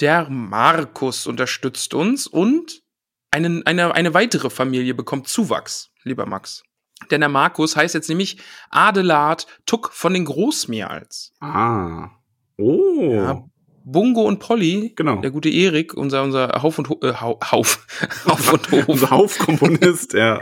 [0.00, 2.82] Der Markus unterstützt uns und
[3.30, 6.62] einen, eine, eine weitere Familie bekommt Zuwachs, lieber Max.
[7.10, 8.38] Denn der Markus heißt jetzt nämlich
[8.70, 11.32] Adelard Tuck von den Großmeerls.
[11.40, 12.10] Ah.
[12.56, 13.12] Oh.
[13.12, 13.44] Ja,
[13.84, 15.20] Bungo und Polly, Genau.
[15.20, 17.86] der gute Erik, unser, unser Hauf und Ho äh, Hau- Hauf,
[18.26, 20.40] Hauf und Hof, Unser Haufkomponist, ja.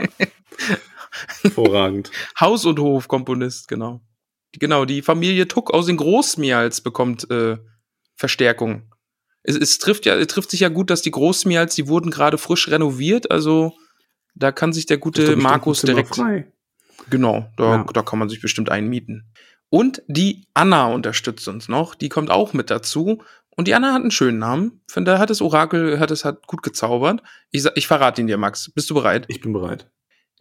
[1.41, 2.11] Hervorragend.
[2.39, 4.01] Haus- und Hofkomponist, genau.
[4.53, 7.57] Genau, die Familie Tuck aus den Großmeerls bekommt äh,
[8.15, 8.93] Verstärkung.
[9.47, 12.37] Es, es trifft ja, es trifft sich ja gut, dass die Großmeerls, die wurden gerade
[12.37, 13.73] frisch renoviert, also
[14.35, 16.15] da kann sich der gute Markus direkt.
[16.15, 16.51] Frei.
[17.09, 17.83] Genau, da, Ja.
[17.91, 19.31] da kann man sich bestimmt einmieten.
[19.69, 23.23] Und die Anna unterstützt uns noch, die kommt auch mit dazu.
[23.49, 24.81] Und die Anna hat einen schönen Namen.
[24.87, 27.23] Von daher hat das Orakel, hat es hat gut gezaubert.
[27.49, 28.71] Ich, ich verrate ihn dir, Max.
[28.71, 29.25] Bist du bereit?
[29.29, 29.89] Ich bin bereit.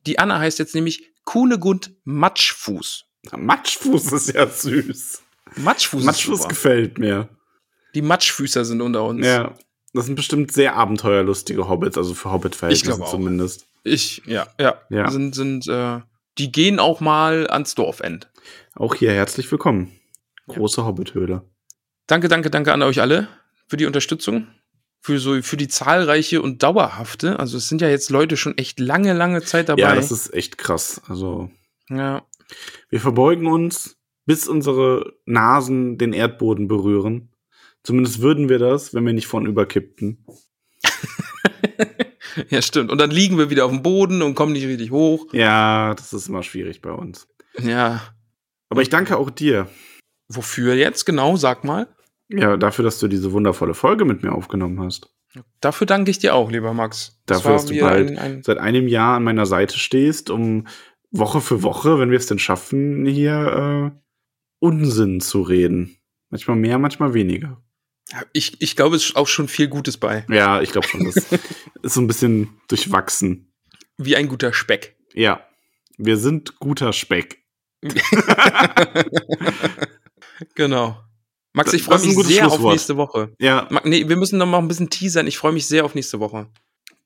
[0.06, 3.04] Die Anna heißt jetzt nämlich Kunegund Matschfuß.
[3.34, 5.22] Matschfuß ist ja süß.
[5.56, 7.28] Matschfuß, ist Matschfuß gefällt mir.
[7.96, 9.24] Die Matschfüßer sind unter uns.
[9.24, 9.54] Ja.
[9.94, 13.64] Das sind bestimmt sehr abenteuerlustige Hobbits, also für Hobbit-Verhältnisse zumindest.
[13.84, 14.82] Ich, ja, ja.
[14.90, 15.10] Ja.
[15.10, 16.00] Sind, sind, äh,
[16.36, 18.30] die gehen auch mal ans Dorfend.
[18.74, 19.98] Auch hier herzlich willkommen.
[20.48, 21.48] Große Hobbithöhle.
[22.06, 23.28] Danke, danke, danke an euch alle
[23.66, 24.46] für die Unterstützung.
[25.00, 27.38] Für so, für die zahlreiche und dauerhafte.
[27.38, 29.80] Also es sind ja jetzt Leute schon echt lange, lange Zeit dabei.
[29.80, 31.00] Ja, das ist echt krass.
[31.08, 31.48] Also,
[31.88, 32.26] ja.
[32.90, 33.96] wir verbeugen uns,
[34.26, 37.30] bis unsere Nasen den Erdboden berühren.
[37.86, 40.26] Zumindest würden wir das, wenn wir nicht von überkippten.
[42.48, 42.90] ja, stimmt.
[42.90, 45.32] Und dann liegen wir wieder auf dem Boden und kommen nicht richtig hoch.
[45.32, 47.28] Ja, das ist immer schwierig bei uns.
[47.60, 48.02] Ja.
[48.70, 49.68] Aber ich danke auch dir.
[50.26, 51.36] Wofür jetzt genau?
[51.36, 51.86] Sag mal.
[52.28, 55.14] Ja, dafür, dass du diese wundervolle Folge mit mir aufgenommen hast.
[55.60, 57.20] Dafür danke ich dir auch, lieber Max.
[57.26, 60.66] Das Dafür, dass du bald ein, ein seit einem Jahr an meiner Seite stehst, um
[61.12, 64.00] Woche für Woche, wenn wir es denn schaffen, hier äh,
[64.58, 65.98] Unsinn zu reden.
[66.30, 67.62] Manchmal mehr, manchmal weniger.
[68.32, 70.24] Ich, ich glaube, es ist auch schon viel Gutes bei.
[70.30, 71.16] Ja, ich glaube schon, das
[71.82, 73.52] ist so ein bisschen durchwachsen.
[73.98, 74.96] Wie ein guter Speck.
[75.14, 75.40] Ja,
[75.98, 77.42] wir sind guter Speck.
[80.54, 81.00] Genau.
[81.54, 83.32] Max, ich freue mich sehr auf nächste Woche.
[83.38, 85.26] Ja, Nee, wir müssen noch mal ein bisschen teasern.
[85.26, 86.48] Ich freue mich sehr auf nächste Woche.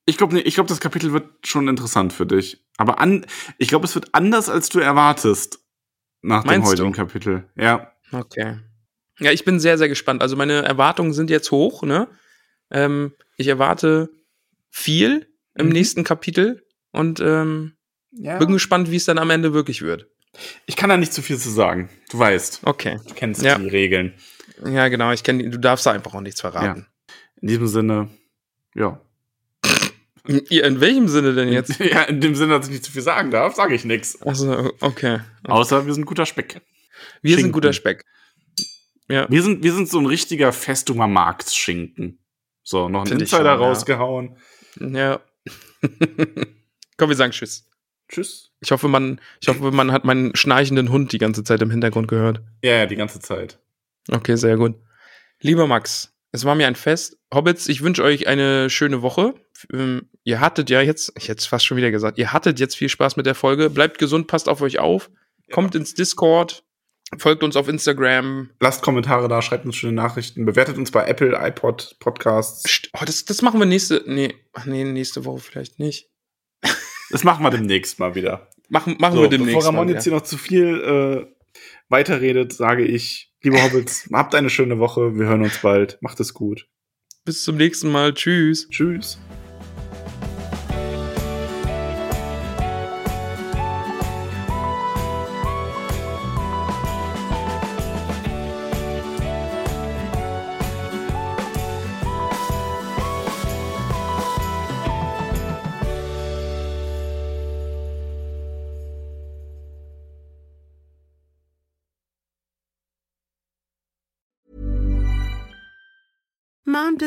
[0.06, 2.64] ich glaube, ich glaub, das Kapitel wird schon interessant für dich.
[2.77, 3.24] Aber an,
[3.59, 5.60] ich glaube, es wird anders, als du erwartest
[6.22, 6.97] nach dem Meinst heutigen du?
[6.97, 7.48] Kapitel.
[7.56, 8.59] Ja, Okay.
[9.21, 10.23] Ja, ich bin sehr, sehr gespannt.
[10.23, 12.09] Also meine Erwartungen sind jetzt hoch, ne?
[12.71, 14.11] Ähm, ich erwarte
[14.71, 15.73] viel im Mhm.
[15.73, 17.73] nächsten Kapitel und ähm,
[18.13, 18.39] ja.
[18.39, 20.07] bin gespannt, wie es dann am Ende wirklich wird.
[20.67, 21.91] Ich kann da nicht zu viel zu sagen.
[22.11, 22.99] Du weißt, Okay.
[23.07, 23.59] du kennst Ja.
[23.59, 24.15] die Regeln.
[24.65, 25.11] Ja, genau.
[25.13, 26.87] Ich kenne, du darfst da einfach auch nichts verraten.
[27.41, 28.09] In diesem Sinne,
[28.75, 29.01] ja.
[30.49, 31.79] Ja, in welchem Sinne denn jetzt?
[31.81, 34.21] Ja, in dem Sinne, dass ich nicht zu viel sagen darf, sage ich nichts.
[34.23, 35.21] Also, okay.
[35.45, 36.61] Außer wir sind guter Speck.
[37.23, 37.53] Wir sind Schinken.
[37.53, 38.05] guter Speck.
[39.11, 39.27] Ja.
[39.28, 42.20] Wir sind, wir sind so ein richtiger Festumer Marktschinken.
[42.62, 43.66] So, noch ein Find ich Insider schon, ja.
[43.66, 44.37] rausgehauen.
[44.78, 45.20] Ja.
[46.97, 47.69] Komm, wir sagen Tschüss.
[48.09, 48.53] Tschüss.
[48.61, 52.09] Ich hoffe, man, ich hoffe, man hat meinen schnarchenden Hund die ganze Zeit im Hintergrund
[52.09, 52.43] gehört.
[52.62, 53.59] Ja, ja, die ganze Zeit.
[54.11, 54.77] Okay, sehr gut.
[55.41, 57.19] Lieber Max, es war mir ein Fest.
[57.35, 59.35] Hobbits, ich wünsche euch eine schöne Woche.
[59.73, 62.77] Ähm, ihr hattet ja jetzt, ich hätte es fast schon wieder gesagt, ihr hattet jetzt
[62.77, 63.70] viel Spaß mit der Folge.
[63.70, 65.11] Bleibt gesund, passt auf euch auf.
[65.51, 66.62] Kommt ins Discord,
[67.19, 68.51] folgt uns auf Instagram.
[68.61, 72.65] Lasst Kommentare da, schreibt uns schöne Nachrichten, bewertet uns bei Apple, iPod, Podcasts.
[72.66, 76.09] St- Oh, das, das machen wir nächste, nee, ach nee, nächste Woche vielleicht nicht.
[77.11, 78.49] Das machen wir demnächst mal wieder.
[78.69, 79.57] Machen, machen So, wir demnächst.
[79.57, 81.35] bevor Ramon mal jetzt hier noch zu viel äh,
[81.89, 85.19] weiterredet, sage ich, liebe Hobbits, habt eine schöne Woche.
[85.19, 85.99] Wir hören uns bald.
[86.03, 86.69] Macht es gut.
[87.24, 88.15] Bis zum nächsten Mal.
[88.15, 88.69] Tschüss.
[88.70, 89.19] Tschüss.